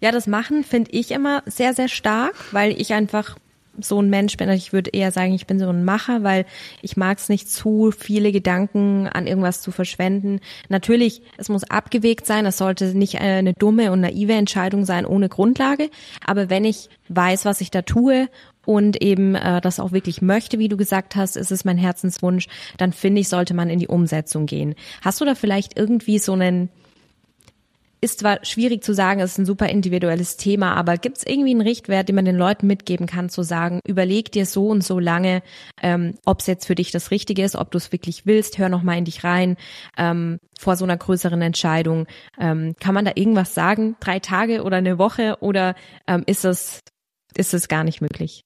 ja, 0.00 0.10
das 0.10 0.26
Machen 0.26 0.64
finde 0.64 0.90
ich 0.92 1.10
immer 1.10 1.42
sehr, 1.46 1.74
sehr 1.74 1.88
stark, 1.88 2.34
weil 2.52 2.80
ich 2.80 2.92
einfach 2.92 3.36
so 3.80 4.00
ein 4.00 4.10
Mensch 4.10 4.36
bin. 4.36 4.48
Ich 4.50 4.72
würde 4.72 4.90
eher 4.92 5.10
sagen, 5.10 5.34
ich 5.34 5.46
bin 5.46 5.58
so 5.58 5.68
ein 5.68 5.84
Macher, 5.84 6.22
weil 6.22 6.46
ich 6.82 6.96
mag 6.96 7.18
es 7.18 7.28
nicht 7.28 7.50
zu 7.50 7.92
viele 7.96 8.32
Gedanken 8.32 9.08
an 9.08 9.26
irgendwas 9.26 9.62
zu 9.62 9.72
verschwenden. 9.72 10.40
Natürlich, 10.68 11.22
es 11.36 11.48
muss 11.48 11.64
abgewegt 11.64 12.26
sein. 12.26 12.46
Es 12.46 12.58
sollte 12.58 12.96
nicht 12.96 13.20
eine 13.20 13.54
dumme 13.54 13.92
und 13.92 14.00
naive 14.00 14.34
Entscheidung 14.34 14.84
sein 14.84 15.06
ohne 15.06 15.28
Grundlage. 15.28 15.90
Aber 16.24 16.50
wenn 16.50 16.64
ich 16.64 16.88
weiß, 17.08 17.44
was 17.44 17.60
ich 17.60 17.70
da 17.70 17.82
tue 17.82 18.28
und 18.64 19.02
eben 19.02 19.34
äh, 19.34 19.60
das 19.60 19.80
auch 19.80 19.92
wirklich 19.92 20.22
möchte, 20.22 20.58
wie 20.58 20.68
du 20.68 20.76
gesagt 20.76 21.16
hast, 21.16 21.36
ist 21.36 21.52
es 21.52 21.64
mein 21.64 21.78
Herzenswunsch, 21.78 22.46
dann 22.78 22.92
finde 22.92 23.20
ich, 23.20 23.28
sollte 23.28 23.54
man 23.54 23.70
in 23.70 23.78
die 23.78 23.88
Umsetzung 23.88 24.46
gehen. 24.46 24.74
Hast 25.02 25.20
du 25.20 25.24
da 25.24 25.34
vielleicht 25.34 25.76
irgendwie 25.76 26.18
so 26.18 26.32
einen 26.32 26.70
ist 28.04 28.20
zwar 28.20 28.44
schwierig 28.44 28.84
zu 28.84 28.92
sagen, 28.92 29.20
es 29.20 29.32
ist 29.32 29.38
ein 29.38 29.46
super 29.46 29.68
individuelles 29.68 30.36
Thema, 30.36 30.74
aber 30.74 30.98
gibt 30.98 31.16
es 31.16 31.26
irgendwie 31.26 31.52
einen 31.52 31.62
Richtwert, 31.62 32.08
den 32.08 32.16
man 32.16 32.26
den 32.26 32.36
Leuten 32.36 32.66
mitgeben 32.66 33.06
kann, 33.06 33.30
zu 33.30 33.42
sagen, 33.42 33.80
überleg 33.86 34.30
dir 34.30 34.44
so 34.44 34.68
und 34.68 34.84
so 34.84 34.98
lange, 34.98 35.42
ähm, 35.82 36.14
ob 36.26 36.40
es 36.40 36.46
jetzt 36.46 36.66
für 36.66 36.74
dich 36.74 36.90
das 36.90 37.10
Richtige 37.10 37.42
ist, 37.42 37.56
ob 37.56 37.70
du 37.70 37.78
es 37.78 37.92
wirklich 37.92 38.26
willst, 38.26 38.58
hör 38.58 38.68
noch 38.68 38.82
mal 38.82 38.98
in 38.98 39.06
dich 39.06 39.24
rein 39.24 39.56
ähm, 39.96 40.38
vor 40.58 40.76
so 40.76 40.84
einer 40.84 40.98
größeren 40.98 41.40
Entscheidung. 41.40 42.06
Ähm, 42.38 42.76
kann 42.78 42.94
man 42.94 43.06
da 43.06 43.12
irgendwas 43.14 43.54
sagen? 43.54 43.96
Drei 44.00 44.20
Tage 44.20 44.62
oder 44.62 44.76
eine 44.76 44.98
Woche 44.98 45.38
oder 45.40 45.74
ähm, 46.06 46.24
ist 46.26 46.44
es 46.44 46.80
ist 47.36 47.54
es 47.54 47.68
gar 47.68 47.84
nicht 47.84 48.00
möglich? 48.00 48.44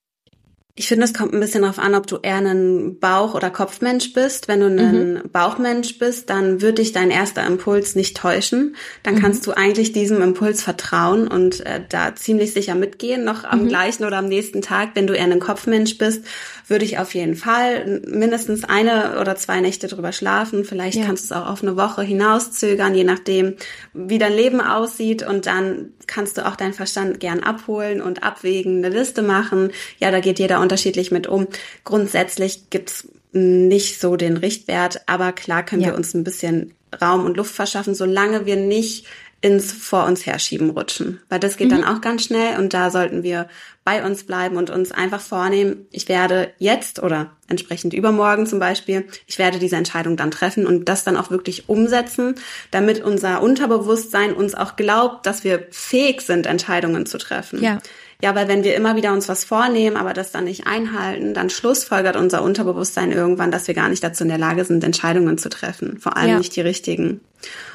Ich 0.79 0.87
finde, 0.87 1.07
es 1.07 1.13
kommt 1.13 1.35
ein 1.35 1.41
bisschen 1.41 1.63
darauf 1.63 1.81
an, 1.81 1.97
ob 1.97 2.07
du 2.07 2.19
eher 2.23 2.37
ein 2.37 3.01
Bauch- 3.01 3.35
oder 3.35 3.51
Kopfmensch 3.51 4.13
bist. 4.13 4.47
Wenn 4.47 4.61
du 4.61 4.67
ein 4.67 5.15
mhm. 5.15 5.31
Bauchmensch 5.33 5.99
bist, 5.99 6.31
dann 6.31 6.61
wird 6.61 6.79
dich 6.79 6.93
dein 6.93 7.11
erster 7.11 7.45
Impuls 7.45 7.97
nicht 7.97 8.17
täuschen. 8.17 8.77
Dann 9.03 9.17
mhm. 9.17 9.19
kannst 9.19 9.45
du 9.49 9.51
eigentlich 9.51 9.91
diesem 9.91 10.23
Impuls 10.23 10.63
vertrauen 10.63 11.27
und 11.27 11.67
äh, 11.67 11.81
da 11.89 12.15
ziemlich 12.15 12.53
sicher 12.53 12.77
mitgehen, 12.77 13.25
noch 13.25 13.43
am 13.43 13.65
mhm. 13.65 13.69
gleichen 13.69 14.05
oder 14.05 14.19
am 14.19 14.27
nächsten 14.27 14.63
Tag. 14.63 14.91
Wenn 14.95 15.09
du 15.09 15.15
eher 15.15 15.25
ein 15.25 15.41
Kopfmensch 15.41 15.99
bist, 15.99 16.25
würde 16.69 16.85
ich 16.85 16.99
auf 16.99 17.13
jeden 17.13 17.35
Fall 17.35 18.03
mindestens 18.07 18.63
eine 18.63 19.19
oder 19.21 19.35
zwei 19.35 19.61
Nächte 19.61 19.89
drüber 19.89 20.13
schlafen. 20.13 20.65
Vielleicht 20.65 20.99
ja. 20.99 21.07
kannst 21.07 21.29
du 21.29 21.35
es 21.35 21.41
auch 21.41 21.49
auf 21.49 21.63
eine 21.63 21.77
Woche 21.77 22.03
hinauszögern, 22.03 22.95
je 22.95 23.05
nachdem, 23.05 23.57
wie 23.95 24.19
dein 24.19 24.33
Leben 24.33 24.61
aussieht. 24.61 25.27
Und 25.27 25.47
dann 25.47 25.93
kannst 26.07 26.39
du 26.39 26.47
auch 26.47 26.55
deinen 26.55 26.73
Verstand 26.73 27.19
gern 27.19 27.41
abholen 27.41 28.01
und 28.01 28.23
abwägen, 28.23 28.85
eine 28.85 28.97
Liste 28.97 29.23
machen. 29.23 29.73
Ja, 29.99 30.13
da 30.13 30.21
geht 30.21 30.39
jeder 30.39 30.61
unterschiedlich 30.69 31.11
mit 31.11 31.27
um. 31.27 31.49
Grundsätzlich 31.85 32.71
gibt's 32.71 33.09
nicht 33.33 34.01
so 34.01 34.17
den 34.17 34.37
Richtwert, 34.37 35.03
aber 35.07 35.33
klar 35.33 35.65
können 35.65 35.83
ja. 35.83 35.89
wir 35.89 35.95
uns 35.95 36.15
ein 36.15 36.25
bisschen 36.25 36.75
Raum 37.01 37.25
und 37.25 37.37
Luft 37.37 37.55
verschaffen, 37.55 37.95
solange 37.95 38.47
wir 38.47 38.57
nicht 38.57 39.07
ins 39.41 39.71
vor 39.71 40.05
uns 40.05 40.27
herschieben 40.27 40.71
rutschen. 40.71 41.21
Weil 41.29 41.39
das 41.39 41.57
geht 41.57 41.69
mhm. 41.69 41.83
dann 41.83 41.85
auch 41.85 42.01
ganz 42.01 42.25
schnell 42.25 42.59
und 42.59 42.75
da 42.75 42.91
sollten 42.91 43.23
wir 43.23 43.49
bei 43.85 44.05
uns 44.05 44.25
bleiben 44.25 44.57
und 44.57 44.69
uns 44.69 44.91
einfach 44.91 45.21
vornehmen, 45.21 45.87
ich 45.93 46.09
werde 46.09 46.51
jetzt 46.59 47.01
oder 47.01 47.31
entsprechend 47.47 47.95
übermorgen 47.95 48.47
zum 48.47 48.59
Beispiel, 48.59 49.07
ich 49.27 49.39
werde 49.39 49.61
diese 49.61 49.77
Entscheidung 49.77 50.17
dann 50.17 50.33
treffen 50.33 50.67
und 50.67 50.89
das 50.89 51.05
dann 51.05 51.17
auch 51.17 51.31
wirklich 51.31 51.69
umsetzen, 51.69 52.35
damit 52.73 53.03
unser 53.03 53.41
Unterbewusstsein 53.41 54.35
uns 54.35 54.55
auch 54.57 54.75
glaubt, 54.75 55.25
dass 55.25 55.45
wir 55.45 55.69
fähig 55.71 56.23
sind, 56.23 56.47
Entscheidungen 56.47 57.07
zu 57.07 57.17
treffen. 57.17 57.63
Ja. 57.63 57.79
Ja, 58.21 58.35
weil 58.35 58.49
wenn 58.49 58.65
wir 58.65 58.75
immer 58.75 58.97
wieder 58.97 59.13
uns 59.13 59.29
was 59.29 59.45
vornehmen, 59.45 59.97
aber 59.97 60.13
das 60.13 60.33
dann 60.33 60.45
nicht 60.45 60.67
einhalten, 60.67 61.35
dann 61.35 61.51
schlussfolgert 61.51 62.17
unser 62.17 62.43
Unterbewusstsein 62.43 63.13
irgendwann, 63.13 63.53
dass 63.53 63.69
wir 63.69 63.75
gar 63.75 63.89
nicht 63.89 64.03
dazu 64.03 64.25
in 64.25 64.29
der 64.29 64.39
Lage 64.39 64.65
sind, 64.65 64.83
Entscheidungen 64.83 65.39
zu 65.39 65.49
treffen. 65.49 65.99
Vor 66.01 66.17
allem 66.17 66.31
ja. 66.31 66.39
nicht 66.39 66.57
die 66.57 66.61
richtigen. 66.61 67.21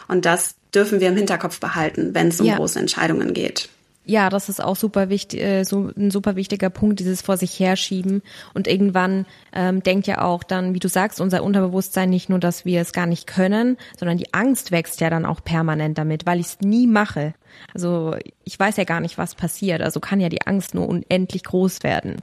Und 0.10 0.25
das 0.25 0.56
dürfen 0.75 0.99
wir 0.99 1.08
im 1.08 1.15
Hinterkopf 1.15 1.62
behalten, 1.62 2.13
wenn 2.13 2.27
es 2.27 2.41
um 2.41 2.47
ja. 2.47 2.58
große 2.58 2.77
Entscheidungen 2.77 3.34
geht. 3.34 3.69
Ja, 4.06 4.30
das 4.30 4.50
ist 4.50 4.62
auch 4.62 4.76
super 4.76 5.08
wichtig, 5.10 5.39
äh, 5.42 5.63
so 5.63 5.92
ein 5.96 6.12
super 6.12 6.36
wichtiger 6.36 6.70
Punkt, 6.70 7.00
dieses 7.00 7.22
vor 7.22 7.38
sich 7.38 7.58
herschieben. 7.60 8.22
Und 8.54 8.68
irgendwann 8.68 9.26
ähm, 9.54 9.82
denkt 9.82 10.08
ja 10.08 10.22
auch 10.22 10.44
dann, 10.44 10.74
wie 10.74 10.80
du 10.80 10.89
sagst, 10.89 11.22
unser 11.22 11.42
Unterbewusstsein 11.44 12.10
nicht 12.10 12.30
nur, 12.30 12.39
dass 12.39 12.66
wir 12.66 12.82
es 12.82 12.92
gar 12.92 13.06
nicht 13.06 13.28
können, 13.28 13.78
sondern 13.98 14.18
die 14.18 14.34
Angst 14.34 14.72
wächst 14.72 15.00
ja 15.00 15.10
dann 15.10 15.26
auch 15.26 15.44
permanent 15.44 15.98
damit, 15.98 16.26
weil 16.26 16.42
ich 16.42 16.48
es 16.48 16.60
nie 16.60 16.86
mache. 16.86 17.34
Also 17.74 18.16
ich 18.44 18.60
weiß 18.60 18.76
ja 18.76 18.84
gar 18.84 19.00
nicht, 19.00 19.18
was 19.18 19.36
passiert. 19.36 19.82
Also 19.82 20.02
kann 20.02 20.20
ja 20.20 20.28
die 20.28 20.46
Angst 20.46 20.76
nur 20.76 20.89
unendlich 20.89 21.44
groß 21.44 21.84
werden. 21.84 22.22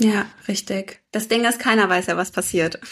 Ja, 0.00 0.26
richtig. 0.48 1.00
Das 1.10 1.28
Ding 1.28 1.44
ist, 1.44 1.58
keiner 1.58 1.88
weiß 1.88 2.06
ja, 2.06 2.16
was 2.16 2.30
passiert. 2.30 2.78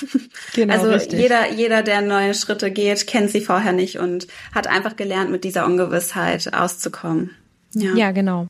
Genau, 0.54 0.74
also 0.74 0.90
richtig. 0.90 1.20
jeder, 1.20 1.52
jeder, 1.52 1.82
der 1.82 2.00
neue 2.02 2.34
Schritte 2.34 2.72
geht, 2.72 3.06
kennt 3.06 3.30
sie 3.30 3.40
vorher 3.40 3.72
nicht 3.72 3.98
und 3.98 4.26
hat 4.52 4.66
einfach 4.66 4.96
gelernt, 4.96 5.30
mit 5.30 5.44
dieser 5.44 5.64
Ungewissheit 5.64 6.52
auszukommen. 6.52 7.30
Ja, 7.74 7.94
ja 7.94 8.10
genau. 8.10 8.46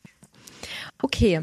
Okay. 1.01 1.41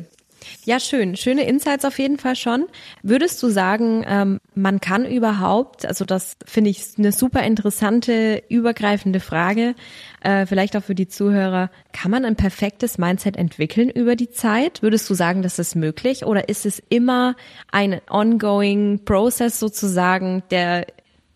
Ja, 0.65 0.81
schön. 0.81 1.17
Schöne 1.17 1.47
Insights 1.47 1.85
auf 1.85 1.99
jeden 1.99 2.19
Fall 2.19 2.37
schon. 2.37 2.67
Würdest 3.03 3.43
du 3.43 3.49
sagen, 3.49 4.05
ähm, 4.07 4.41
man 4.55 4.81
kann 4.81 5.05
überhaupt, 5.05 5.87
also 5.87 6.05
das 6.05 6.37
finde 6.45 6.71
ich 6.71 6.85
eine 6.97 7.13
super 7.13 7.43
interessante, 7.43 8.43
übergreifende 8.49 9.21
Frage, 9.21 9.75
äh, 10.21 10.47
vielleicht 10.47 10.77
auch 10.77 10.83
für 10.83 10.95
die 10.95 11.09
Zuhörer, 11.09 11.71
kann 11.93 12.11
man 12.11 12.25
ein 12.25 12.37
perfektes 12.37 12.99
Mindset 12.99 13.37
entwickeln 13.37 13.91
über 13.91 14.17
die 14.17 14.31
Zeit? 14.31 14.83
Würdest 14.83 15.09
du 15.11 15.15
sagen, 15.15 15.43
das 15.43 15.59
ist 15.59 15.75
möglich 15.75 16.25
oder 16.25 16.49
ist 16.49 16.67
es 16.67 16.83
immer 16.89 17.35
ein 17.73 18.01
ongoing 18.09 19.05
Process 19.05 19.59
sozusagen, 19.59 20.43
der 20.51 20.87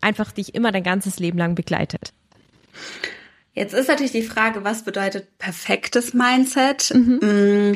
einfach 0.01 0.31
dich 0.31 0.55
immer 0.55 0.71
dein 0.71 0.83
ganzes 0.83 1.19
Leben 1.19 1.37
lang 1.37 1.55
begleitet? 1.55 2.13
Jetzt 3.53 3.73
ist 3.73 3.87
natürlich 3.87 4.11
die 4.11 4.23
Frage, 4.23 4.63
was 4.63 4.83
bedeutet 4.83 5.37
perfektes 5.37 6.13
Mindset? 6.13 6.91
Mhm. 6.93 7.19
Mm, 7.21 7.75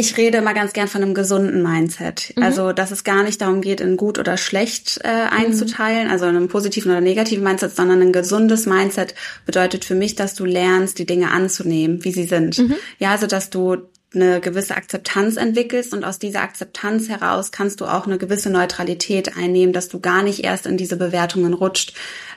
ich 0.00 0.16
rede 0.16 0.40
mal 0.40 0.54
ganz 0.54 0.72
gern 0.72 0.88
von 0.88 1.02
einem 1.02 1.14
gesunden 1.14 1.62
Mindset. 1.62 2.32
Mhm. 2.34 2.42
Also, 2.42 2.72
dass 2.72 2.90
es 2.90 3.04
gar 3.04 3.22
nicht 3.22 3.40
darum 3.40 3.60
geht, 3.60 3.80
in 3.80 3.96
gut 3.96 4.18
oder 4.18 4.36
schlecht 4.36 4.98
äh, 5.04 5.08
einzuteilen, 5.08 6.06
mhm. 6.06 6.10
also 6.10 6.24
in 6.24 6.36
einem 6.36 6.48
positiven 6.48 6.90
oder 6.90 7.02
negativen 7.02 7.44
Mindset, 7.44 7.76
sondern 7.76 8.00
ein 8.00 8.12
gesundes 8.12 8.66
Mindset 8.66 9.14
bedeutet 9.46 9.84
für 9.84 9.94
mich, 9.94 10.14
dass 10.14 10.34
du 10.34 10.44
lernst, 10.44 10.98
die 10.98 11.06
Dinge 11.06 11.30
anzunehmen, 11.30 12.02
wie 12.02 12.12
sie 12.12 12.24
sind. 12.24 12.58
Mhm. 12.58 12.76
Ja, 12.98 13.10
also 13.10 13.26
dass 13.26 13.50
du 13.50 13.76
eine 14.12 14.40
gewisse 14.40 14.76
Akzeptanz 14.76 15.36
entwickelst 15.36 15.92
und 15.94 16.04
aus 16.04 16.18
dieser 16.18 16.42
Akzeptanz 16.42 17.08
heraus 17.08 17.52
kannst 17.52 17.80
du 17.80 17.86
auch 17.86 18.06
eine 18.06 18.18
gewisse 18.18 18.50
Neutralität 18.50 19.36
einnehmen, 19.36 19.72
dass 19.72 19.88
du 19.88 20.00
gar 20.00 20.22
nicht 20.22 20.42
erst 20.42 20.66
in 20.66 20.76
diese 20.76 20.96
Bewertungen 20.96 21.54
rutscht, 21.54 21.94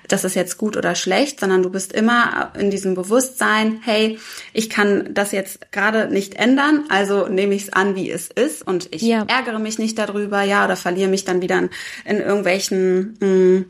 das 0.08 0.24
ist 0.24 0.36
jetzt 0.36 0.58
gut 0.58 0.78
oder 0.78 0.96
schlecht, 0.96 1.40
sondern 1.40 1.64
du 1.64 1.70
bist 1.70 1.94
immer 1.94 2.52
in 2.58 2.70
diesem 2.72 2.94
Bewusstsein, 2.96 3.80
hey, 3.84 4.20
ich 4.54 4.70
kann 4.70 5.14
das 5.14 5.32
jetzt 5.32 5.72
gerade 5.72 6.08
nicht 6.12 6.36
ändern, 6.36 6.86
also 6.90 7.28
nehme 7.28 7.56
ich 7.56 7.64
es 7.64 7.74
an, 7.74 7.96
wie 7.96 8.12
es 8.12 8.28
ist 8.28 8.66
und 8.66 8.94
ich 8.94 9.02
ja. 9.02 9.26
ärgere 9.28 9.60
mich 9.60 9.80
nicht 9.80 9.98
darüber, 9.98 10.44
ja, 10.44 10.66
oder 10.66 10.76
verliere 10.76 11.10
mich 11.10 11.26
dann 11.26 11.42
wieder 11.42 11.58
in, 11.58 11.70
in 12.06 12.18
irgendwelchen 12.18 13.18
mh, 13.20 13.28
hm, 13.28 13.66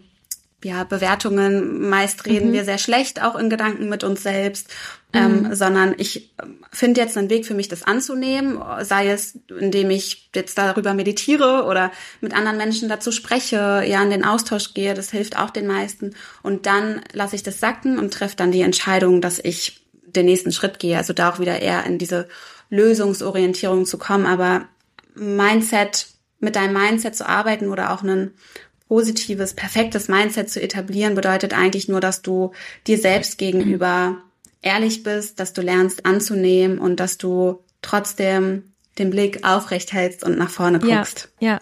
ja, 0.64 0.84
Bewertungen. 0.84 1.90
Meist 1.90 2.26
reden 2.26 2.50
mhm. 2.50 2.54
wir 2.54 2.66
sehr 2.66 2.78
schlecht 2.78 3.22
auch 3.22 3.36
in 3.36 3.50
Gedanken 3.50 3.90
mit 3.90 4.04
uns 4.04 4.24
selbst, 4.24 4.70
ähm, 5.14 5.44
mhm. 5.44 5.56
sondern 5.56 5.96
ich 5.98 6.34
finde 6.72 7.02
jetzt 7.02 7.18
einen 7.18 7.30
Weg 7.30 7.46
für 7.46 7.54
mich, 7.54 7.68
das 7.68 7.84
anzunehmen, 7.84 8.60
sei 8.82 9.10
es, 9.10 9.38
indem 9.60 9.90
ich 9.90 10.30
jetzt 10.36 10.58
darüber 10.58 10.94
meditiere 10.94 11.66
oder 11.66 11.92
mit 12.22 12.34
anderen 12.34 12.58
Menschen 12.58 12.90
dazu 12.90 13.12
spreche, 13.12 13.84
ja, 13.86 14.02
in 14.02 14.10
den 14.10 14.26
Austausch 14.26 14.74
gehe, 14.74 14.94
das 14.94 15.12
hilft 15.12 15.38
auch 15.38 15.50
den 15.50 15.68
meisten. 15.68 16.16
Und 16.42 16.66
dann 16.66 17.02
lasse 17.12 17.36
ich 17.36 17.44
das 17.44 17.60
sacken 17.60 18.00
und 18.00 18.14
treffe 18.14 18.36
dann 18.36 18.52
die 18.52 18.62
Entscheidung, 18.62 19.22
dass 19.22 19.40
ich 19.40 19.84
den 20.06 20.26
nächsten 20.26 20.52
Schritt 20.52 20.80
gehe, 20.80 20.98
also 20.98 21.14
da 21.14 21.32
auch 21.32 21.40
wieder 21.40 21.62
eher 21.62 21.86
in 21.86 21.98
diese 21.98 22.28
Lösungsorientierung 22.70 23.86
zu 23.86 23.98
kommen, 23.98 24.26
aber 24.26 24.68
Mindset, 25.16 26.08
mit 26.40 26.56
deinem 26.56 26.74
Mindset 26.74 27.16
zu 27.16 27.28
arbeiten 27.28 27.70
oder 27.70 27.94
auch 27.94 28.04
einen 28.04 28.34
positives, 28.88 29.54
perfektes 29.54 30.08
Mindset 30.08 30.50
zu 30.50 30.62
etablieren, 30.62 31.16
bedeutet 31.16 31.54
eigentlich 31.54 31.88
nur, 31.88 32.00
dass 32.00 32.22
du 32.22 32.52
dir 32.88 32.98
selbst 32.98 33.38
gegenüber 33.38 34.18
ehrlich 34.62 35.04
bist, 35.04 35.40
dass 35.40 35.54
du 35.54 35.62
lernst 35.62 36.06
anzunehmen 36.06 36.80
und 36.80 37.00
dass 37.00 37.18
du 37.18 37.60
trotzdem 37.82 38.74
den 38.98 39.10
Blick 39.10 39.46
aufrecht 39.46 39.94
hältst 39.94 40.24
und 40.24 40.38
nach 40.38 40.50
vorne 40.50 40.80
guckst. 40.80 41.30
Ja, 41.40 41.54
ja. 41.54 41.62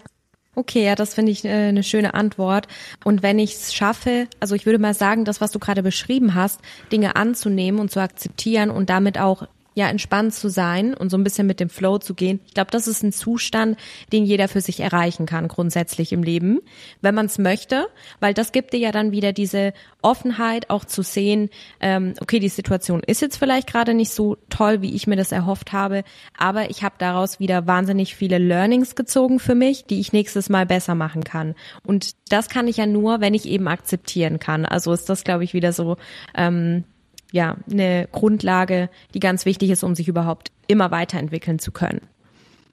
Okay, 0.53 0.83
ja, 0.83 0.95
das 0.95 1.13
finde 1.13 1.31
ich 1.31 1.45
äh, 1.45 1.49
eine 1.49 1.81
schöne 1.81 2.13
Antwort. 2.13 2.67
Und 3.05 3.23
wenn 3.23 3.39
ich 3.39 3.55
es 3.55 3.73
schaffe, 3.73 4.27
also 4.41 4.53
ich 4.53 4.65
würde 4.65 4.79
mal 4.79 4.93
sagen, 4.93 5.23
das, 5.23 5.39
was 5.39 5.51
du 5.51 5.59
gerade 5.59 5.81
beschrieben 5.81 6.35
hast, 6.35 6.59
Dinge 6.91 7.15
anzunehmen 7.15 7.79
und 7.79 7.89
zu 7.89 8.01
akzeptieren 8.01 8.69
und 8.69 8.89
damit 8.89 9.17
auch 9.17 9.47
ja 9.73 9.87
entspannt 9.87 10.33
zu 10.33 10.49
sein 10.49 10.93
und 10.93 11.09
so 11.09 11.17
ein 11.17 11.23
bisschen 11.23 11.47
mit 11.47 11.59
dem 11.59 11.69
Flow 11.69 11.97
zu 11.97 12.13
gehen. 12.13 12.41
Ich 12.45 12.53
glaube, 12.53 12.71
das 12.71 12.87
ist 12.87 13.03
ein 13.03 13.13
Zustand, 13.13 13.77
den 14.11 14.25
jeder 14.25 14.47
für 14.47 14.61
sich 14.61 14.81
erreichen 14.81 15.25
kann 15.25 15.47
grundsätzlich 15.47 16.11
im 16.11 16.23
Leben, 16.23 16.59
wenn 17.01 17.15
man 17.15 17.27
es 17.27 17.37
möchte, 17.37 17.87
weil 18.19 18.33
das 18.33 18.51
gibt 18.51 18.73
dir 18.73 18.79
ja 18.79 18.91
dann 18.91 19.11
wieder 19.11 19.31
diese 19.31 19.73
Offenheit, 20.01 20.69
auch 20.69 20.83
zu 20.83 21.03
sehen, 21.03 21.49
ähm, 21.79 22.13
okay, 22.19 22.39
die 22.39 22.49
Situation 22.49 23.01
ist 23.05 23.21
jetzt 23.21 23.37
vielleicht 23.37 23.67
gerade 23.67 23.93
nicht 23.93 24.11
so 24.11 24.37
toll, 24.49 24.81
wie 24.81 24.93
ich 24.93 25.07
mir 25.07 25.15
das 25.15 25.31
erhofft 25.31 25.71
habe, 25.71 26.03
aber 26.37 26.69
ich 26.69 26.83
habe 26.83 26.95
daraus 26.97 27.39
wieder 27.39 27.67
wahnsinnig 27.67 28.15
viele 28.15 28.39
Learnings 28.39 28.95
gezogen 28.95 29.39
für 29.39 29.55
mich, 29.55 29.85
die 29.85 29.99
ich 29.99 30.11
nächstes 30.11 30.49
Mal 30.49 30.65
besser 30.65 30.95
machen 30.95 31.23
kann. 31.23 31.55
Und 31.83 32.11
das 32.29 32.49
kann 32.49 32.67
ich 32.67 32.77
ja 32.77 32.85
nur, 32.85 33.21
wenn 33.21 33.33
ich 33.33 33.45
eben 33.45 33.67
akzeptieren 33.67 34.39
kann. 34.39 34.65
Also 34.65 34.91
ist 34.91 35.09
das, 35.09 35.23
glaube 35.23 35.43
ich, 35.43 35.53
wieder 35.53 35.71
so 35.71 35.97
ähm, 36.35 36.83
ja 37.31 37.57
eine 37.69 38.07
Grundlage, 38.11 38.89
die 39.13 39.19
ganz 39.19 39.45
wichtig 39.45 39.69
ist, 39.69 39.83
um 39.83 39.95
sich 39.95 40.07
überhaupt 40.07 40.51
immer 40.67 40.91
weiterentwickeln 40.91 41.59
zu 41.59 41.71
können. 41.71 42.01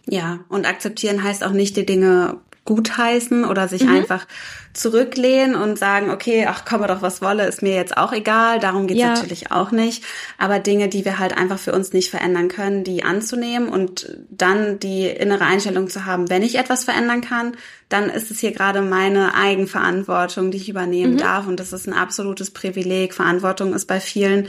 Ja, 0.06 0.40
und 0.48 0.66
akzeptieren 0.66 1.22
heißt 1.22 1.44
auch 1.44 1.52
nicht 1.52 1.76
die 1.76 1.84
Dinge 1.84 2.38
gutheißen 2.68 3.46
oder 3.46 3.66
sich 3.66 3.84
mhm. 3.84 3.94
einfach 3.94 4.26
zurücklehnen 4.74 5.56
und 5.56 5.78
sagen, 5.78 6.10
okay, 6.10 6.46
ach 6.46 6.66
komme 6.66 6.86
doch 6.86 7.00
was 7.00 7.22
wolle, 7.22 7.46
ist 7.46 7.62
mir 7.62 7.74
jetzt 7.74 7.96
auch 7.96 8.12
egal, 8.12 8.60
darum 8.60 8.86
geht's 8.86 9.00
ja. 9.00 9.14
natürlich 9.14 9.50
auch 9.50 9.72
nicht. 9.72 10.04
Aber 10.36 10.58
Dinge, 10.58 10.88
die 10.88 11.06
wir 11.06 11.18
halt 11.18 11.36
einfach 11.36 11.58
für 11.58 11.72
uns 11.72 11.94
nicht 11.94 12.10
verändern 12.10 12.48
können, 12.48 12.84
die 12.84 13.02
anzunehmen 13.02 13.70
und 13.70 14.18
dann 14.28 14.78
die 14.78 15.06
innere 15.06 15.44
Einstellung 15.44 15.88
zu 15.88 16.04
haben, 16.04 16.28
wenn 16.28 16.42
ich 16.42 16.58
etwas 16.58 16.84
verändern 16.84 17.22
kann, 17.22 17.56
dann 17.88 18.10
ist 18.10 18.30
es 18.30 18.40
hier 18.40 18.52
gerade 18.52 18.82
meine 18.82 19.34
Eigenverantwortung, 19.34 20.50
die 20.50 20.58
ich 20.58 20.68
übernehmen 20.68 21.14
mhm. 21.14 21.18
darf. 21.18 21.46
Und 21.46 21.58
das 21.58 21.72
ist 21.72 21.88
ein 21.88 21.94
absolutes 21.94 22.50
Privileg. 22.50 23.14
Verantwortung 23.14 23.72
ist 23.72 23.86
bei 23.86 23.98
vielen 23.98 24.48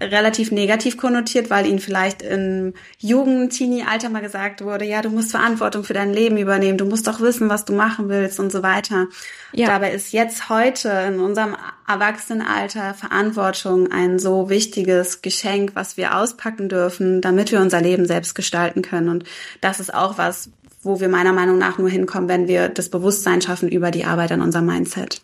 relativ 0.00 0.50
negativ 0.50 0.96
konnotiert, 0.96 1.50
weil 1.50 1.66
ihnen 1.66 1.78
vielleicht 1.78 2.22
im 2.22 2.72
Jugend-Teenie-Alter 2.98 4.08
mal 4.08 4.22
gesagt 4.22 4.64
wurde, 4.64 4.84
ja, 4.84 5.02
du 5.02 5.10
musst 5.10 5.30
Verantwortung 5.30 5.84
für 5.84 5.92
dein 5.92 6.12
Leben 6.12 6.38
übernehmen, 6.38 6.78
du 6.78 6.86
musst 6.86 7.06
doch 7.06 7.20
wissen, 7.20 7.48
was 7.50 7.64
du 7.64 7.74
machen 7.74 8.08
willst 8.08 8.40
und 8.40 8.50
so 8.50 8.62
weiter. 8.62 9.08
Ja. 9.52 9.66
Dabei 9.66 9.92
ist 9.92 10.12
jetzt 10.12 10.48
heute 10.48 10.88
in 10.88 11.20
unserem 11.20 11.56
Erwachsenenalter 11.86 12.94
Verantwortung 12.94 13.90
ein 13.92 14.18
so 14.18 14.48
wichtiges 14.48 15.22
Geschenk, 15.22 15.72
was 15.74 15.96
wir 15.96 16.16
auspacken 16.16 16.68
dürfen, 16.68 17.20
damit 17.20 17.52
wir 17.52 17.60
unser 17.60 17.80
Leben 17.80 18.06
selbst 18.06 18.34
gestalten 18.34 18.82
können. 18.82 19.08
Und 19.08 19.24
das 19.60 19.80
ist 19.80 19.92
auch 19.92 20.16
was, 20.16 20.50
wo 20.82 21.00
wir 21.00 21.08
meiner 21.08 21.32
Meinung 21.32 21.58
nach 21.58 21.78
nur 21.78 21.90
hinkommen, 21.90 22.28
wenn 22.28 22.48
wir 22.48 22.68
das 22.68 22.88
Bewusstsein 22.88 23.42
schaffen 23.42 23.68
über 23.68 23.90
die 23.90 24.04
Arbeit 24.04 24.32
an 24.32 24.40
unserem 24.40 24.66
Mindset. 24.66 25.20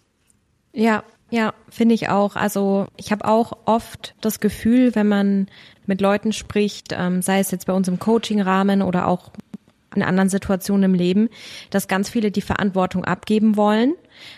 Ja, 0.72 1.02
ja, 1.30 1.54
finde 1.68 1.94
ich 1.94 2.08
auch. 2.08 2.36
Also 2.36 2.86
ich 2.96 3.10
habe 3.10 3.26
auch 3.26 3.52
oft 3.64 4.14
das 4.20 4.40
Gefühl, 4.40 4.94
wenn 4.94 5.08
man 5.08 5.46
mit 5.86 6.00
Leuten 6.00 6.32
spricht, 6.32 6.94
ähm, 6.96 7.22
sei 7.22 7.40
es 7.40 7.50
jetzt 7.50 7.66
bei 7.66 7.72
uns 7.72 7.88
im 7.88 7.98
Coaching-Rahmen 7.98 8.82
oder 8.82 9.08
auch 9.08 9.32
in 9.94 10.02
anderen 10.02 10.28
Situationen 10.28 10.84
im 10.84 10.94
Leben, 10.94 11.28
dass 11.70 11.88
ganz 11.88 12.10
viele 12.10 12.30
die 12.30 12.42
Verantwortung 12.42 13.04
abgeben 13.04 13.56
wollen 13.56 13.94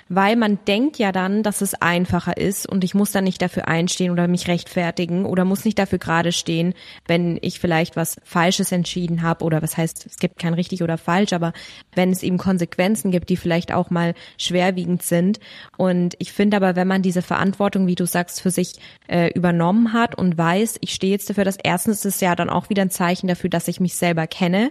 weil 0.08 0.36
man 0.36 0.58
denkt 0.66 0.98
ja 0.98 1.12
dann, 1.12 1.42
dass 1.42 1.60
es 1.60 1.74
einfacher 1.74 2.36
ist 2.36 2.68
und 2.68 2.84
ich 2.84 2.94
muss 2.94 3.12
dann 3.12 3.24
nicht 3.24 3.42
dafür 3.42 3.68
einstehen 3.68 4.10
oder 4.10 4.28
mich 4.28 4.48
rechtfertigen 4.48 5.24
oder 5.24 5.44
muss 5.44 5.64
nicht 5.64 5.78
dafür 5.78 5.98
gerade 5.98 6.32
stehen, 6.32 6.74
wenn 7.06 7.38
ich 7.42 7.60
vielleicht 7.60 7.96
was 7.96 8.16
Falsches 8.24 8.72
entschieden 8.72 9.22
habe 9.22 9.44
oder 9.44 9.62
was 9.62 9.76
heißt, 9.76 10.06
es 10.06 10.16
gibt 10.16 10.38
kein 10.38 10.54
richtig 10.54 10.82
oder 10.82 10.98
falsch, 10.98 11.32
aber 11.32 11.52
wenn 11.94 12.10
es 12.10 12.22
eben 12.22 12.38
Konsequenzen 12.38 13.10
gibt, 13.10 13.28
die 13.28 13.36
vielleicht 13.36 13.72
auch 13.72 13.90
mal 13.90 14.14
schwerwiegend 14.38 15.02
sind. 15.02 15.40
Und 15.76 16.14
ich 16.18 16.32
finde 16.32 16.56
aber, 16.56 16.76
wenn 16.76 16.88
man 16.88 17.02
diese 17.02 17.22
Verantwortung, 17.22 17.86
wie 17.86 17.94
du 17.94 18.06
sagst, 18.06 18.40
für 18.40 18.50
sich 18.50 18.74
äh, 19.08 19.30
übernommen 19.32 19.92
hat 19.92 20.16
und 20.16 20.38
weiß, 20.38 20.78
ich 20.80 20.94
stehe 20.94 21.12
jetzt 21.12 21.28
dafür, 21.30 21.44
dass 21.44 21.56
erstens 21.62 21.98
ist 21.98 22.16
es 22.16 22.20
ja 22.20 22.34
dann 22.34 22.50
auch 22.50 22.70
wieder 22.70 22.82
ein 22.82 22.90
Zeichen 22.90 23.28
dafür, 23.28 23.50
dass 23.50 23.68
ich 23.68 23.80
mich 23.80 23.96
selber 23.96 24.26
kenne 24.26 24.70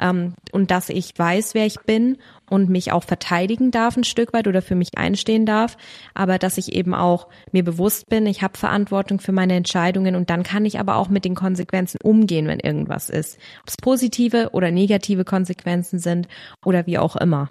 ähm, 0.00 0.34
und 0.52 0.70
dass 0.70 0.88
ich 0.88 1.12
weiß, 1.16 1.54
wer 1.54 1.66
ich 1.66 1.80
bin 1.80 2.18
und 2.50 2.68
mich 2.68 2.92
auch 2.92 3.04
verteidigen 3.04 3.70
darf 3.70 3.96
ein 3.96 4.04
Stück 4.04 4.32
weit 4.32 4.46
oder 4.46 4.62
für 4.62 4.74
mich 4.74 4.96
einstehen 4.96 5.46
darf, 5.46 5.76
aber 6.14 6.38
dass 6.38 6.58
ich 6.58 6.72
eben 6.72 6.94
auch 6.94 7.28
mir 7.52 7.64
bewusst 7.64 8.08
bin, 8.08 8.26
ich 8.26 8.42
habe 8.42 8.58
Verantwortung 8.58 9.20
für 9.20 9.32
meine 9.32 9.54
Entscheidungen 9.54 10.16
und 10.16 10.30
dann 10.30 10.42
kann 10.42 10.64
ich 10.64 10.78
aber 10.78 10.96
auch 10.96 11.08
mit 11.08 11.24
den 11.24 11.34
Konsequenzen 11.34 11.98
umgehen, 12.02 12.46
wenn 12.46 12.60
irgendwas 12.60 13.10
ist. 13.10 13.38
Ob 13.62 13.68
es 13.68 13.76
positive 13.76 14.50
oder 14.52 14.70
negative 14.70 15.24
Konsequenzen 15.24 15.98
sind 15.98 16.28
oder 16.64 16.86
wie 16.86 16.98
auch 16.98 17.16
immer. 17.16 17.50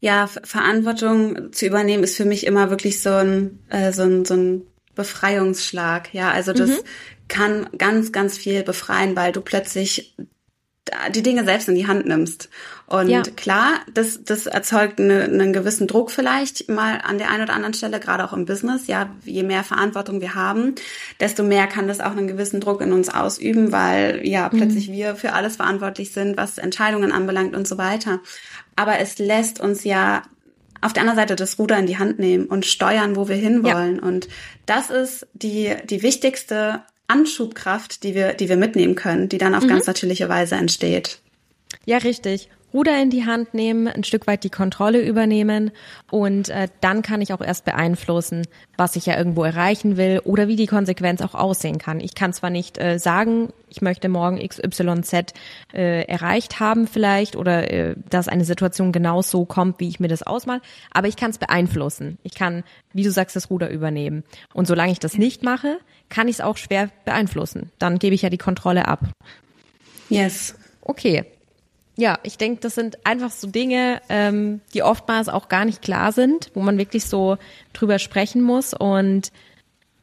Ja, 0.00 0.26
Verantwortung 0.26 1.52
zu 1.52 1.66
übernehmen 1.66 2.04
ist 2.04 2.16
für 2.16 2.26
mich 2.26 2.46
immer 2.46 2.70
wirklich 2.70 3.00
so 3.00 3.10
ein, 3.10 3.58
äh, 3.70 3.92
so 3.92 4.02
ein, 4.02 4.24
so 4.24 4.34
ein 4.34 4.62
Befreiungsschlag. 4.94 6.12
Ja, 6.12 6.30
also 6.30 6.52
das 6.52 6.70
mhm. 6.70 6.84
kann 7.28 7.68
ganz, 7.78 8.12
ganz 8.12 8.36
viel 8.36 8.62
befreien, 8.62 9.16
weil 9.16 9.32
du 9.32 9.40
plötzlich 9.40 10.16
die 11.10 11.22
Dinge 11.22 11.44
selbst 11.44 11.68
in 11.68 11.74
die 11.74 11.86
Hand 11.86 12.06
nimmst. 12.06 12.48
Und 12.86 13.08
ja. 13.08 13.22
klar, 13.22 13.80
das, 13.92 14.22
das 14.24 14.46
erzeugt 14.46 15.00
eine, 15.00 15.24
einen 15.24 15.52
gewissen 15.52 15.88
Druck 15.88 16.10
vielleicht 16.10 16.68
mal 16.68 17.00
an 17.02 17.18
der 17.18 17.30
einen 17.30 17.42
oder 17.42 17.54
anderen 17.54 17.74
Stelle, 17.74 17.98
gerade 17.98 18.24
auch 18.24 18.32
im 18.32 18.44
Business. 18.44 18.86
Ja, 18.86 19.10
je 19.24 19.42
mehr 19.42 19.64
Verantwortung 19.64 20.20
wir 20.20 20.34
haben, 20.34 20.76
desto 21.18 21.42
mehr 21.42 21.66
kann 21.66 21.88
das 21.88 22.00
auch 22.00 22.12
einen 22.12 22.28
gewissen 22.28 22.60
Druck 22.60 22.80
in 22.80 22.92
uns 22.92 23.08
ausüben, 23.08 23.72
weil 23.72 24.20
ja 24.24 24.48
mhm. 24.52 24.58
plötzlich 24.58 24.92
wir 24.92 25.16
für 25.16 25.32
alles 25.32 25.56
verantwortlich 25.56 26.12
sind, 26.12 26.36
was 26.36 26.58
Entscheidungen 26.58 27.10
anbelangt 27.10 27.56
und 27.56 27.66
so 27.66 27.78
weiter. 27.78 28.20
Aber 28.76 28.98
es 29.00 29.18
lässt 29.18 29.58
uns 29.58 29.82
ja 29.82 30.22
auf 30.80 30.92
der 30.92 31.02
anderen 31.02 31.18
Seite 31.18 31.34
das 31.34 31.58
Ruder 31.58 31.78
in 31.78 31.86
die 31.86 31.98
Hand 31.98 32.18
nehmen 32.18 32.46
und 32.46 32.66
steuern, 32.66 33.16
wo 33.16 33.28
wir 33.28 33.36
hinwollen. 33.36 33.96
Ja. 33.96 34.02
Und 34.02 34.28
das 34.66 34.90
ist 34.90 35.26
die, 35.32 35.74
die 35.88 36.02
wichtigste 36.02 36.82
Anschubkraft, 37.08 38.02
die 38.02 38.14
wir, 38.14 38.34
die 38.34 38.48
wir 38.48 38.56
mitnehmen 38.56 38.94
können, 38.94 39.28
die 39.28 39.38
dann 39.38 39.54
auf 39.54 39.64
mhm. 39.64 39.68
ganz 39.68 39.86
natürliche 39.86 40.28
Weise 40.28 40.56
entsteht. 40.56 41.20
Ja, 41.84 41.98
richtig. 41.98 42.48
Ruder 42.74 43.00
in 43.00 43.08
die 43.08 43.24
Hand 43.24 43.54
nehmen, 43.54 43.88
ein 43.88 44.04
Stück 44.04 44.26
weit 44.26 44.44
die 44.44 44.50
Kontrolle 44.50 45.00
übernehmen 45.00 45.70
und 46.10 46.50
äh, 46.50 46.68
dann 46.82 47.00
kann 47.00 47.22
ich 47.22 47.32
auch 47.32 47.40
erst 47.40 47.64
beeinflussen, 47.64 48.46
was 48.76 48.96
ich 48.96 49.06
ja 49.06 49.16
irgendwo 49.16 49.44
erreichen 49.44 49.96
will 49.96 50.20
oder 50.24 50.46
wie 50.46 50.56
die 50.56 50.66
Konsequenz 50.66 51.22
auch 51.22 51.34
aussehen 51.34 51.78
kann. 51.78 52.00
Ich 52.00 52.14
kann 52.14 52.34
zwar 52.34 52.50
nicht 52.50 52.76
äh, 52.76 52.98
sagen, 52.98 53.50
ich 53.70 53.80
möchte 53.80 54.10
morgen 54.10 54.46
XYZ 54.46 55.32
äh, 55.72 56.02
erreicht 56.02 56.60
haben 56.60 56.86
vielleicht 56.86 57.36
oder 57.36 57.72
äh, 57.72 57.94
dass 58.10 58.28
eine 58.28 58.44
Situation 58.44 58.92
genau 58.92 59.22
so 59.22 59.46
kommt, 59.46 59.80
wie 59.80 59.88
ich 59.88 59.98
mir 59.98 60.08
das 60.08 60.22
ausmal, 60.22 60.60
aber 60.92 61.08
ich 61.08 61.16
kann 61.16 61.30
es 61.30 61.38
beeinflussen. 61.38 62.18
Ich 62.24 62.34
kann, 62.34 62.62
wie 62.92 63.04
du 63.04 63.10
sagst, 63.10 63.36
das 63.36 63.48
Ruder 63.48 63.70
übernehmen. 63.70 64.22
Und 64.52 64.66
solange 64.66 64.92
ich 64.92 64.98
das 64.98 65.16
nicht 65.16 65.42
mache, 65.42 65.78
kann 66.10 66.28
ich 66.28 66.36
es 66.36 66.40
auch 66.42 66.58
schwer 66.58 66.90
beeinflussen. 67.06 67.70
Dann 67.78 67.98
gebe 67.98 68.14
ich 68.14 68.22
ja 68.22 68.28
die 68.28 68.38
Kontrolle 68.38 68.86
ab. 68.86 69.08
Yes. 70.10 70.56
Okay. 70.82 71.24
Ja, 71.96 72.18
ich 72.22 72.36
denke, 72.36 72.60
das 72.60 72.74
sind 72.74 73.06
einfach 73.06 73.30
so 73.30 73.48
Dinge, 73.48 74.02
ähm, 74.10 74.60
die 74.74 74.82
oftmals 74.82 75.28
auch 75.28 75.48
gar 75.48 75.64
nicht 75.64 75.80
klar 75.80 76.12
sind, 76.12 76.50
wo 76.54 76.60
man 76.60 76.76
wirklich 76.76 77.06
so 77.06 77.38
drüber 77.72 77.98
sprechen 77.98 78.42
muss 78.42 78.74
und 78.74 79.32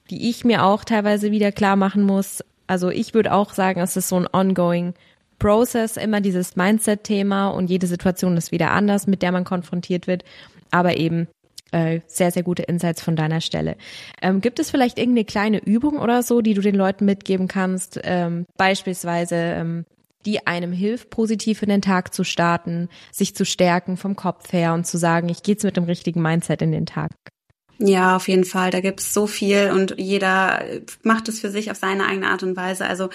die 0.10 0.30
ich 0.30 0.44
mir 0.44 0.64
auch 0.64 0.84
teilweise 0.84 1.32
wieder 1.32 1.52
klar 1.52 1.76
machen 1.76 2.04
muss. 2.04 2.44
Also 2.66 2.90
ich 2.90 3.14
würde 3.14 3.32
auch 3.32 3.54
sagen, 3.54 3.80
es 3.80 3.96
ist 3.96 4.10
so 4.10 4.18
ein 4.18 4.28
ongoing 4.32 4.96
Process, 5.38 5.98
immer 5.98 6.22
dieses 6.22 6.56
Mindset-Thema 6.56 7.50
und 7.50 7.70
jede 7.70 7.86
Situation 7.86 8.38
ist 8.38 8.52
wieder 8.52 8.72
anders, 8.72 9.08
mit 9.08 9.22
der 9.22 9.32
man 9.32 9.44
konfrontiert 9.44 10.08
wird. 10.08 10.24
Aber 10.72 10.98
eben 10.98 11.28
äh, 11.72 12.02
sehr, 12.08 12.32
sehr 12.32 12.44
gute 12.44 12.64
Insights 12.64 13.02
von 13.02 13.16
deiner 13.16 13.42
Stelle. 13.42 13.76
Ähm, 14.22 14.42
gibt 14.42 14.60
es 14.60 14.72
vielleicht 14.72 14.98
irgendeine 14.98 15.26
kleine 15.26 15.58
Übung 15.64 16.00
oder 16.00 16.24
so, 16.24 16.42
die 16.42 16.54
du 16.54 16.62
den 16.62 16.76
Leuten 16.76 17.06
mitgeben 17.06 17.48
kannst? 17.48 18.00
Ähm, 18.04 18.46
beispielsweise, 18.58 19.36
ähm, 19.36 19.86
die 20.26 20.48
einem 20.48 20.72
hilft, 20.72 21.10
positiv 21.10 21.62
in 21.62 21.70
den 21.70 21.82
Tag 21.82 22.14
zu 22.14 22.24
starten, 22.24 22.90
sich 23.12 23.36
zu 23.36 23.46
stärken 23.46 23.98
vom 23.98 24.16
Kopf 24.16 24.52
her 24.54 24.74
und 24.74 24.86
zu 24.86 24.98
sagen, 24.98 25.30
ich 25.30 25.44
gehe 25.44 25.54
jetzt 25.54 25.64
mit 25.64 25.78
dem 25.78 25.86
richtigen 25.86 26.22
Mindset 26.22 26.62
in 26.62 26.72
den 26.72 26.86
Tag. 26.86 27.12
Ja, 27.80 28.16
auf 28.16 28.28
jeden 28.28 28.46
Fall. 28.46 28.70
Da 28.70 28.82
gibt's 28.82 29.14
so 29.14 29.28
viel 29.28 29.72
und 29.72 29.96
jeder 29.98 30.64
macht 31.02 31.28
es 31.28 31.40
für 31.40 31.50
sich 31.50 31.72
auf 31.72 31.78
seine 31.78 32.06
eigene 32.08 32.30
Art 32.30 32.44
und 32.44 32.56
Weise. 32.56 32.86
Also 32.86 33.10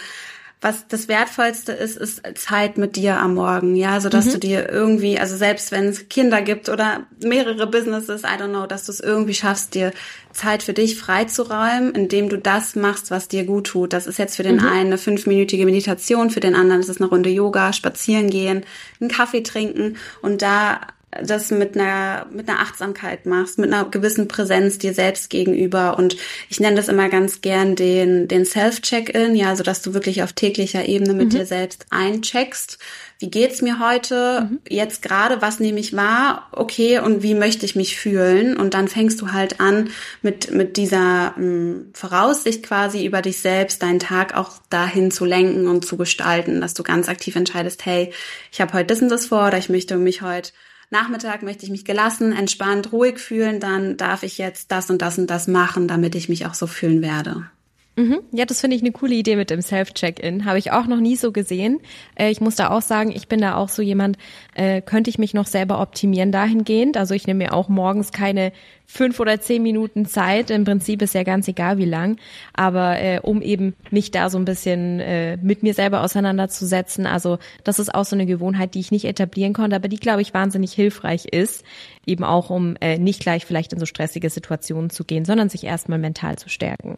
was 0.60 0.88
das 0.88 1.06
Wertvollste 1.06 1.70
ist, 1.70 1.96
ist 1.96 2.20
Zeit 2.34 2.78
mit 2.78 2.96
dir 2.96 3.18
am 3.18 3.34
Morgen, 3.34 3.76
ja, 3.76 4.00
so 4.00 4.08
dass 4.08 4.26
mhm. 4.26 4.30
du 4.32 4.38
dir 4.38 4.68
irgendwie, 4.68 5.18
also 5.18 5.36
selbst 5.36 5.70
wenn 5.70 5.84
es 5.84 6.08
Kinder 6.08 6.42
gibt 6.42 6.68
oder 6.68 7.06
mehrere 7.22 7.68
Businesses, 7.68 8.22
I 8.22 8.40
don't 8.40 8.48
know, 8.48 8.66
dass 8.66 8.86
du 8.86 8.92
es 8.92 8.98
irgendwie 8.98 9.34
schaffst, 9.34 9.74
dir 9.74 9.92
Zeit 10.32 10.64
für 10.64 10.72
dich 10.72 10.98
freizuräumen, 10.98 11.94
indem 11.94 12.28
du 12.28 12.38
das 12.38 12.74
machst, 12.74 13.12
was 13.12 13.28
dir 13.28 13.44
gut 13.44 13.68
tut. 13.68 13.92
Das 13.92 14.08
ist 14.08 14.18
jetzt 14.18 14.36
für 14.36 14.42
den 14.42 14.56
mhm. 14.56 14.66
einen 14.66 14.86
eine 14.88 14.98
fünfminütige 14.98 15.64
Meditation, 15.64 16.30
für 16.30 16.40
den 16.40 16.56
anderen 16.56 16.80
ist 16.80 16.88
es 16.88 17.00
eine 17.00 17.08
Runde 17.08 17.30
Yoga, 17.30 17.72
spazieren 17.72 18.28
gehen, 18.28 18.64
einen 19.00 19.10
Kaffee 19.10 19.42
trinken 19.42 19.96
und 20.22 20.42
da 20.42 20.80
das 21.10 21.50
mit 21.50 21.74
einer, 21.74 22.26
mit 22.30 22.48
einer 22.48 22.60
Achtsamkeit 22.60 23.24
machst, 23.24 23.58
mit 23.58 23.72
einer 23.72 23.88
gewissen 23.88 24.28
Präsenz 24.28 24.78
dir 24.78 24.92
selbst 24.92 25.30
gegenüber. 25.30 25.96
Und 25.96 26.16
ich 26.50 26.60
nenne 26.60 26.76
das 26.76 26.88
immer 26.88 27.08
ganz 27.08 27.40
gern 27.40 27.76
den, 27.76 28.28
den 28.28 28.44
Self-Check-In, 28.44 29.34
ja, 29.34 29.56
so 29.56 29.62
dass 29.62 29.80
du 29.80 29.94
wirklich 29.94 30.22
auf 30.22 30.34
täglicher 30.34 30.86
Ebene 30.86 31.14
mit 31.14 31.32
mhm. 31.32 31.38
dir 31.38 31.46
selbst 31.46 31.86
eincheckst. 31.90 32.78
Wie 33.20 33.30
geht's 33.30 33.62
mir 33.62 33.80
heute? 33.80 34.48
Mhm. 34.50 34.60
Jetzt 34.68 35.00
gerade, 35.00 35.40
was 35.40 35.60
nehme 35.60 35.80
ich 35.80 35.96
wahr? 35.96 36.48
Okay, 36.52 36.98
und 36.98 37.22
wie 37.22 37.34
möchte 37.34 37.64
ich 37.64 37.74
mich 37.74 37.96
fühlen? 37.96 38.56
Und 38.56 38.74
dann 38.74 38.86
fängst 38.86 39.20
du 39.22 39.32
halt 39.32 39.60
an, 39.60 39.90
mit, 40.20 40.52
mit 40.52 40.76
dieser 40.76 41.30
mh, 41.30 41.34
hm, 41.36 41.90
Voraussicht 41.94 42.62
quasi 42.62 43.06
über 43.06 43.22
dich 43.22 43.40
selbst 43.40 43.82
deinen 43.82 43.98
Tag 43.98 44.36
auch 44.36 44.58
dahin 44.68 45.10
zu 45.10 45.24
lenken 45.24 45.68
und 45.68 45.86
zu 45.86 45.96
gestalten, 45.96 46.60
dass 46.60 46.74
du 46.74 46.82
ganz 46.82 47.08
aktiv 47.08 47.34
entscheidest, 47.34 47.86
hey, 47.86 48.12
ich 48.52 48.60
habe 48.60 48.74
heute 48.74 48.86
das 48.86 49.00
und 49.00 49.08
das 49.08 49.26
vor 49.26 49.46
oder 49.46 49.56
ich 49.56 49.70
möchte 49.70 49.96
mich 49.96 50.20
heute 50.20 50.50
Nachmittag 50.90 51.42
möchte 51.42 51.64
ich 51.64 51.70
mich 51.70 51.84
gelassen, 51.84 52.32
entspannt, 52.32 52.92
ruhig 52.92 53.18
fühlen, 53.18 53.60
dann 53.60 53.96
darf 53.96 54.22
ich 54.22 54.38
jetzt 54.38 54.72
das 54.72 54.88
und 54.90 55.02
das 55.02 55.18
und 55.18 55.28
das 55.28 55.46
machen, 55.46 55.86
damit 55.86 56.14
ich 56.14 56.28
mich 56.28 56.46
auch 56.46 56.54
so 56.54 56.66
fühlen 56.66 57.02
werde. 57.02 57.50
Mhm. 57.98 58.20
Ja, 58.30 58.44
das 58.44 58.60
finde 58.60 58.76
ich 58.76 58.82
eine 58.82 58.92
coole 58.92 59.16
Idee 59.16 59.34
mit 59.34 59.50
dem 59.50 59.60
Self-Check-In. 59.60 60.44
Habe 60.44 60.58
ich 60.58 60.70
auch 60.70 60.86
noch 60.86 61.00
nie 61.00 61.16
so 61.16 61.32
gesehen. 61.32 61.80
Äh, 62.14 62.30
ich 62.30 62.40
muss 62.40 62.54
da 62.54 62.70
auch 62.70 62.80
sagen, 62.80 63.10
ich 63.10 63.26
bin 63.26 63.40
da 63.40 63.56
auch 63.56 63.68
so 63.68 63.82
jemand, 63.82 64.16
äh, 64.54 64.80
könnte 64.80 65.10
ich 65.10 65.18
mich 65.18 65.34
noch 65.34 65.46
selber 65.46 65.80
optimieren 65.80 66.30
dahingehend. 66.30 66.96
Also 66.96 67.14
ich 67.14 67.26
nehme 67.26 67.38
mir 67.38 67.52
auch 67.52 67.68
morgens 67.68 68.12
keine 68.12 68.52
fünf 68.86 69.18
oder 69.18 69.40
zehn 69.40 69.64
Minuten 69.64 70.06
Zeit. 70.06 70.50
Im 70.50 70.62
Prinzip 70.62 71.02
ist 71.02 71.12
ja 71.12 71.24
ganz 71.24 71.48
egal, 71.48 71.78
wie 71.78 71.86
lang. 71.86 72.18
Aber 72.52 73.00
äh, 73.00 73.18
um 73.20 73.42
eben 73.42 73.74
mich 73.90 74.12
da 74.12 74.30
so 74.30 74.38
ein 74.38 74.44
bisschen 74.44 75.00
äh, 75.00 75.36
mit 75.38 75.64
mir 75.64 75.74
selber 75.74 76.04
auseinanderzusetzen. 76.04 77.04
Also 77.04 77.38
das 77.64 77.80
ist 77.80 77.92
auch 77.92 78.04
so 78.04 78.14
eine 78.14 78.26
Gewohnheit, 78.26 78.74
die 78.74 78.80
ich 78.80 78.92
nicht 78.92 79.06
etablieren 79.06 79.54
konnte, 79.54 79.74
aber 79.74 79.88
die, 79.88 79.98
glaube 79.98 80.22
ich, 80.22 80.32
wahnsinnig 80.32 80.72
hilfreich 80.72 81.24
ist. 81.24 81.64
Eben 82.06 82.22
auch, 82.22 82.48
um 82.48 82.76
äh, 82.80 82.96
nicht 82.96 83.18
gleich 83.18 83.44
vielleicht 83.44 83.72
in 83.72 83.80
so 83.80 83.86
stressige 83.86 84.30
Situationen 84.30 84.88
zu 84.88 85.02
gehen, 85.02 85.24
sondern 85.24 85.48
sich 85.48 85.64
erstmal 85.64 85.98
mental 85.98 86.38
zu 86.38 86.48
stärken. 86.48 86.96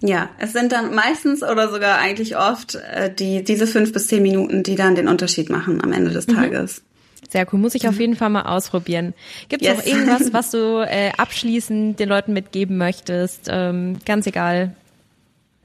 Ja, 0.00 0.30
es 0.38 0.52
sind 0.52 0.70
dann 0.72 0.94
meistens 0.94 1.42
oder 1.42 1.70
sogar 1.70 1.98
eigentlich 1.98 2.36
oft 2.36 2.76
äh, 2.76 3.12
die 3.12 3.42
diese 3.42 3.66
fünf 3.66 3.92
bis 3.92 4.06
zehn 4.06 4.22
Minuten, 4.22 4.62
die 4.62 4.76
dann 4.76 4.94
den 4.94 5.08
Unterschied 5.08 5.50
machen 5.50 5.82
am 5.82 5.92
Ende 5.92 6.10
des 6.10 6.26
mhm. 6.28 6.36
Tages. 6.36 6.82
Sehr 7.28 7.46
cool, 7.52 7.58
muss 7.58 7.74
ich 7.74 7.88
auf 7.88 7.94
mhm. 7.94 8.00
jeden 8.00 8.16
Fall 8.16 8.30
mal 8.30 8.42
ausprobieren. 8.42 9.12
Gibt 9.48 9.62
es 9.62 9.68
yes. 9.68 9.78
noch 9.78 9.86
irgendwas, 9.86 10.32
was 10.32 10.50
du 10.50 10.86
äh, 10.86 11.10
abschließend 11.16 11.98
den 11.98 12.08
Leuten 12.08 12.32
mitgeben 12.32 12.76
möchtest? 12.78 13.48
Ähm, 13.48 13.98
ganz 14.04 14.26
egal, 14.26 14.74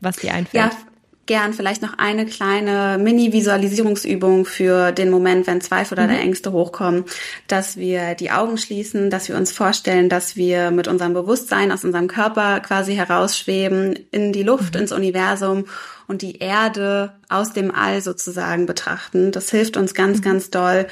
was 0.01 0.17
dir 0.17 0.33
einfällt. 0.33 0.73
Ja, 0.73 0.92
gern 1.25 1.53
vielleicht 1.53 1.81
noch 1.81 1.97
eine 1.97 2.25
kleine 2.25 2.97
Mini-Visualisierungsübung 3.01 4.45
für 4.45 4.91
den 4.91 5.09
Moment, 5.09 5.47
wenn 5.47 5.61
Zweifel 5.61 5.93
oder 5.93 6.07
mhm. 6.07 6.19
Ängste 6.19 6.51
hochkommen, 6.51 7.05
dass 7.47 7.77
wir 7.77 8.15
die 8.15 8.31
Augen 8.31 8.57
schließen, 8.57 9.09
dass 9.09 9.29
wir 9.29 9.37
uns 9.37 9.51
vorstellen, 9.51 10.09
dass 10.09 10.35
wir 10.35 10.71
mit 10.71 10.87
unserem 10.87 11.13
Bewusstsein 11.13 11.71
aus 11.71 11.85
unserem 11.85 12.07
Körper 12.07 12.59
quasi 12.59 12.95
herausschweben 12.95 13.97
in 14.11 14.33
die 14.33 14.43
Luft, 14.43 14.75
mhm. 14.75 14.81
ins 14.81 14.91
Universum 14.91 15.65
und 16.07 16.21
die 16.21 16.39
Erde 16.39 17.13
aus 17.29 17.53
dem 17.53 17.73
All 17.73 18.01
sozusagen 18.01 18.65
betrachten. 18.65 19.31
Das 19.31 19.49
hilft 19.49 19.77
uns 19.77 19.93
ganz, 19.93 20.19
mhm. 20.19 20.23
ganz 20.23 20.49
doll. 20.49 20.87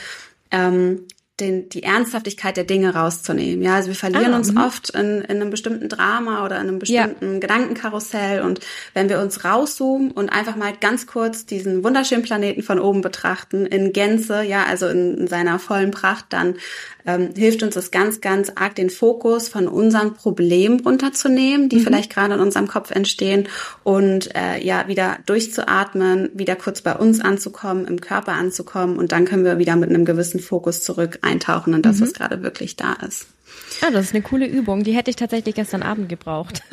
Ähm, 0.49 1.07
den, 1.41 1.69
die 1.69 1.83
Ernsthaftigkeit 1.83 2.55
der 2.55 2.63
Dinge 2.63 2.93
rauszunehmen. 2.93 3.63
Ja, 3.63 3.75
also 3.75 3.89
wir 3.89 3.95
verlieren 3.95 4.33
ah, 4.33 4.37
uns 4.37 4.53
mh. 4.53 4.65
oft 4.65 4.89
in, 4.91 5.21
in 5.21 5.41
einem 5.41 5.49
bestimmten 5.49 5.89
Drama 5.89 6.45
oder 6.45 6.55
in 6.57 6.67
einem 6.67 6.79
bestimmten 6.79 7.33
ja. 7.33 7.39
Gedankenkarussell 7.39 8.41
und 8.41 8.61
wenn 8.93 9.09
wir 9.09 9.19
uns 9.19 9.43
rauszoomen 9.43 10.11
und 10.11 10.29
einfach 10.29 10.55
mal 10.55 10.73
ganz 10.79 11.07
kurz 11.07 11.45
diesen 11.45 11.83
wunderschönen 11.83 12.23
Planeten 12.23 12.61
von 12.61 12.79
oben 12.79 13.01
betrachten 13.01 13.65
in 13.65 13.91
Gänze, 13.91 14.43
ja, 14.43 14.63
also 14.63 14.87
in, 14.87 15.17
in 15.17 15.27
seiner 15.27 15.59
vollen 15.59 15.91
Pracht, 15.91 16.25
dann 16.29 16.55
ähm, 17.05 17.29
hilft 17.35 17.63
uns 17.63 17.75
das 17.75 17.91
ganz, 17.91 18.21
ganz 18.21 18.51
arg, 18.55 18.75
den 18.75 18.89
Fokus 18.89 19.49
von 19.49 19.67
unseren 19.67 20.13
Problemen 20.13 20.79
runterzunehmen, 20.79 21.69
die 21.69 21.77
mhm. 21.77 21.81
vielleicht 21.81 22.13
gerade 22.13 22.35
in 22.35 22.39
unserem 22.39 22.67
Kopf 22.67 22.91
entstehen 22.91 23.47
und 23.83 24.35
äh, 24.35 24.63
ja, 24.63 24.87
wieder 24.87 25.17
durchzuatmen, 25.25 26.29
wieder 26.33 26.55
kurz 26.55 26.81
bei 26.81 26.95
uns 26.95 27.21
anzukommen, 27.21 27.85
im 27.85 28.01
Körper 28.01 28.33
anzukommen 28.33 28.97
und 28.97 29.11
dann 29.11 29.25
können 29.25 29.43
wir 29.43 29.57
wieder 29.57 29.75
mit 29.75 29.89
einem 29.89 30.05
gewissen 30.05 30.39
Fokus 30.39 30.83
zurück 30.83 31.19
eintauchen 31.31 31.73
in 31.73 31.81
das, 31.81 31.97
mhm. 31.97 32.03
was 32.03 32.13
gerade 32.13 32.43
wirklich 32.43 32.75
da 32.75 32.93
ist. 32.93 33.27
Ah, 33.81 33.91
das 33.91 34.07
ist 34.07 34.13
eine 34.13 34.21
coole 34.21 34.47
Übung. 34.47 34.83
Die 34.83 34.93
hätte 34.93 35.09
ich 35.09 35.15
tatsächlich 35.15 35.55
gestern 35.55 35.83
Abend 35.83 36.09
gebraucht. 36.09 36.61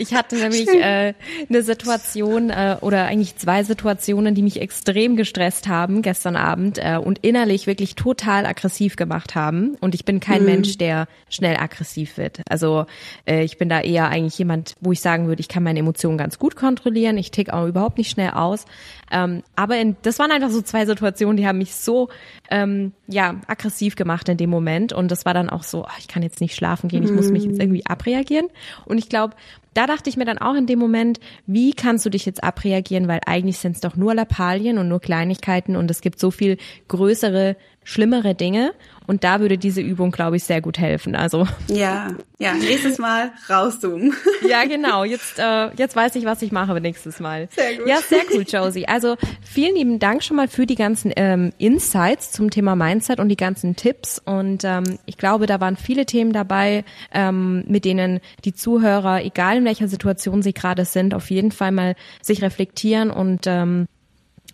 Ich 0.00 0.14
hatte 0.14 0.36
nämlich 0.36 0.66
äh, 0.68 1.12
eine 1.50 1.62
Situation 1.62 2.48
äh, 2.48 2.78
oder 2.80 3.04
eigentlich 3.04 3.36
zwei 3.36 3.64
Situationen, 3.64 4.34
die 4.34 4.40
mich 4.40 4.58
extrem 4.58 5.14
gestresst 5.14 5.68
haben 5.68 6.00
gestern 6.00 6.36
Abend 6.36 6.78
äh, 6.78 6.96
und 6.96 7.18
innerlich 7.18 7.66
wirklich 7.66 7.96
total 7.96 8.46
aggressiv 8.46 8.96
gemacht 8.96 9.34
haben. 9.34 9.76
Und 9.80 9.94
ich 9.94 10.06
bin 10.06 10.18
kein 10.18 10.40
mhm. 10.40 10.46
Mensch, 10.46 10.78
der 10.78 11.06
schnell 11.28 11.58
aggressiv 11.58 12.16
wird. 12.16 12.40
Also 12.48 12.86
äh, 13.26 13.44
ich 13.44 13.58
bin 13.58 13.68
da 13.68 13.82
eher 13.82 14.08
eigentlich 14.08 14.38
jemand, 14.38 14.74
wo 14.80 14.92
ich 14.92 15.02
sagen 15.02 15.28
würde, 15.28 15.40
ich 15.40 15.48
kann 15.48 15.62
meine 15.62 15.80
Emotionen 15.80 16.16
ganz 16.16 16.38
gut 16.38 16.56
kontrollieren. 16.56 17.18
Ich 17.18 17.30
tick 17.30 17.50
auch 17.50 17.66
überhaupt 17.66 17.98
nicht 17.98 18.10
schnell 18.10 18.30
aus. 18.30 18.64
Ähm, 19.10 19.42
aber 19.56 19.78
in, 19.78 19.96
das 20.02 20.18
waren 20.18 20.30
einfach 20.30 20.50
so 20.50 20.62
zwei 20.62 20.86
Situationen, 20.86 21.36
die 21.36 21.46
haben 21.46 21.58
mich 21.58 21.74
so 21.74 22.08
ähm, 22.50 22.92
ja 23.06 23.36
aggressiv 23.46 23.96
gemacht 23.96 24.28
in 24.28 24.36
dem 24.36 24.50
Moment. 24.50 24.92
Und 24.92 25.10
das 25.10 25.24
war 25.24 25.34
dann 25.34 25.50
auch 25.50 25.62
so, 25.62 25.84
oh, 25.84 25.98
ich 25.98 26.08
kann 26.08 26.22
jetzt 26.22 26.40
nicht 26.40 26.54
schlafen 26.54 26.88
gehen, 26.88 27.02
ich 27.02 27.12
muss 27.12 27.30
mich 27.30 27.44
jetzt 27.44 27.56
mhm. 27.56 27.60
irgendwie 27.60 27.86
abreagieren. 27.86 28.48
Und 28.84 28.98
ich 28.98 29.08
glaube, 29.08 29.34
da 29.74 29.86
dachte 29.86 30.10
ich 30.10 30.16
mir 30.16 30.24
dann 30.24 30.38
auch 30.38 30.54
in 30.54 30.66
dem 30.66 30.78
Moment, 30.78 31.20
wie 31.46 31.72
kannst 31.72 32.04
du 32.04 32.10
dich 32.10 32.26
jetzt 32.26 32.42
abreagieren, 32.42 33.08
weil 33.08 33.20
eigentlich 33.26 33.58
sind 33.58 33.76
es 33.76 33.80
doch 33.80 33.96
nur 33.96 34.14
Lappalien 34.14 34.78
und 34.78 34.88
nur 34.88 35.00
Kleinigkeiten 35.00 35.76
und 35.76 35.90
es 35.90 36.00
gibt 36.00 36.18
so 36.18 36.30
viel 36.30 36.56
größere, 36.88 37.56
schlimmere 37.90 38.34
Dinge 38.34 38.72
und 39.10 39.24
da 39.24 39.40
würde 39.40 39.58
diese 39.58 39.80
Übung, 39.80 40.12
glaube 40.12 40.36
ich, 40.36 40.44
sehr 40.44 40.60
gut 40.60 40.78
helfen. 40.78 41.16
Also 41.16 41.44
ja, 41.66 42.14
ja, 42.38 42.54
nächstes 42.54 42.98
Mal 42.98 43.32
rauszoomen. 43.48 44.14
ja, 44.48 44.64
genau. 44.66 45.02
Jetzt, 45.02 45.40
äh, 45.40 45.74
jetzt 45.74 45.96
weiß 45.96 46.14
ich, 46.14 46.24
was 46.24 46.42
ich 46.42 46.52
mache 46.52 46.80
nächstes 46.80 47.18
Mal. 47.18 47.48
Sehr 47.50 47.76
gut. 47.76 47.88
Ja, 47.88 47.96
sehr 47.96 48.22
cool, 48.32 48.44
Josie. 48.46 48.86
Also 48.86 49.16
vielen 49.42 49.74
lieben 49.74 49.98
Dank 49.98 50.22
schon 50.22 50.36
mal 50.36 50.46
für 50.46 50.64
die 50.64 50.76
ganzen 50.76 51.12
ähm, 51.16 51.52
Insights 51.58 52.30
zum 52.30 52.50
Thema 52.50 52.76
Mindset 52.76 53.18
und 53.18 53.28
die 53.28 53.36
ganzen 53.36 53.74
Tipps. 53.74 54.22
Und 54.24 54.62
ähm, 54.62 55.00
ich 55.06 55.18
glaube, 55.18 55.46
da 55.46 55.60
waren 55.60 55.76
viele 55.76 56.06
Themen 56.06 56.32
dabei, 56.32 56.84
ähm, 57.12 57.64
mit 57.66 57.84
denen 57.84 58.20
die 58.44 58.54
Zuhörer, 58.54 59.24
egal 59.24 59.56
in 59.56 59.64
welcher 59.64 59.88
Situation 59.88 60.42
sie 60.42 60.54
gerade 60.54 60.84
sind, 60.84 61.14
auf 61.14 61.30
jeden 61.30 61.50
Fall 61.50 61.72
mal 61.72 61.96
sich 62.22 62.42
reflektieren 62.42 63.10
und 63.10 63.48
ähm, 63.48 63.88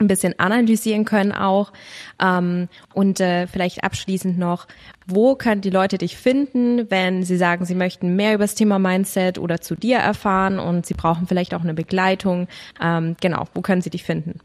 ein 0.00 0.08
bisschen 0.08 0.38
analysieren 0.38 1.04
können 1.04 1.32
auch. 1.32 1.72
Ähm, 2.20 2.68
und 2.94 3.20
äh, 3.20 3.46
vielleicht 3.46 3.84
abschließend 3.84 4.38
noch, 4.38 4.66
wo 5.06 5.34
können 5.34 5.60
die 5.60 5.70
Leute 5.70 5.98
dich 5.98 6.16
finden, 6.16 6.90
wenn 6.90 7.22
sie 7.22 7.36
sagen, 7.36 7.64
sie 7.64 7.74
möchten 7.74 8.16
mehr 8.16 8.34
über 8.34 8.44
das 8.44 8.54
Thema 8.54 8.78
Mindset 8.78 9.38
oder 9.38 9.60
zu 9.60 9.74
dir 9.74 9.98
erfahren 9.98 10.58
und 10.58 10.86
sie 10.86 10.94
brauchen 10.94 11.26
vielleicht 11.26 11.54
auch 11.54 11.62
eine 11.62 11.74
Begleitung. 11.74 12.48
Ähm, 12.80 13.16
genau, 13.20 13.44
wo 13.54 13.60
können 13.60 13.82
sie 13.82 13.90
dich 13.90 14.04
finden? 14.04 14.40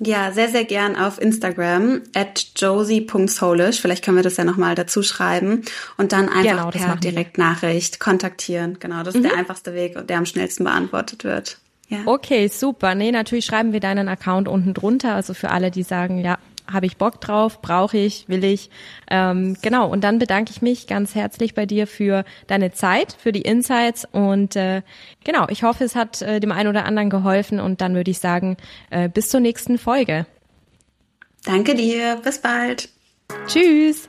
Ja, 0.00 0.30
sehr, 0.30 0.48
sehr 0.48 0.64
gern 0.64 0.94
auf 0.94 1.20
Instagram 1.20 2.02
at 2.14 2.52
josie.soulish. 2.54 3.80
Vielleicht 3.80 4.04
können 4.04 4.16
wir 4.16 4.22
das 4.22 4.36
ja 4.36 4.44
nochmal 4.44 4.76
dazu 4.76 5.02
schreiben 5.02 5.62
und 5.96 6.12
dann 6.12 6.28
einfach 6.28 6.70
genau, 6.70 6.70
per 6.70 6.96
Direktnachricht 6.96 7.98
kontaktieren. 7.98 8.78
Genau, 8.78 9.02
das 9.02 9.16
ist 9.16 9.24
mhm. 9.24 9.28
der 9.28 9.38
einfachste 9.38 9.74
Weg, 9.74 10.06
der 10.06 10.18
am 10.18 10.26
schnellsten 10.26 10.64
beantwortet 10.64 11.24
wird. 11.24 11.58
Ja. 11.88 12.00
Okay, 12.04 12.48
super. 12.48 12.94
Nee, 12.94 13.10
natürlich 13.12 13.46
schreiben 13.46 13.72
wir 13.72 13.80
deinen 13.80 14.08
Account 14.08 14.46
unten 14.46 14.74
drunter. 14.74 15.14
Also 15.14 15.34
für 15.34 15.50
alle, 15.50 15.70
die 15.70 15.82
sagen, 15.82 16.18
ja, 16.18 16.38
habe 16.70 16.86
ich 16.86 16.96
Bock 16.96 17.20
drauf, 17.20 17.62
brauche 17.62 17.96
ich, 17.96 18.28
will 18.28 18.44
ich. 18.44 18.70
Ähm, 19.10 19.56
genau, 19.62 19.88
und 19.88 20.04
dann 20.04 20.18
bedanke 20.18 20.50
ich 20.50 20.62
mich 20.62 20.86
ganz 20.86 21.14
herzlich 21.14 21.54
bei 21.54 21.66
dir 21.66 21.86
für 21.86 22.24
deine 22.46 22.72
Zeit, 22.72 23.16
für 23.18 23.32
die 23.32 23.42
Insights 23.42 24.06
und 24.10 24.54
äh, 24.56 24.82
genau, 25.24 25.46
ich 25.48 25.62
hoffe, 25.62 25.84
es 25.84 25.96
hat 25.96 26.20
äh, 26.22 26.40
dem 26.40 26.52
einen 26.52 26.68
oder 26.68 26.84
anderen 26.84 27.10
geholfen 27.10 27.58
und 27.58 27.80
dann 27.80 27.94
würde 27.94 28.10
ich 28.10 28.18
sagen, 28.18 28.56
äh, 28.90 29.08
bis 29.08 29.30
zur 29.30 29.40
nächsten 29.40 29.78
Folge. 29.78 30.26
Danke 31.44 31.74
dir, 31.74 32.20
bis 32.22 32.38
bald. 32.40 32.90
Tschüss. 33.46 34.08